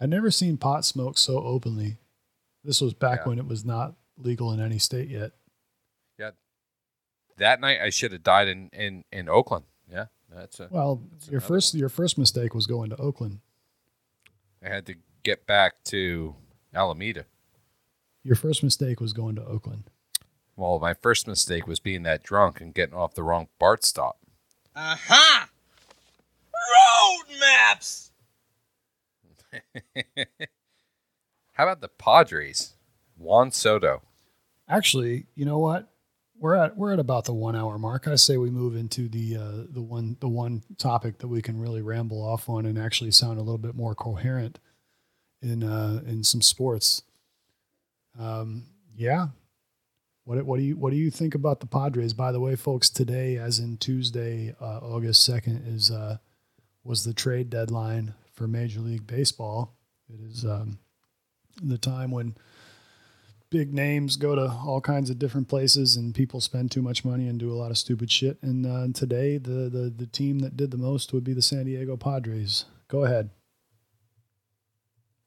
I 0.00 0.06
never 0.06 0.30
seen 0.30 0.56
pot 0.56 0.84
smoke 0.84 1.18
so 1.18 1.38
openly. 1.38 1.98
This 2.64 2.80
was 2.80 2.94
back 2.94 3.20
Yeah. 3.22 3.28
when 3.28 3.38
it 3.38 3.46
was 3.46 3.64
not 3.64 3.94
legal 4.16 4.52
in 4.52 4.60
any 4.60 4.78
state 4.78 5.08
yet. 5.08 5.32
Yeah. 6.18 6.30
That 7.38 7.60
night 7.60 7.80
I 7.80 7.90
should 7.90 8.12
have 8.12 8.22
died 8.22 8.48
in 8.48 8.68
in 8.72 9.04
in 9.12 9.28
Oakland. 9.28 9.64
Yeah, 9.90 10.06
that's 10.30 10.60
a, 10.60 10.68
Well, 10.70 11.02
that's 11.12 11.26
your 11.26 11.38
another- 11.38 11.46
first 11.46 11.74
your 11.74 11.88
first 11.88 12.18
mistake 12.18 12.54
was 12.54 12.66
going 12.66 12.90
to 12.90 12.96
Oakland. 12.96 13.40
I 14.64 14.68
had 14.68 14.86
to 14.86 14.94
get 15.24 15.46
back 15.46 15.82
to 15.84 16.36
Alameda. 16.74 17.26
Your 18.22 18.36
first 18.36 18.62
mistake 18.62 19.00
was 19.00 19.12
going 19.12 19.34
to 19.34 19.44
Oakland. 19.44 19.90
Well, 20.54 20.78
my 20.78 20.94
first 20.94 21.26
mistake 21.26 21.66
was 21.66 21.80
being 21.80 22.02
that 22.04 22.22
drunk 22.22 22.60
and 22.60 22.72
getting 22.72 22.94
off 22.94 23.14
the 23.14 23.22
wrong 23.24 23.48
BART 23.58 23.84
stop. 23.84 24.18
Uh-huh. 24.76 25.46
Road 26.54 27.38
maps! 27.40 28.12
How 31.62 31.68
about 31.68 31.80
the 31.80 31.86
Padres? 31.86 32.74
Juan 33.16 33.52
Soto. 33.52 34.02
Actually, 34.68 35.26
you 35.36 35.44
know 35.44 35.60
what? 35.60 35.92
We're 36.36 36.56
at 36.56 36.76
we're 36.76 36.92
at 36.92 36.98
about 36.98 37.24
the 37.24 37.34
one 37.34 37.54
hour 37.54 37.78
mark. 37.78 38.08
I 38.08 38.16
say 38.16 38.36
we 38.36 38.50
move 38.50 38.74
into 38.74 39.08
the 39.08 39.36
uh, 39.36 39.66
the 39.70 39.80
one 39.80 40.16
the 40.18 40.28
one 40.28 40.64
topic 40.76 41.18
that 41.18 41.28
we 41.28 41.40
can 41.40 41.60
really 41.60 41.80
ramble 41.80 42.20
off 42.20 42.48
on 42.48 42.66
and 42.66 42.76
actually 42.76 43.12
sound 43.12 43.38
a 43.38 43.42
little 43.42 43.58
bit 43.58 43.76
more 43.76 43.94
coherent 43.94 44.58
in 45.40 45.62
uh, 45.62 46.02
in 46.04 46.24
some 46.24 46.42
sports. 46.42 47.02
Um, 48.18 48.64
yeah. 48.96 49.28
What 50.24 50.44
what 50.44 50.56
do 50.56 50.64
you 50.64 50.76
what 50.76 50.90
do 50.90 50.96
you 50.96 51.12
think 51.12 51.36
about 51.36 51.60
the 51.60 51.66
Padres? 51.66 52.12
By 52.12 52.32
the 52.32 52.40
way, 52.40 52.56
folks, 52.56 52.90
today, 52.90 53.36
as 53.36 53.60
in 53.60 53.76
Tuesday, 53.76 54.52
uh, 54.60 54.78
August 54.78 55.24
second, 55.24 55.62
is 55.64 55.92
uh, 55.92 56.16
was 56.82 57.04
the 57.04 57.14
trade 57.14 57.50
deadline 57.50 58.14
for 58.32 58.48
Major 58.48 58.80
League 58.80 59.06
Baseball. 59.06 59.76
It 60.12 60.18
is 60.28 60.44
um, 60.44 60.80
the 61.60 61.78
time 61.78 62.10
when 62.10 62.34
big 63.50 63.74
names 63.74 64.16
go 64.16 64.34
to 64.34 64.46
all 64.46 64.80
kinds 64.80 65.10
of 65.10 65.18
different 65.18 65.46
places 65.46 65.96
and 65.96 66.14
people 66.14 66.40
spend 66.40 66.70
too 66.70 66.80
much 66.80 67.04
money 67.04 67.28
and 67.28 67.38
do 67.38 67.52
a 67.52 67.54
lot 67.54 67.70
of 67.70 67.78
stupid 67.78 68.10
shit. 68.10 68.38
And 68.42 68.66
uh, 68.66 68.98
today, 68.98 69.38
the, 69.38 69.68
the 69.68 69.92
the 69.94 70.06
team 70.06 70.40
that 70.40 70.56
did 70.56 70.70
the 70.70 70.78
most 70.78 71.12
would 71.12 71.24
be 71.24 71.34
the 71.34 71.42
San 71.42 71.66
Diego 71.66 71.96
Padres. 71.96 72.64
Go 72.88 73.04
ahead. 73.04 73.30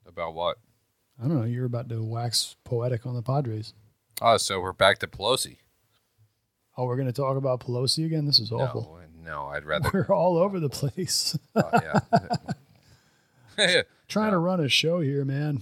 About 0.07 0.34
what? 0.34 0.57
I 1.21 1.28
don't 1.28 1.38
know. 1.38 1.45
You're 1.45 1.65
about 1.65 1.89
to 1.89 2.03
wax 2.03 2.55
poetic 2.63 3.05
on 3.05 3.15
the 3.15 3.21
Padres. 3.21 3.73
Oh, 4.21 4.38
so 4.38 4.59
we're 4.59 4.73
back 4.73 4.99
to 4.99 5.07
Pelosi. 5.07 5.57
Oh, 6.78 6.86
we're 6.86 6.97
going 6.97 7.07
to 7.07 7.13
talk 7.13 7.38
about 7.38 7.61
Pelosi 7.61 8.05
again. 8.05 8.26
This 8.26 8.39
is 8.39 8.51
awful. 8.51 8.99
No, 9.23 9.32
no, 9.32 9.45
I'd 9.47 9.65
rather. 9.65 9.89
We're 9.93 10.15
all 10.15 10.38
over 10.38 10.59
the 10.59 10.69
place. 10.69 11.38
Oh, 11.55 11.69
yeah. 11.73 11.99
Trying 14.07 14.32
to 14.32 14.38
run 14.38 14.59
a 14.59 14.67
show 14.67 14.99
here, 14.99 15.23
man. 15.23 15.61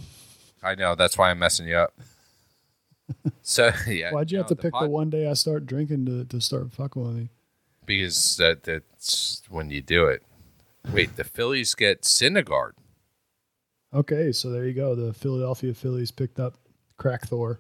I 0.63 0.75
know. 0.75 0.95
That's 0.95 1.17
why 1.17 1.29
I'm 1.29 1.39
messing 1.39 1.67
you 1.67 1.75
up. 1.75 1.93
So 3.41 3.71
yeah. 3.85 4.11
Why'd 4.11 4.31
you 4.31 4.37
have 4.37 4.45
no, 4.45 4.55
to 4.55 4.61
pick 4.61 4.73
Pad- 4.73 4.83
the 4.83 4.89
one 4.89 5.09
day 5.09 5.29
I 5.29 5.33
start 5.33 5.65
drinking 5.65 6.05
to, 6.05 6.23
to 6.23 6.39
start 6.39 6.71
fucking 6.71 7.03
with 7.03 7.13
me? 7.13 7.29
Because 7.85 8.37
that 8.37 8.63
that's 8.63 9.43
when 9.49 9.69
you 9.69 9.81
do 9.81 10.05
it. 10.07 10.23
Wait, 10.91 11.17
the 11.17 11.25
Phillies 11.25 11.75
get 11.75 12.03
Syndergaard. 12.03 12.71
Okay, 13.93 14.31
so 14.31 14.49
there 14.49 14.65
you 14.65 14.73
go. 14.73 14.95
The 14.95 15.13
Philadelphia 15.13 15.73
Phillies 15.73 16.11
picked 16.11 16.39
up 16.39 16.55
Crack 16.97 17.27
Thor. 17.27 17.59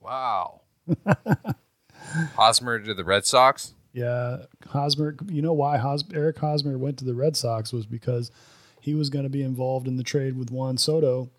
Wow. 0.00 0.62
Hosmer 2.34 2.80
to 2.80 2.94
the 2.94 3.04
Red 3.04 3.24
Sox. 3.24 3.74
Yeah, 3.92 4.38
Hosmer. 4.68 5.16
You 5.28 5.42
know 5.42 5.52
why 5.52 5.78
Hos- 5.78 6.04
Eric 6.12 6.38
Hosmer 6.38 6.76
went 6.76 6.98
to 6.98 7.04
the 7.04 7.14
Red 7.14 7.36
Sox 7.36 7.72
was 7.72 7.86
because 7.86 8.30
he 8.82 8.96
was 8.96 9.10
going 9.10 9.22
to 9.22 9.30
be 9.30 9.42
involved 9.42 9.86
in 9.86 9.96
the 9.96 10.02
trade 10.02 10.36
with 10.36 10.50
Juan 10.50 10.76
Soto 10.76 11.30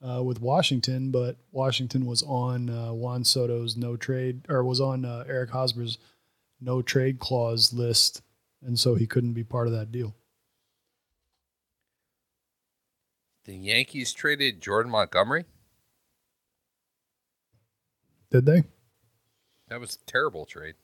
uh, 0.00 0.22
with 0.22 0.40
Washington, 0.40 1.10
but 1.10 1.36
Washington 1.50 2.06
was 2.06 2.22
on 2.22 2.70
uh, 2.70 2.92
Juan 2.92 3.24
Soto's 3.24 3.76
no 3.76 3.96
trade 3.96 4.46
or 4.48 4.62
was 4.62 4.80
on 4.80 5.04
uh, 5.04 5.24
Eric 5.26 5.50
Hosmer's 5.50 5.98
no 6.60 6.82
trade 6.82 7.18
clause 7.18 7.72
list, 7.72 8.22
and 8.64 8.78
so 8.78 8.94
he 8.94 9.08
couldn't 9.08 9.32
be 9.32 9.42
part 9.42 9.66
of 9.66 9.72
that 9.72 9.90
deal. 9.90 10.14
The 13.44 13.56
Yankees 13.56 14.12
traded 14.12 14.62
Jordan 14.62 14.92
Montgomery. 14.92 15.46
Did 18.30 18.46
they? 18.46 18.62
That 19.68 19.80
was 19.80 19.96
a 19.96 20.10
terrible 20.10 20.46
trade. 20.46 20.76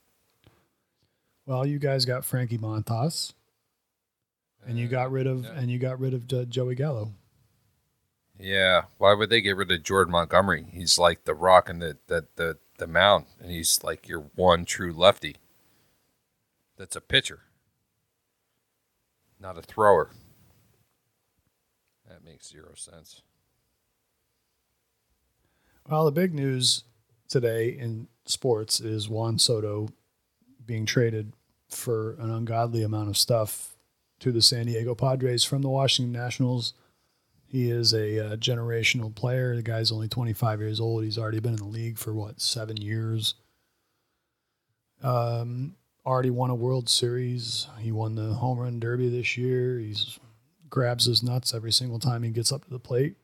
Well, 1.47 1.65
you 1.65 1.79
guys 1.79 2.05
got 2.05 2.25
Frankie 2.25 2.59
Montas, 2.59 3.33
and 4.67 4.79
you 4.79 4.89
got 4.89 5.11
rid 5.11 5.27
of 5.27 5.45
yeah. 5.45 5.53
and 5.53 5.71
you 5.71 5.79
got 5.79 6.01
rid 6.01 6.15
of 6.15 6.33
uh, 6.33 6.45
Joey 6.45 6.75
Gallo. 6.75 7.13
Yeah. 8.39 8.83
Why 8.99 9.15
would 9.15 9.31
they 9.31 9.41
get 9.41 9.57
rid 9.57 9.71
of 9.71 9.83
Jordan 9.83 10.13
Montgomery? 10.13 10.67
He's 10.73 10.99
like 10.99 11.25
the 11.25 11.35
rock 11.35 11.69
and 11.69 11.81
the 11.81 11.99
the 12.07 12.27
the, 12.37 12.59
the 12.79 12.87
mound, 12.87 13.27
and 13.41 13.51
he's 13.51 13.83
like 13.83 14.09
your 14.09 14.31
one 14.35 14.65
true 14.65 14.93
lefty. 14.93 15.37
That's 16.77 16.97
a 16.97 17.01
pitcher, 17.01 17.41
not 19.39 19.59
a 19.59 19.63
thrower. 19.63 20.11
That 22.09 22.25
makes 22.25 22.49
zero 22.49 22.73
sense. 22.75 23.23
Well, 25.89 26.05
the 26.05 26.13
big 26.13 26.35
news 26.35 26.85
today 27.29 27.69
in 27.69 28.09
sports 28.25 28.81
is 28.81 29.09
Juan 29.09 29.39
Soto 29.39 29.89
being 30.65 30.87
traded 30.87 31.33
for 31.69 32.15
an 32.15 32.31
ungodly 32.31 32.83
amount 32.83 33.09
of 33.09 33.17
stuff 33.17 33.75
to 34.21 34.33
the 34.33 34.43
San 34.43 34.67
Diego 34.67 34.95
Padres 34.95 35.45
from 35.45 35.63
the 35.63 35.69
Washington 35.69 36.13
Nationals. 36.13 36.75
He 37.47 37.71
is 37.71 37.93
a 37.93 38.27
uh, 38.27 38.37
generational 38.37 39.13
player. 39.13 39.57
The 39.57 39.63
guy's 39.63 39.91
only 39.91 40.09
25 40.09 40.61
years 40.61 40.79
old. 40.79 41.03
He's 41.03 41.19
already 41.19 41.41
been 41.41 41.55
in 41.55 41.59
the 41.59 41.65
league 41.65 41.99
for 41.99 42.13
what, 42.13 42.41
seven 42.41 42.77
years? 42.77 43.35
Um, 45.03 45.75
already 46.07 46.31
won 46.31 46.51
a 46.51 46.55
World 46.55 46.89
Series. 46.89 47.67
He 47.79 47.91
won 47.91 48.15
the 48.15 48.35
home 48.35 48.59
run 48.59 48.79
derby 48.79 49.09
this 49.09 49.37
year. 49.37 49.79
He 49.79 49.97
grabs 50.69 51.07
his 51.07 51.23
nuts 51.23 51.53
every 51.53 51.73
single 51.73 51.99
time 51.99 52.23
he 52.23 52.31
gets 52.31 52.53
up 52.53 52.65
to 52.65 52.71
the 52.71 52.79
plate. 52.79 53.17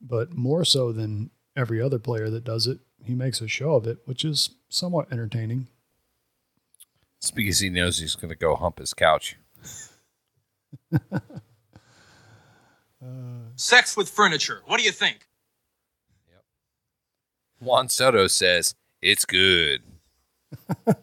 But 0.00 0.32
more 0.32 0.64
so 0.64 0.92
than 0.92 1.30
every 1.56 1.80
other 1.80 1.98
player 1.98 2.30
that 2.30 2.44
does 2.44 2.66
it, 2.66 2.78
he 3.04 3.14
makes 3.14 3.40
a 3.40 3.48
show 3.48 3.74
of 3.74 3.86
it, 3.86 3.98
which 4.06 4.24
is 4.24 4.50
somewhat 4.68 5.12
entertaining. 5.12 5.68
It's 7.18 7.30
because 7.30 7.58
he 7.60 7.68
knows 7.68 7.98
he's 7.98 8.14
going 8.14 8.30
to 8.30 8.36
go 8.36 8.56
hump 8.56 8.78
his 8.78 8.94
couch. 8.94 9.36
Sex 13.56 13.96
with 13.96 14.08
furniture. 14.08 14.62
What 14.66 14.78
do 14.78 14.84
you 14.84 14.92
think? 14.92 15.26
Yep. 16.30 16.44
Juan 17.60 17.88
Soto 17.88 18.26
says 18.26 18.74
it's 19.02 19.24
good. 19.24 19.82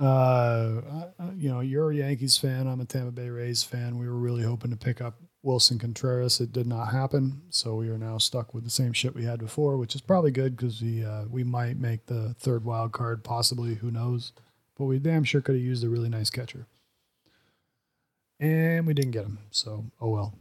Uh, 0.00 0.80
I- 1.18 1.32
you 1.36 1.48
know, 1.48 1.60
you're 1.60 1.90
a 1.90 1.96
Yankees 1.96 2.36
fan. 2.36 2.66
I'm 2.68 2.80
a 2.80 2.84
Tampa 2.84 3.10
Bay 3.10 3.28
Rays 3.30 3.62
fan. 3.64 3.98
We 3.98 4.06
were 4.08 4.14
really 4.18 4.44
hoping 4.44 4.70
to 4.70 4.76
pick 4.76 5.00
up 5.00 5.18
Willson 5.44 5.78
Contreras. 5.80 6.40
It 6.40 6.52
did 6.52 6.66
not 6.68 6.92
happen, 6.92 7.42
so 7.50 7.74
we 7.74 7.88
are 7.88 7.98
now 7.98 8.18
stuck 8.18 8.54
with 8.54 8.62
the 8.64 8.70
same 8.70 8.92
shit 8.92 9.14
we 9.14 9.24
had 9.24 9.40
before, 9.40 9.76
which 9.76 9.94
is 9.96 10.00
probably 10.00 10.30
good 10.30 10.56
because 10.56 10.80
we 10.80 11.04
uh, 11.04 11.24
we 11.28 11.42
might 11.42 11.78
make 11.78 12.06
the 12.06 12.34
third 12.38 12.64
wild 12.64 12.92
card, 12.92 13.24
possibly. 13.24 13.74
Who 13.74 13.90
knows? 13.90 14.32
But 14.78 14.84
we 14.84 14.98
damn 15.00 15.24
sure 15.24 15.40
could 15.40 15.56
have 15.56 15.64
used 15.64 15.84
a 15.84 15.88
really 15.88 16.08
nice 16.08 16.30
catcher, 16.30 16.66
and 18.38 18.86
we 18.86 18.94
didn't 18.94 19.10
get 19.10 19.24
him. 19.24 19.38
So, 19.50 19.86
oh 20.00 20.08
well. 20.08 20.34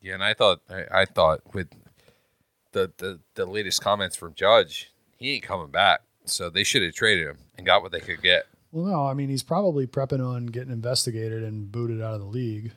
Yeah, 0.00 0.14
and 0.14 0.24
I 0.24 0.34
thought 0.34 0.60
I, 0.68 0.84
I 1.02 1.04
thought 1.04 1.40
with 1.54 1.68
the, 2.72 2.92
the 2.98 3.20
the 3.34 3.46
latest 3.46 3.80
comments 3.80 4.16
from 4.16 4.34
Judge, 4.34 4.90
he 5.16 5.34
ain't 5.34 5.44
coming 5.44 5.70
back. 5.70 6.00
So 6.24 6.50
they 6.50 6.64
should 6.64 6.82
have 6.82 6.94
traded 6.94 7.26
him 7.26 7.38
and 7.56 7.64
got 7.64 7.82
what 7.82 7.92
they 7.92 8.00
could 8.00 8.20
get. 8.20 8.46
Well, 8.72 8.86
no, 8.86 9.06
I 9.06 9.14
mean 9.14 9.28
he's 9.28 9.44
probably 9.44 9.86
prepping 9.86 10.24
on 10.24 10.46
getting 10.46 10.72
investigated 10.72 11.44
and 11.44 11.70
booted 11.70 12.02
out 12.02 12.14
of 12.14 12.20
the 12.20 12.26
league. 12.26 12.72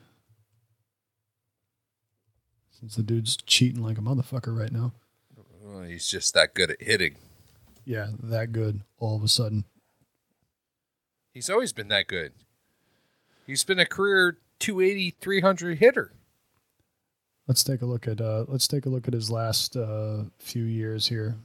Since 2.70 2.94
the 2.94 3.02
dude's 3.02 3.36
cheating 3.36 3.82
like 3.82 3.98
a 3.98 4.00
motherfucker 4.00 4.56
right 4.56 4.72
now. 4.72 4.92
Well, 5.62 5.82
he's 5.82 6.08
just 6.08 6.32
that 6.34 6.54
good 6.54 6.70
at 6.70 6.80
hitting. 6.82 7.16
Yeah, 7.84 8.10
that 8.22 8.52
good 8.52 8.82
all 8.98 9.16
of 9.16 9.22
a 9.24 9.28
sudden. 9.28 9.64
He's 11.32 11.48
always 11.50 11.72
been 11.72 11.88
that 11.88 12.06
good. 12.06 12.32
He's 13.46 13.64
been 13.64 13.78
a 13.78 13.86
career 13.86 14.38
280, 14.58 15.16
300 15.20 15.78
hitter. 15.78 16.12
Let's 17.46 17.64
take 17.64 17.82
a 17.82 17.86
look 17.86 18.06
at 18.06 18.20
uh, 18.20 18.44
let's 18.48 18.68
take 18.68 18.86
a 18.86 18.88
look 18.88 19.08
at 19.08 19.14
his 19.14 19.30
last 19.30 19.76
uh, 19.76 20.24
few 20.38 20.64
years 20.64 21.08
here. 21.08 21.36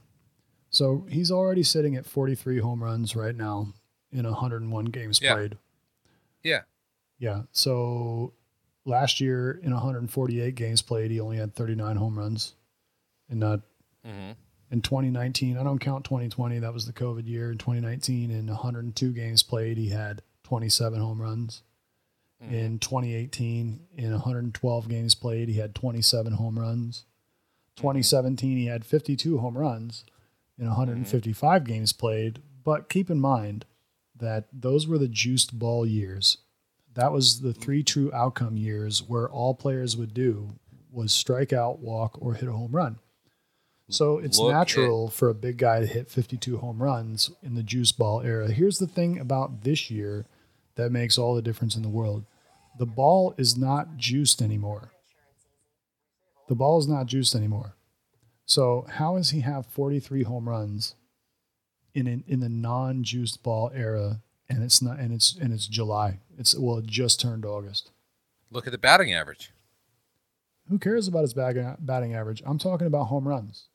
So 0.70 1.06
he's 1.08 1.30
already 1.30 1.62
sitting 1.62 1.96
at 1.96 2.06
43 2.06 2.58
home 2.60 2.82
runs 2.82 3.16
right 3.16 3.34
now 3.34 3.68
in 4.12 4.24
101 4.24 4.84
games 4.86 5.20
Yeah. 5.20 5.34
played. 5.34 5.58
Yeah. 6.42 6.62
Yeah. 7.18 7.42
So 7.50 8.34
last 8.84 9.20
year 9.20 9.52
in 9.62 9.72
148 9.72 10.54
games 10.54 10.82
played, 10.82 11.10
he 11.10 11.18
only 11.18 11.38
had 11.38 11.54
39 11.54 11.96
home 11.96 12.18
runs. 12.18 12.54
And 13.28 13.40
not 13.40 13.60
Mm-hmm. 14.06 14.32
In 14.70 14.82
2019, 14.82 15.56
I 15.56 15.62
don't 15.62 15.78
count 15.78 16.04
2020, 16.04 16.58
that 16.58 16.74
was 16.74 16.86
the 16.86 16.92
COVID 16.92 17.26
year. 17.26 17.52
In 17.52 17.58
2019, 17.58 18.30
in 18.30 18.46
102 18.48 19.12
games 19.12 19.42
played, 19.42 19.78
he 19.78 19.90
had 19.90 20.22
27 20.44 21.00
home 21.00 21.22
runs. 21.22 21.62
Hmm. 22.42 22.52
In 22.52 22.78
2018, 22.78 23.80
in 23.96 24.10
112 24.10 24.88
games 24.88 25.14
played, 25.14 25.48
he 25.48 25.58
had 25.58 25.74
27 25.74 26.32
home 26.32 26.58
runs. 26.58 27.04
Hmm. 27.76 27.82
2017, 27.82 28.58
he 28.58 28.66
had 28.66 28.84
52 28.84 29.38
home 29.38 29.56
runs 29.56 30.04
in 30.58 30.66
155 30.66 31.62
hmm. 31.62 31.68
games 31.68 31.92
played. 31.92 32.42
But 32.64 32.88
keep 32.88 33.08
in 33.08 33.20
mind 33.20 33.66
that 34.16 34.46
those 34.52 34.88
were 34.88 34.98
the 34.98 35.08
juiced 35.08 35.56
ball 35.58 35.86
years. 35.86 36.38
That 36.94 37.12
was 37.12 37.40
the 37.40 37.52
three 37.52 37.84
true 37.84 38.10
outcome 38.12 38.56
years 38.56 39.02
where 39.02 39.28
all 39.28 39.54
players 39.54 39.96
would 39.96 40.14
do 40.14 40.58
was 40.90 41.12
strike 41.12 41.52
out, 41.52 41.78
walk, 41.78 42.16
or 42.20 42.34
hit 42.34 42.48
a 42.48 42.52
home 42.52 42.72
run. 42.72 42.98
So 43.88 44.18
it's 44.18 44.38
Look 44.38 44.52
natural 44.52 45.08
for 45.08 45.28
a 45.28 45.34
big 45.34 45.58
guy 45.58 45.80
to 45.80 45.86
hit 45.86 46.10
52 46.10 46.58
home 46.58 46.82
runs 46.82 47.30
in 47.42 47.54
the 47.54 47.62
juice 47.62 47.92
ball 47.92 48.20
era. 48.20 48.50
Here's 48.50 48.78
the 48.78 48.86
thing 48.86 49.18
about 49.18 49.62
this 49.62 49.90
year 49.90 50.26
that 50.74 50.90
makes 50.90 51.16
all 51.16 51.34
the 51.34 51.42
difference 51.42 51.76
in 51.76 51.82
the 51.82 51.88
world. 51.88 52.24
The 52.78 52.86
ball 52.86 53.34
is 53.38 53.56
not 53.56 53.96
juiced 53.96 54.42
anymore. 54.42 54.90
The 56.48 56.56
ball 56.56 56.78
is 56.78 56.88
not 56.88 57.06
juiced 57.06 57.34
anymore. 57.34 57.74
So 58.44 58.86
how 58.88 59.16
does 59.16 59.30
he 59.30 59.40
have 59.40 59.66
43 59.66 60.24
home 60.24 60.48
runs 60.48 60.94
in 61.94 62.06
in, 62.06 62.24
in 62.26 62.40
the 62.40 62.48
non-juiced 62.48 63.42
ball 63.42 63.70
era 63.74 64.20
and 64.48 64.62
it's 64.62 64.82
not 64.82 64.98
and 64.98 65.12
it's 65.12 65.36
and 65.36 65.52
it's 65.52 65.66
July. 65.66 66.20
It's 66.38 66.56
well 66.56 66.78
it 66.78 66.86
just 66.86 67.20
turned 67.20 67.44
August. 67.44 67.90
Look 68.50 68.66
at 68.66 68.72
the 68.72 68.78
batting 68.78 69.12
average. 69.12 69.50
Who 70.68 70.78
cares 70.78 71.08
about 71.08 71.22
his 71.22 71.34
batting 71.34 71.76
batting 71.80 72.14
average? 72.14 72.42
I'm 72.44 72.58
talking 72.58 72.86
about 72.86 73.04
home 73.04 73.26
runs. 73.26 73.68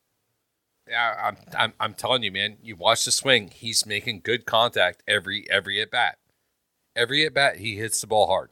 Yeah, 0.91 1.15
I'm, 1.23 1.37
I'm, 1.57 1.73
I'm 1.79 1.93
telling 1.93 2.21
you, 2.21 2.33
man. 2.33 2.57
You 2.61 2.75
watch 2.75 3.05
the 3.05 3.11
swing. 3.11 3.49
He's 3.53 3.85
making 3.85 4.21
good 4.25 4.45
contact 4.45 5.03
every 5.07 5.49
every 5.49 5.81
at 5.81 5.89
bat. 5.89 6.17
Every 6.97 7.25
at 7.25 7.33
bat, 7.33 7.57
he 7.57 7.77
hits 7.77 8.01
the 8.01 8.07
ball 8.07 8.27
hard. 8.27 8.49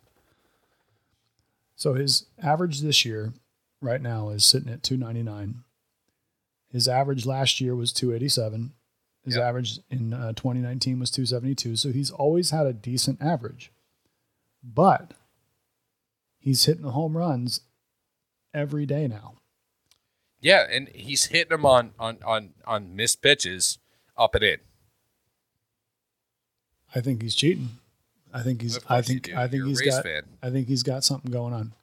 So 1.76 1.96
his 1.96 2.28
average 2.42 2.80
this 2.80 3.04
year, 3.04 3.34
right 3.82 4.02
now, 4.02 4.30
is 4.30 4.46
sitting 4.46 4.72
at 4.72 4.84
299. 4.84 5.64
His 6.72 6.88
average 6.88 7.26
last 7.26 7.60
year 7.60 7.76
was 7.76 7.92
287. 7.92 8.72
His 9.26 9.36
average 9.36 9.80
in 9.90 10.14
uh, 10.14 10.32
2019 10.34 10.98
was 11.00 11.12
272. 11.12 11.76
So 11.76 11.92
he's 11.92 12.10
always 12.10 12.52
had 12.52 12.66
a 12.66 12.74
decent 12.74 13.22
average. 13.22 13.72
But 14.64 15.14
he's 16.38 16.64
hitting 16.64 16.84
the 16.84 16.92
home 16.92 17.18
runs 17.18 17.62
every 18.54 18.86
day 18.86 19.08
now. 19.08 19.39
Yeah, 20.42 20.66
and 20.70 20.90
he's 20.90 21.26
hitting 21.26 21.50
them 21.50 21.66
on 21.66 21.92
on 22.00 22.20
on 22.26 22.52
on 22.66 22.96
missed 22.96 23.22
pitches 23.22 23.78
up 24.18 24.36
and 24.36 24.44
in. 24.44 24.58
I 26.96 27.02
think 27.02 27.22
he's 27.22 27.36
cheating. 27.36 27.70
I 28.34 28.42
think 28.42 28.62
he's. 28.62 28.80
I 28.88 29.02
think. 29.02 29.34
I 29.34 29.48
think 29.48 29.60
You're 29.60 29.68
he's 29.68 29.82
got. 29.82 30.04
fan. 30.04 30.24
I 30.42 30.50
think 30.50 30.68
he's 30.68 30.84
got 30.84 31.04
something 31.04 31.32
going 31.32 31.54
on. 31.54 31.74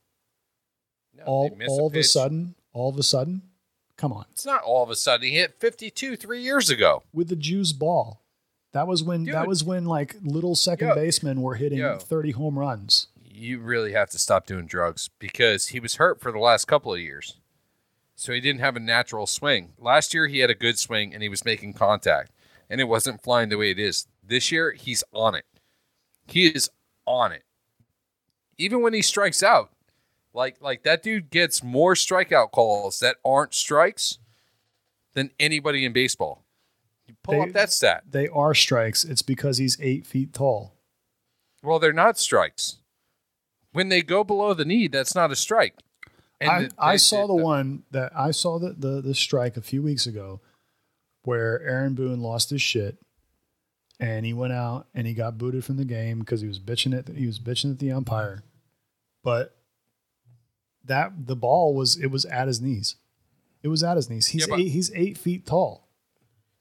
No, 1.16 1.24
all 1.24 1.50
miss 1.56 1.68
a 1.68 1.70
all 1.70 1.86
of 1.86 1.94
a 1.94 2.02
sudden, 2.02 2.54
all 2.72 2.88
of 2.90 2.98
a 2.98 3.02
sudden, 3.02 3.42
come 3.96 4.12
on. 4.12 4.26
It's 4.32 4.46
not 4.46 4.62
all 4.62 4.82
of 4.82 4.90
a 4.90 4.96
sudden. 4.96 5.26
He 5.26 5.34
hit 5.34 5.58
52 5.58 6.16
three 6.16 6.42
years 6.42 6.70
ago. 6.70 7.02
With 7.12 7.28
the 7.28 7.36
juice 7.36 7.72
ball, 7.72 8.22
that 8.72 8.86
was 8.86 9.02
when 9.02 9.24
that 9.24 9.48
was 9.48 9.64
when 9.64 9.86
like 9.86 10.16
little 10.22 10.54
second 10.54 10.88
Yo. 10.88 10.94
basemen 10.94 11.42
were 11.42 11.54
hitting 11.54 11.78
Yo. 11.78 11.98
thirty 11.98 12.32
home 12.32 12.58
runs. 12.58 13.08
You 13.24 13.58
really 13.58 13.92
have 13.92 14.10
to 14.10 14.18
stop 14.18 14.46
doing 14.46 14.66
drugs 14.66 15.10
because 15.18 15.68
he 15.68 15.80
was 15.80 15.96
hurt 15.96 16.20
for 16.20 16.32
the 16.32 16.38
last 16.38 16.66
couple 16.66 16.94
of 16.94 17.00
years. 17.00 17.36
So 18.18 18.32
he 18.32 18.40
didn't 18.40 18.60
have 18.60 18.76
a 18.76 18.80
natural 18.80 19.26
swing. 19.26 19.72
Last 19.78 20.14
year 20.14 20.26
he 20.26 20.38
had 20.38 20.50
a 20.50 20.54
good 20.54 20.78
swing 20.78 21.12
and 21.12 21.22
he 21.22 21.28
was 21.28 21.44
making 21.44 21.74
contact 21.74 22.32
and 22.70 22.80
it 22.80 22.84
wasn't 22.88 23.22
flying 23.22 23.50
the 23.50 23.58
way 23.58 23.70
it 23.70 23.78
is. 23.78 24.06
This 24.26 24.50
year 24.50 24.72
he's 24.72 25.04
on 25.12 25.34
it. 25.34 25.44
He 26.26 26.46
is 26.48 26.70
on 27.04 27.32
it. 27.32 27.44
Even 28.58 28.80
when 28.82 28.94
he 28.94 29.02
strikes 29.02 29.42
out, 29.42 29.70
like 30.32 30.56
like 30.60 30.82
that 30.82 31.02
dude 31.02 31.30
gets 31.30 31.62
more 31.62 31.94
strikeout 31.94 32.50
calls 32.52 32.98
that 33.00 33.16
aren't 33.24 33.54
strikes 33.54 34.18
than 35.14 35.30
anybody 35.38 35.84
in 35.84 35.92
baseball. 35.92 36.42
You 37.06 37.14
pull 37.22 37.34
They- 37.34 37.40
up 37.48 37.52
that 37.52 37.70
stat. 37.70 38.04
They 38.10 38.28
are 38.28 38.54
strikes. 38.54 39.04
It's 39.04 39.22
because 39.22 39.58
he's 39.58 39.78
eight 39.80 40.06
feet 40.06 40.32
tall. 40.32 40.72
Well, 41.62 41.78
they're 41.78 41.92
not 41.92 42.18
strikes. 42.18 42.78
When 43.72 43.88
they 43.90 44.02
go 44.02 44.24
below 44.24 44.54
the 44.54 44.64
knee, 44.64 44.88
that's 44.88 45.14
not 45.14 45.30
a 45.30 45.36
strike. 45.36 45.74
I, 46.40 46.68
I 46.78 46.96
saw 46.96 47.26
the, 47.26 47.36
the- 47.36 47.42
one 47.42 47.82
that 47.90 48.12
I 48.16 48.30
saw 48.30 48.58
the, 48.58 48.70
the 48.70 49.00
the 49.00 49.14
strike 49.14 49.56
a 49.56 49.62
few 49.62 49.82
weeks 49.82 50.06
ago, 50.06 50.40
where 51.22 51.60
Aaron 51.62 51.94
Boone 51.94 52.20
lost 52.20 52.50
his 52.50 52.60
shit, 52.62 52.98
and 53.98 54.26
he 54.26 54.32
went 54.32 54.52
out 54.52 54.86
and 54.94 55.06
he 55.06 55.14
got 55.14 55.38
booted 55.38 55.64
from 55.64 55.76
the 55.76 55.84
game 55.84 56.18
because 56.20 56.40
he 56.40 56.48
was 56.48 56.58
bitching 56.60 56.96
at 56.96 57.14
he 57.16 57.26
was 57.26 57.38
bitching 57.38 57.70
at 57.72 57.78
the 57.78 57.90
umpire, 57.92 58.42
but 59.22 59.56
that 60.84 61.26
the 61.26 61.36
ball 61.36 61.74
was 61.74 61.96
it 61.96 62.08
was 62.08 62.24
at 62.26 62.46
his 62.48 62.60
knees, 62.60 62.96
it 63.62 63.68
was 63.68 63.82
at 63.82 63.96
his 63.96 64.10
knees. 64.10 64.28
He's 64.28 64.46
Yeah, 64.46 64.56
eight, 64.56 64.68
he's 64.68 64.92
eight 64.94 65.16
feet 65.18 65.46
tall. 65.46 65.88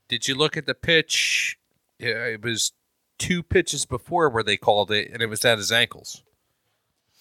Did 0.08 0.28
you 0.28 0.36
look 0.36 0.56
at 0.56 0.66
the 0.68 0.76
pitch? 0.76 1.58
Yeah, 2.00 2.26
It 2.26 2.44
was 2.44 2.74
two 3.18 3.42
pitches 3.44 3.86
before 3.86 4.30
where 4.30 4.44
they 4.44 4.58
called 4.58 4.92
it, 4.92 5.10
and 5.12 5.22
it 5.22 5.28
was 5.28 5.44
at 5.46 5.58
his 5.58 5.72
ankles. 5.72 6.22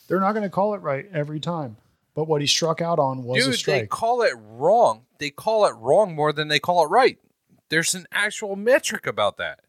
They're 0.09 0.21
not 0.21 0.33
going 0.33 0.43
to 0.43 0.51
call 0.51 0.75
it 0.75 0.79
right 0.83 1.07
every 1.13 1.41
time, 1.41 1.77
but 2.15 2.29
what 2.29 2.41
he 2.41 2.47
struck 2.47 2.81
out 2.81 2.99
on 2.99 3.25
was 3.25 3.47
a 3.47 3.51
Dude, 3.51 3.65
they 3.67 3.87
call 3.87 4.23
it 4.23 4.35
wrong. 4.37 5.07
They 5.19 5.31
call 5.31 5.67
it 5.67 5.73
wrong 5.73 6.15
more 6.15 6.33
than 6.33 6.49
they 6.49 6.61
call 6.61 6.85
it 6.85 6.89
right. 6.89 7.19
There's 7.71 7.95
an 7.95 8.07
actual 8.13 8.57
metric 8.57 9.07
about 9.07 9.37
that. 9.39 9.61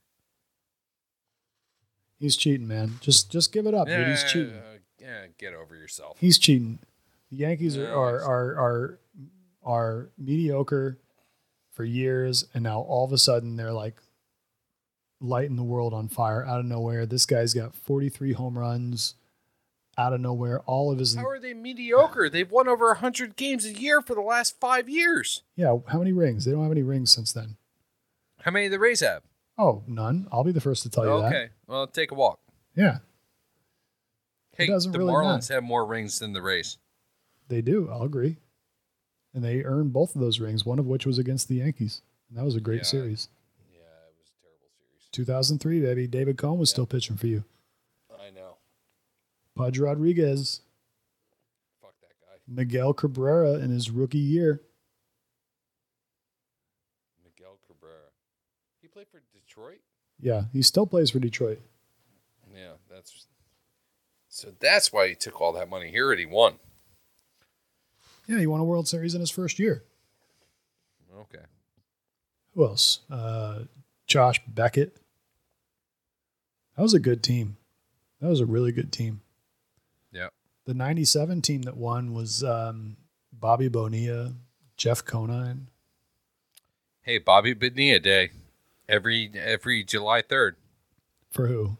He's 2.19 2.35
cheating, 2.35 2.67
man. 2.67 2.99
Just 3.01 3.31
just 3.31 3.51
give 3.51 3.65
it 3.67 3.73
up, 3.73 3.87
dude. 3.87 4.07
He's 4.07 4.23
cheating. 4.23 4.61
Yeah, 4.99 5.25
get 5.37 5.53
over 5.53 5.75
yourself. 5.75 6.17
He's 6.19 6.37
cheating. 6.37 6.79
The 7.29 7.37
Yankees 7.37 7.77
are 7.77 7.83
Yeah, 7.83 7.89
are, 7.93 8.21
are 8.21 8.55
are 8.59 8.99
are 9.63 10.09
mediocre 10.17 10.99
for 11.71 11.83
years, 11.83 12.45
and 12.53 12.63
now 12.63 12.79
all 12.79 13.03
of 13.05 13.11
a 13.11 13.17
sudden 13.17 13.57
they're 13.57 13.73
like 13.73 13.97
lighting 15.19 15.55
the 15.55 15.63
world 15.63 15.93
on 15.93 16.07
fire 16.07 16.45
out 16.45 16.59
of 16.59 16.65
nowhere. 16.65 17.05
This 17.05 17.25
guy's 17.25 17.53
got 17.53 17.75
43 17.75 18.33
home 18.33 18.57
runs 18.57 19.15
out 19.97 20.13
of 20.13 20.21
nowhere. 20.21 20.59
All 20.61 20.91
of 20.91 20.99
his 20.99 21.15
How 21.15 21.27
are 21.27 21.39
they 21.39 21.53
mediocre? 21.53 22.29
They've 22.29 22.49
won 22.51 22.67
over 22.67 22.87
100 22.87 23.35
games 23.35 23.65
a 23.65 23.73
year 23.73 24.01
for 24.01 24.13
the 24.15 24.21
last 24.21 24.59
five 24.59 24.89
years. 24.89 25.43
yeah. 25.55 25.77
How 25.87 25.99
many 25.99 26.11
rings? 26.13 26.45
They 26.45 26.51
don't 26.51 26.63
have 26.63 26.71
any 26.71 26.83
rings 26.83 27.11
since 27.11 27.31
then. 27.31 27.57
How 28.41 28.51
many 28.51 28.65
do 28.67 28.71
the 28.71 28.79
Rays 28.79 28.99
have? 28.99 29.23
Oh, 29.57 29.83
none. 29.87 30.27
I'll 30.31 30.43
be 30.43 30.51
the 30.51 30.61
first 30.61 30.83
to 30.83 30.89
tell 30.89 31.05
you 31.05 31.21
that. 31.21 31.27
okay, 31.27 31.49
well, 31.67 31.87
take 31.87 32.11
a 32.11 32.15
walk. 32.15 32.39
Yeah, 32.75 32.97
Hey, 34.57 34.67
the 34.67 34.89
really 34.93 35.11
Marlins 35.11 35.33
matter. 35.49 35.53
have 35.55 35.63
more 35.63 35.85
rings 35.85 36.19
than 36.19 36.33
the 36.33 36.41
Rays. 36.41 36.77
they 37.47 37.61
do. 37.61 37.89
I'll 37.91 38.03
agree. 38.03 38.37
And 39.33 39.43
they 39.43 39.63
earned 39.63 39.91
both 39.93 40.15
of 40.15 40.21
those 40.21 40.39
rings, 40.39 40.65
one 40.65 40.79
of 40.79 40.87
which 40.87 41.05
was 41.05 41.17
against 41.17 41.47
the 41.49 41.55
Yankees. 41.55 42.01
And 42.29 42.37
that 42.37 42.45
was 42.45 42.55
a 42.55 42.61
great 42.61 42.77
Yeah. 42.79 42.83
series. 42.83 43.27
Yeah, 43.73 43.79
it 43.79 44.15
was 44.17 44.29
a 44.29 44.41
terrible 44.41 44.69
series. 44.77 45.09
2003, 45.11 45.81
baby. 45.81 46.07
David 46.07 46.37
Cone 46.37 46.57
was 46.57 46.69
still 46.69 46.85
pitching 46.85 47.17
for 47.17 47.27
you. 47.27 47.43
Pudge 49.55 49.79
Rodriguez, 49.79 50.61
Fuck 51.81 51.93
that 52.01 52.13
guy. 52.21 52.37
Miguel 52.47 52.93
Cabrera 52.93 53.53
in 53.53 53.71
his 53.71 53.89
rookie 53.89 54.17
year. 54.17 54.61
Miguel 57.23 57.57
Cabrera. 57.67 58.09
He 58.81 58.87
played 58.87 59.07
for 59.07 59.21
Detroit? 59.33 59.79
Yeah, 60.19 60.43
he 60.51 60.61
still 60.61 60.85
plays 60.85 61.11
for 61.11 61.19
Detroit. 61.19 61.59
Yeah, 62.53 62.73
that's. 62.89 63.27
So 64.27 64.49
that's 64.59 64.91
why 64.91 65.07
he 65.07 65.15
took 65.15 65.39
all 65.39 65.53
that 65.53 65.69
money. 65.69 65.89
Here 65.89 66.11
and 66.11 66.19
he 66.19 66.25
won. 66.25 66.55
Yeah, 68.27 68.39
he 68.39 68.47
won 68.47 68.59
a 68.59 68.65
World 68.65 68.87
Series 68.87 69.13
in 69.13 69.21
his 69.21 69.29
first 69.29 69.59
year. 69.59 69.83
Okay. 71.17 71.45
Who 72.53 72.65
else? 72.65 73.01
Uh, 73.09 73.59
Josh 74.07 74.41
Beckett. 74.47 74.97
That 76.75 76.81
was 76.83 76.93
a 76.93 76.99
good 76.99 77.23
team. 77.23 77.55
That 78.19 78.27
was 78.27 78.41
a 78.41 78.45
really 78.45 78.71
good 78.71 78.91
team. 78.91 79.21
The 80.65 80.73
97 80.73 81.41
team 81.41 81.61
that 81.63 81.77
won 81.77 82.13
was 82.13 82.43
um, 82.43 82.97
Bobby 83.31 83.67
Bonilla, 83.67 84.33
Jeff 84.77 85.05
Conine. 85.05 85.67
Hey, 87.01 87.19
Bobby 87.19 87.53
Bonilla 87.53 87.99
Day, 87.99 88.31
every 88.89 89.31
every 89.35 89.83
July 89.83 90.23
third. 90.23 90.55
For 91.29 91.47
who? 91.47 91.77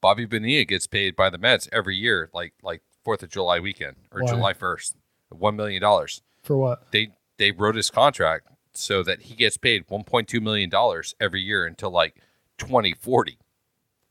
Bobby 0.00 0.24
Bonilla 0.24 0.64
gets 0.64 0.88
paid 0.88 1.14
by 1.14 1.30
the 1.30 1.38
Mets 1.38 1.68
every 1.72 1.96
year, 1.96 2.28
like 2.34 2.54
like 2.62 2.82
Fourth 3.04 3.22
of 3.22 3.30
July 3.30 3.60
weekend 3.60 3.96
or 4.10 4.22
Why? 4.22 4.28
July 4.28 4.52
first, 4.52 4.96
one 5.28 5.54
million 5.54 5.80
dollars. 5.80 6.22
For 6.42 6.56
what? 6.56 6.90
They 6.90 7.12
they 7.36 7.52
wrote 7.52 7.76
his 7.76 7.90
contract 7.90 8.48
so 8.74 9.04
that 9.04 9.22
he 9.22 9.34
gets 9.34 9.56
paid 9.56 9.84
one 9.88 10.02
point 10.02 10.26
two 10.26 10.40
million 10.40 10.68
dollars 10.68 11.14
every 11.20 11.40
year 11.40 11.64
until 11.66 11.90
like 11.90 12.16
twenty 12.58 12.94
forty. 13.00 13.38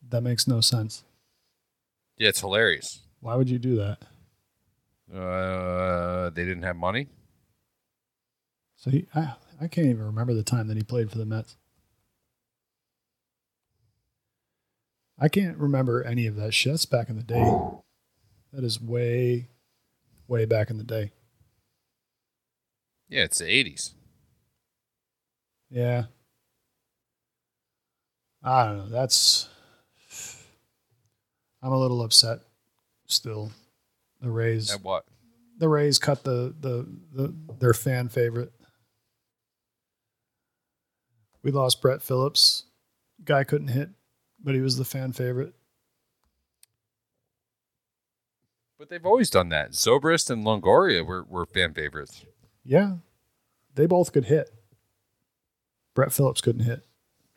That 0.09 0.21
makes 0.21 0.47
no 0.47 0.61
sense. 0.61 1.03
Yeah, 2.17 2.29
it's 2.29 2.39
hilarious. 2.39 3.01
Why 3.19 3.35
would 3.35 3.49
you 3.49 3.59
do 3.59 3.75
that? 3.77 3.99
Uh, 5.13 6.29
they 6.31 6.43
didn't 6.43 6.63
have 6.63 6.75
money. 6.75 7.07
So 8.75 8.91
he, 8.91 9.07
I, 9.15 9.33
I 9.61 9.67
can't 9.67 9.87
even 9.87 10.05
remember 10.05 10.33
the 10.33 10.43
time 10.43 10.67
that 10.67 10.77
he 10.77 10.83
played 10.83 11.11
for 11.11 11.17
the 11.17 11.25
Mets. 11.25 11.55
I 15.19 15.29
can't 15.29 15.57
remember 15.57 16.03
any 16.03 16.27
of 16.27 16.35
that 16.35 16.53
shit. 16.53 16.73
That's 16.73 16.85
back 16.85 17.09
in 17.09 17.15
the 17.15 17.23
day. 17.23 17.59
That 18.53 18.63
is 18.63 18.79
way, 18.81 19.49
way 20.27 20.45
back 20.45 20.69
in 20.69 20.77
the 20.77 20.83
day. 20.83 21.11
Yeah, 23.09 23.23
it's 23.23 23.39
the 23.39 23.45
80s. 23.45 23.93
Yeah. 25.69 26.05
I 28.43 28.65
don't 28.65 28.77
know. 28.77 28.89
That's. 28.89 29.49
I'm 31.61 31.71
a 31.71 31.77
little 31.77 32.01
upset 32.01 32.39
still. 33.07 33.51
The 34.21 34.29
Rays. 34.29 34.71
At 34.73 34.83
what? 34.83 35.05
The 35.59 35.69
Rays 35.69 35.97
cut 35.99 36.23
the, 36.23 36.53
the, 36.59 36.87
the 37.13 37.33
their 37.59 37.73
fan 37.73 38.09
favorite. 38.09 38.51
We 41.43 41.51
lost 41.51 41.81
Brett 41.81 42.01
Phillips. 42.01 42.65
Guy 43.23 43.43
couldn't 43.43 43.69
hit, 43.69 43.89
but 44.43 44.53
he 44.55 44.61
was 44.61 44.77
the 44.77 44.85
fan 44.85 45.13
favorite. 45.13 45.53
But 48.77 48.89
they've 48.89 49.05
always 49.05 49.29
done 49.29 49.49
that. 49.49 49.71
Zobrist 49.71 50.29
and 50.29 50.43
Longoria 50.45 51.05
were, 51.05 51.23
were 51.23 51.45
fan 51.45 51.73
favorites. 51.73 52.23
Yeah. 52.63 52.97
They 53.73 53.87
both 53.87 54.11
could 54.13 54.25
hit. 54.25 54.51
Brett 55.95 56.13
Phillips 56.13 56.41
couldn't 56.41 56.65
hit. 56.65 56.85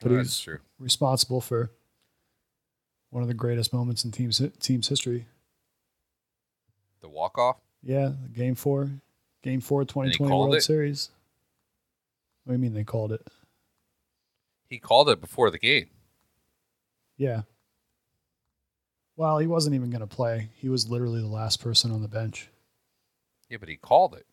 But 0.02 0.12
Oh, 0.12 0.18
he's 0.18 0.26
that's 0.26 0.40
true. 0.40 0.58
responsible 0.78 1.40
for 1.40 1.70
one 3.10 3.22
of 3.22 3.28
the 3.28 3.34
greatest 3.34 3.72
moments 3.72 4.04
in 4.04 4.10
team's 4.10 4.40
team's 4.60 4.88
history. 4.88 5.26
The 7.02 7.08
walk 7.08 7.38
off. 7.38 7.56
Yeah, 7.82 8.12
game 8.32 8.54
four, 8.54 8.90
game 9.42 9.60
four, 9.60 9.84
2020 9.84 10.32
World 10.32 10.54
it? 10.54 10.62
Series. 10.62 11.10
What 12.44 12.52
do 12.52 12.56
you 12.56 12.62
mean 12.62 12.74
they 12.74 12.84
called 12.84 13.12
it? 13.12 13.26
He 14.66 14.78
called 14.78 15.08
it 15.08 15.20
before 15.20 15.50
the 15.50 15.58
game. 15.58 15.88
Yeah. 17.16 17.42
Well, 19.16 19.38
he 19.38 19.46
wasn't 19.46 19.74
even 19.74 19.90
going 19.90 20.00
to 20.00 20.06
play. 20.06 20.48
He 20.56 20.68
was 20.68 20.88
literally 20.88 21.20
the 21.20 21.26
last 21.26 21.62
person 21.62 21.90
on 21.90 22.00
the 22.00 22.08
bench. 22.08 22.48
Yeah, 23.48 23.58
but 23.58 23.68
he 23.68 23.76
called 23.76 24.14
it. 24.14 24.26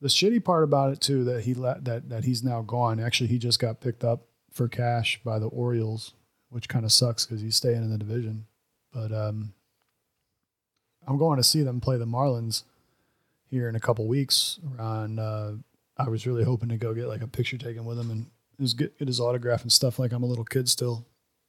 The 0.00 0.08
shitty 0.08 0.44
part 0.44 0.64
about 0.64 0.92
it 0.92 1.00
too 1.00 1.24
that 1.24 1.44
he 1.44 1.54
let 1.54 1.84
that 1.84 2.08
that 2.08 2.24
he's 2.24 2.42
now 2.42 2.62
gone. 2.62 3.00
Actually, 3.00 3.28
he 3.28 3.38
just 3.38 3.58
got 3.58 3.80
picked 3.80 4.04
up 4.04 4.22
for 4.50 4.68
cash 4.68 5.20
by 5.24 5.38
the 5.38 5.46
Orioles, 5.48 6.12
which 6.50 6.68
kind 6.68 6.84
of 6.84 6.92
sucks 6.92 7.24
because 7.26 7.40
he's 7.40 7.56
staying 7.56 7.82
in 7.82 7.90
the 7.90 7.98
division. 7.98 8.46
But 8.92 9.12
um, 9.12 9.52
I'm 11.06 11.18
going 11.18 11.36
to 11.38 11.44
see 11.44 11.62
them 11.62 11.80
play 11.80 11.96
the 11.96 12.04
Marlins 12.06 12.64
here 13.48 13.68
in 13.68 13.76
a 13.76 13.80
couple 13.80 14.06
weeks. 14.06 14.58
Around, 14.78 15.18
uh, 15.18 15.52
I 15.96 16.08
was 16.08 16.26
really 16.26 16.44
hoping 16.44 16.68
to 16.70 16.76
go 16.76 16.94
get 16.94 17.06
like 17.06 17.22
a 17.22 17.26
picture 17.28 17.58
taken 17.58 17.84
with 17.84 17.98
him 17.98 18.10
and 18.10 18.26
just 18.60 18.76
get, 18.76 18.98
get 18.98 19.08
his 19.08 19.20
autograph 19.20 19.62
and 19.62 19.72
stuff. 19.72 19.98
Like 19.98 20.12
I'm 20.12 20.22
a 20.22 20.26
little 20.26 20.44
kid 20.44 20.68
still, 20.68 21.04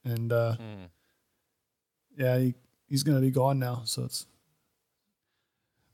and 0.06 0.32
uh, 0.32 0.54
Hmm. 0.56 0.84
yeah, 2.18 2.38
he, 2.38 2.54
he's 2.88 3.04
going 3.04 3.18
to 3.18 3.22
be 3.22 3.32
gone 3.32 3.60
now. 3.60 3.82
So 3.86 4.04
it's 4.04 4.26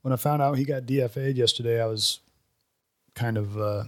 when 0.02 0.12
I 0.12 0.16
found 0.16 0.42
out 0.42 0.58
he 0.58 0.64
got 0.64 0.84
DFA'd 0.84 1.36
yesterday, 1.36 1.82
I 1.82 1.86
was 1.86 2.20
kind 3.14 3.36
of 3.36 3.58
uh, 3.58 3.84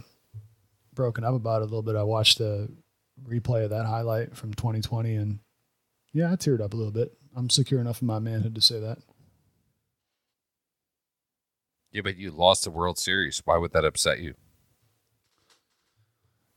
broken 0.93 1.23
up 1.23 1.33
about 1.35 1.61
it 1.61 1.65
a 1.65 1.65
little 1.65 1.81
bit. 1.83 1.95
I 1.95 2.03
watched 2.03 2.37
the 2.39 2.69
replay 3.27 3.63
of 3.63 3.69
that 3.69 3.85
highlight 3.85 4.35
from 4.35 4.53
2020, 4.53 5.15
and 5.15 5.39
yeah, 6.13 6.31
I 6.31 6.35
teared 6.35 6.61
up 6.61 6.73
a 6.73 6.77
little 6.77 6.91
bit. 6.91 7.13
I'm 7.35 7.49
secure 7.49 7.79
enough 7.79 8.01
in 8.01 8.07
my 8.07 8.19
manhood 8.19 8.55
to 8.55 8.61
say 8.61 8.79
that. 8.79 8.97
Yeah, 11.91 12.01
but 12.03 12.17
you 12.17 12.31
lost 12.31 12.63
the 12.63 12.71
World 12.71 12.97
Series. 12.97 13.41
Why 13.43 13.57
would 13.57 13.73
that 13.73 13.85
upset 13.85 14.19
you? 14.19 14.35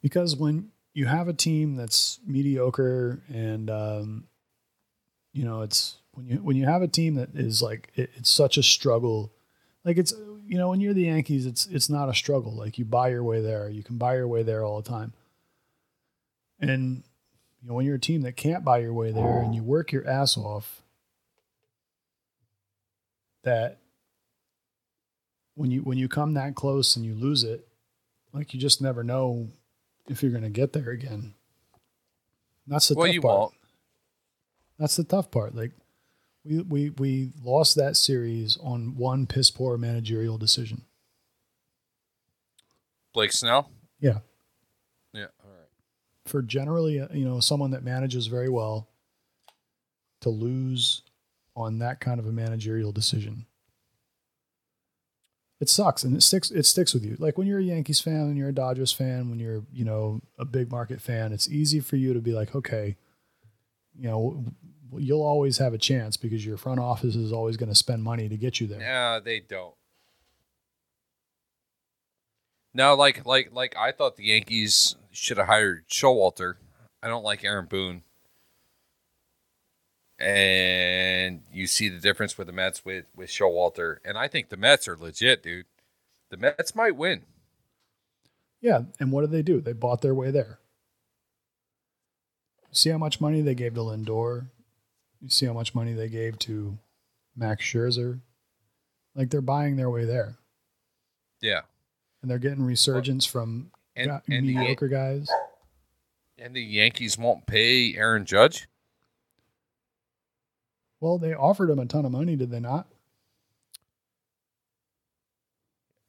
because 0.04 0.36
when 0.36 0.68
you 0.92 1.06
have 1.06 1.28
a 1.28 1.32
team 1.32 1.76
that's 1.76 2.20
mediocre 2.26 3.22
and 3.32 3.70
um, 3.70 4.24
you 5.32 5.44
know 5.44 5.62
it's 5.62 5.96
when 6.12 6.26
you 6.28 6.36
when 6.36 6.56
you 6.56 6.66
have 6.66 6.82
a 6.82 6.86
team 6.86 7.14
that 7.14 7.30
is 7.34 7.62
like 7.62 7.90
it, 7.96 8.10
it's 8.14 8.30
such 8.30 8.58
a 8.58 8.62
struggle 8.62 9.32
like 9.82 9.96
it's 9.96 10.12
you 10.46 10.58
know 10.58 10.68
when 10.68 10.80
you're 10.80 10.92
the 10.92 11.04
yankees 11.06 11.46
it's 11.46 11.66
it's 11.68 11.88
not 11.88 12.10
a 12.10 12.14
struggle 12.14 12.54
like 12.54 12.78
you 12.78 12.84
buy 12.84 13.08
your 13.08 13.24
way 13.24 13.40
there 13.40 13.68
you 13.70 13.82
can 13.82 13.96
buy 13.96 14.14
your 14.14 14.28
way 14.28 14.42
there 14.42 14.62
all 14.62 14.80
the 14.80 14.88
time 14.88 15.14
and 16.70 17.02
you 17.62 17.68
know 17.68 17.74
when 17.74 17.86
you're 17.86 17.96
a 17.96 18.00
team 18.00 18.22
that 18.22 18.36
can't 18.36 18.64
buy 18.64 18.78
your 18.78 18.92
way 18.92 19.12
there 19.12 19.40
and 19.40 19.54
you 19.54 19.62
work 19.62 19.92
your 19.92 20.06
ass 20.06 20.36
off 20.36 20.82
that 23.42 23.78
when 25.54 25.70
you 25.70 25.80
when 25.82 25.98
you 25.98 26.08
come 26.08 26.34
that 26.34 26.54
close 26.54 26.96
and 26.96 27.04
you 27.04 27.14
lose 27.14 27.44
it 27.44 27.66
like 28.32 28.52
you 28.54 28.60
just 28.60 28.80
never 28.82 29.04
know 29.04 29.48
if 30.08 30.22
you're 30.22 30.32
going 30.32 30.42
to 30.44 30.50
get 30.50 30.72
there 30.72 30.90
again. 30.90 31.34
That's 32.66 32.88
the 32.88 32.94
Well, 32.94 33.06
tough 33.06 33.14
you 33.14 33.20
part. 33.22 33.38
won't. 33.38 33.54
That's 34.78 34.96
the 34.96 35.04
tough 35.04 35.30
part. 35.30 35.54
Like 35.54 35.72
we 36.44 36.60
we 36.62 36.90
we 36.90 37.32
lost 37.42 37.76
that 37.76 37.96
series 37.96 38.58
on 38.62 38.96
one 38.96 39.26
piss 39.26 39.50
poor 39.50 39.78
managerial 39.78 40.36
decision. 40.38 40.82
Blake 43.12 43.32
Snell? 43.32 43.70
Yeah, 44.00 44.10
Yeah, 44.10 44.18
all 44.18 44.20
right. 44.20 44.33
For 46.26 46.42
generally 46.42 47.00
uh, 47.00 47.08
you 47.12 47.24
know 47.24 47.40
someone 47.40 47.70
that 47.72 47.84
manages 47.84 48.26
very 48.26 48.48
well 48.48 48.88
to 50.20 50.30
lose 50.30 51.02
on 51.56 51.78
that 51.78 52.00
kind 52.00 52.18
of 52.18 52.26
a 52.26 52.32
managerial 52.32 52.92
decision. 52.92 53.46
It 55.60 55.68
sucks 55.68 56.02
and 56.02 56.16
it 56.16 56.22
sticks 56.22 56.50
it 56.50 56.66
sticks 56.66 56.92
with 56.92 57.04
you. 57.04 57.16
Like 57.18 57.38
when 57.38 57.46
you're 57.46 57.60
a 57.60 57.62
Yankees 57.62 58.00
fan, 58.00 58.26
when 58.26 58.36
you're 58.36 58.48
a 58.48 58.54
Dodgers 58.54 58.92
fan, 58.92 59.30
when 59.30 59.38
you're, 59.38 59.62
you 59.72 59.84
know, 59.84 60.20
a 60.38 60.44
big 60.44 60.70
market 60.70 61.00
fan, 61.00 61.32
it's 61.32 61.48
easy 61.48 61.80
for 61.80 61.96
you 61.96 62.12
to 62.12 62.20
be 62.20 62.32
like, 62.32 62.54
okay, 62.54 62.96
you 63.96 64.08
know, 64.08 64.44
you'll 64.96 65.22
always 65.22 65.58
have 65.58 65.72
a 65.72 65.78
chance 65.78 66.16
because 66.16 66.44
your 66.44 66.56
front 66.56 66.80
office 66.80 67.14
is 67.14 67.32
always 67.32 67.56
going 67.56 67.68
to 67.68 67.74
spend 67.74 68.02
money 68.02 68.28
to 68.28 68.36
get 68.36 68.60
you 68.60 68.66
there. 68.66 68.80
No, 68.80 69.20
they 69.20 69.40
don't. 69.40 69.74
No, 72.74 72.94
like 72.94 73.24
like 73.24 73.50
like 73.52 73.76
I 73.76 73.92
thought 73.92 74.16
the 74.16 74.24
Yankees 74.24 74.96
should 75.12 75.38
have 75.38 75.46
hired 75.46 75.88
Showalter. 75.88 76.54
I 77.02 77.08
don't 77.08 77.24
like 77.24 77.44
Aaron 77.44 77.66
Boone. 77.66 78.02
And 80.18 81.42
you 81.52 81.66
see 81.66 81.88
the 81.88 82.00
difference 82.00 82.36
with 82.36 82.46
the 82.46 82.52
Mets 82.52 82.84
with 82.84 83.06
with 83.14 83.30
Showalter, 83.30 83.98
and 84.04 84.18
I 84.18 84.28
think 84.28 84.48
the 84.48 84.56
Mets 84.56 84.88
are 84.88 84.96
legit, 84.96 85.42
dude. 85.42 85.66
The 86.30 86.36
Mets 86.36 86.74
might 86.74 86.96
win. 86.96 87.22
Yeah, 88.60 88.82
and 88.98 89.12
what 89.12 89.20
did 89.20 89.30
they 89.30 89.42
do? 89.42 89.60
They 89.60 89.72
bought 89.72 90.02
their 90.02 90.14
way 90.14 90.30
there. 90.30 90.58
See 92.72 92.90
how 92.90 92.98
much 92.98 93.20
money 93.20 93.40
they 93.40 93.54
gave 93.54 93.74
to 93.74 93.80
Lindor. 93.80 94.46
You 95.20 95.28
see 95.28 95.46
how 95.46 95.52
much 95.52 95.74
money 95.74 95.92
they 95.92 96.08
gave 96.08 96.38
to 96.40 96.78
Max 97.36 97.64
Scherzer. 97.64 98.20
Like 99.14 99.30
they're 99.30 99.40
buying 99.40 99.76
their 99.76 99.90
way 99.90 100.04
there, 100.04 100.36
Yeah, 101.40 101.60
and 102.24 102.30
they're 102.30 102.38
getting 102.38 102.64
resurgence 102.64 103.26
from 103.26 103.70
and 103.94 104.10
and 104.10 104.22
the, 104.26 104.40
mediocre 104.40 104.88
guys. 104.88 105.28
and 106.38 106.56
the 106.56 106.62
Yankees 106.62 107.18
won't 107.18 107.44
pay 107.44 107.94
Aaron 107.96 108.24
Judge. 108.24 108.66
Well, 111.00 111.18
they 111.18 111.34
offered 111.34 111.68
him 111.68 111.78
a 111.78 111.84
ton 111.84 112.06
of 112.06 112.12
money, 112.12 112.34
did 112.34 112.50
they 112.50 112.60
not? 112.60 112.86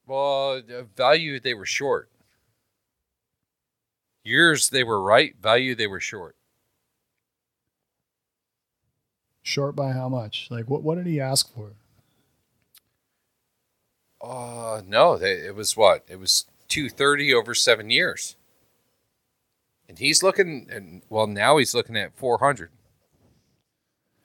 Well, 0.07 0.61
the 0.61 0.87
value 0.95 1.37
they 1.37 1.53
were 1.53 1.65
short. 1.65 2.09
Years 4.23 4.69
they 4.69 4.85
were 4.85 5.01
right. 5.01 5.35
Value 5.41 5.75
they 5.75 5.87
were 5.87 5.99
short. 5.99 6.37
Short 9.43 9.75
by 9.75 9.91
how 9.91 10.07
much? 10.07 10.47
Like 10.49 10.69
what? 10.69 10.81
What 10.81 10.95
did 10.95 11.07
he 11.07 11.19
ask 11.19 11.53
for? 11.53 11.71
Uh 14.21 14.81
no, 14.85 15.17
they, 15.17 15.33
it 15.33 15.55
was 15.55 15.75
what? 15.77 16.03
It 16.07 16.19
was 16.19 16.45
two 16.67 16.89
thirty 16.89 17.33
over 17.33 17.53
seven 17.53 17.89
years. 17.89 18.35
And 19.87 19.99
he's 19.99 20.23
looking, 20.23 20.67
and 20.71 21.03
well, 21.09 21.27
now 21.27 21.57
he's 21.57 21.75
looking 21.75 21.95
at 21.95 22.17
four 22.17 22.39
hundred. 22.39 22.71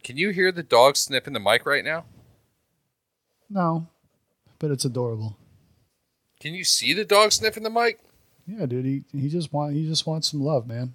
Can 0.02 0.16
you 0.16 0.30
hear 0.30 0.50
the 0.50 0.62
dog 0.62 0.96
sniffing 0.96 1.34
the 1.34 1.40
mic 1.40 1.66
right 1.66 1.84
now? 1.84 2.06
No, 3.50 3.88
but 4.58 4.70
it's 4.70 4.84
adorable. 4.86 5.36
Can 6.40 6.54
you 6.54 6.64
see 6.64 6.94
the 6.94 7.04
dog 7.04 7.32
sniffing 7.32 7.62
the 7.62 7.68
mic? 7.70 8.00
Yeah, 8.46 8.64
dude. 8.66 8.86
He 8.86 9.04
he 9.12 9.28
just 9.28 9.52
want 9.52 9.74
he 9.74 9.86
just 9.86 10.06
wants 10.06 10.30
some 10.30 10.40
love, 10.40 10.66
man. 10.66 10.94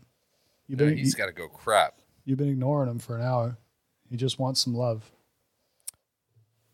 You've 0.67 0.79
No, 0.79 0.85
been 0.87 0.97
he's 0.97 1.13
you, 1.13 1.17
got 1.17 1.27
to 1.27 1.31
go 1.31 1.47
crap. 1.47 1.99
you've 2.23 2.39
been 2.39 2.49
ignoring 2.49 2.89
him 2.89 2.97
for 2.97 3.15
an 3.17 3.23
hour. 3.23 3.57
He 4.09 4.17
just 4.17 4.39
wants 4.39 4.63
some 4.63 4.73
love. 4.73 5.11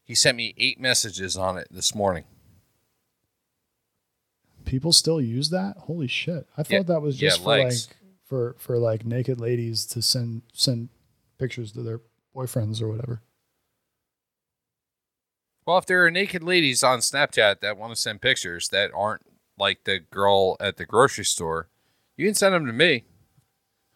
He 0.05 0.15
sent 0.15 0.37
me 0.37 0.53
eight 0.57 0.79
messages 0.79 1.35
on 1.35 1.57
it 1.57 1.67
this 1.69 1.93
morning. 1.93 2.23
People 4.65 4.93
still 4.93 5.19
use 5.19 5.49
that? 5.49 5.77
Holy 5.77 6.07
shit! 6.07 6.47
I 6.57 6.63
thought 6.63 6.71
Yeah, 6.71 6.83
that 6.83 7.01
was 7.01 7.21
yeah, 7.21 7.29
just 7.29 7.41
for 7.41 7.49
legs. 7.49 7.87
like 7.87 7.95
for 8.27 8.55
for 8.59 8.77
like 8.77 9.03
naked 9.05 9.39
ladies 9.39 9.85
to 9.87 10.01
send 10.01 10.43
send 10.53 10.89
pictures 11.39 11.71
to 11.71 11.81
their 11.81 12.01
boyfriends 12.35 12.81
or 12.81 12.87
whatever. 12.87 13.21
Well, 15.65 15.77
if 15.79 15.85
there 15.85 16.05
are 16.05 16.11
naked 16.11 16.43
ladies 16.43 16.83
on 16.83 16.99
Snapchat 16.99 17.61
that 17.61 17.77
want 17.77 17.93
to 17.93 17.99
send 17.99 18.21
pictures 18.21 18.69
that 18.69 18.91
aren't 18.95 19.23
like 19.57 19.83
the 19.85 19.99
girl 19.99 20.55
at 20.59 20.77
the 20.77 20.85
grocery 20.85 21.25
store, 21.25 21.67
you 22.15 22.25
can 22.27 22.35
send 22.35 22.53
them 22.53 22.65
to 22.67 22.73
me. 22.73 23.05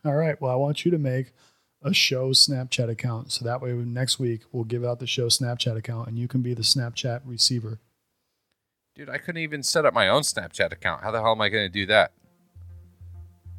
All 0.05 0.13
right. 0.15 0.39
Well, 0.41 0.51
I 0.51 0.55
want 0.55 0.85
you 0.85 0.91
to 0.91 0.97
make 0.97 1.33
a 1.83 1.93
show 1.93 2.29
Snapchat 2.29 2.89
account 2.89 3.31
so 3.31 3.43
that 3.43 3.61
way 3.61 3.73
next 3.73 4.17
week 4.17 4.41
we'll 4.51 4.63
give 4.63 4.85
out 4.85 4.99
the 4.99 5.07
show 5.07 5.27
Snapchat 5.27 5.75
account 5.77 6.07
and 6.07 6.17
you 6.17 6.27
can 6.27 6.41
be 6.41 6.53
the 6.53 6.61
Snapchat 6.61 7.21
receiver. 7.25 7.79
Dude, 8.95 9.09
I 9.09 9.17
couldn't 9.17 9.41
even 9.41 9.63
set 9.63 9.85
up 9.85 9.93
my 9.93 10.07
own 10.07 10.21
Snapchat 10.21 10.71
account. 10.71 11.01
How 11.01 11.11
the 11.11 11.21
hell 11.21 11.31
am 11.31 11.41
I 11.41 11.49
going 11.49 11.65
to 11.65 11.73
do 11.73 11.85
that? 11.87 12.11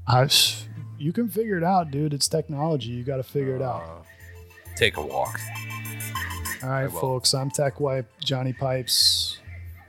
I, 0.07 0.29
you 0.99 1.13
can 1.13 1.29
figure 1.29 1.59
it 1.59 1.65
out, 1.65 1.91
dude. 1.91 2.15
It's 2.15 2.29
technology. 2.29 2.91
You 2.91 3.03
got 3.03 3.17
to 3.17 3.23
figure 3.23 3.57
it 3.57 3.63
out. 3.63 3.83
Uh, 3.83 4.03
take 4.77 4.97
a 4.97 5.03
walk. 5.03 5.41
All 6.63 6.71
right, 6.71 6.91
folks. 6.91 7.35
I'm 7.35 7.51
Tech 7.51 7.81
Wipe, 7.81 8.09
Johnny 8.21 8.53
Pipes. 8.53 9.39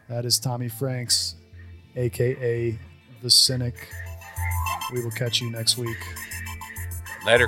That 0.09 0.25
is 0.25 0.39
Tommy 0.39 0.67
Franks, 0.67 1.35
aka 1.95 2.77
the 3.21 3.29
Cynic. 3.29 3.87
We 4.93 5.03
will 5.03 5.11
catch 5.11 5.41
you 5.41 5.51
next 5.51 5.77
week. 5.77 5.97
Later. 7.25 7.47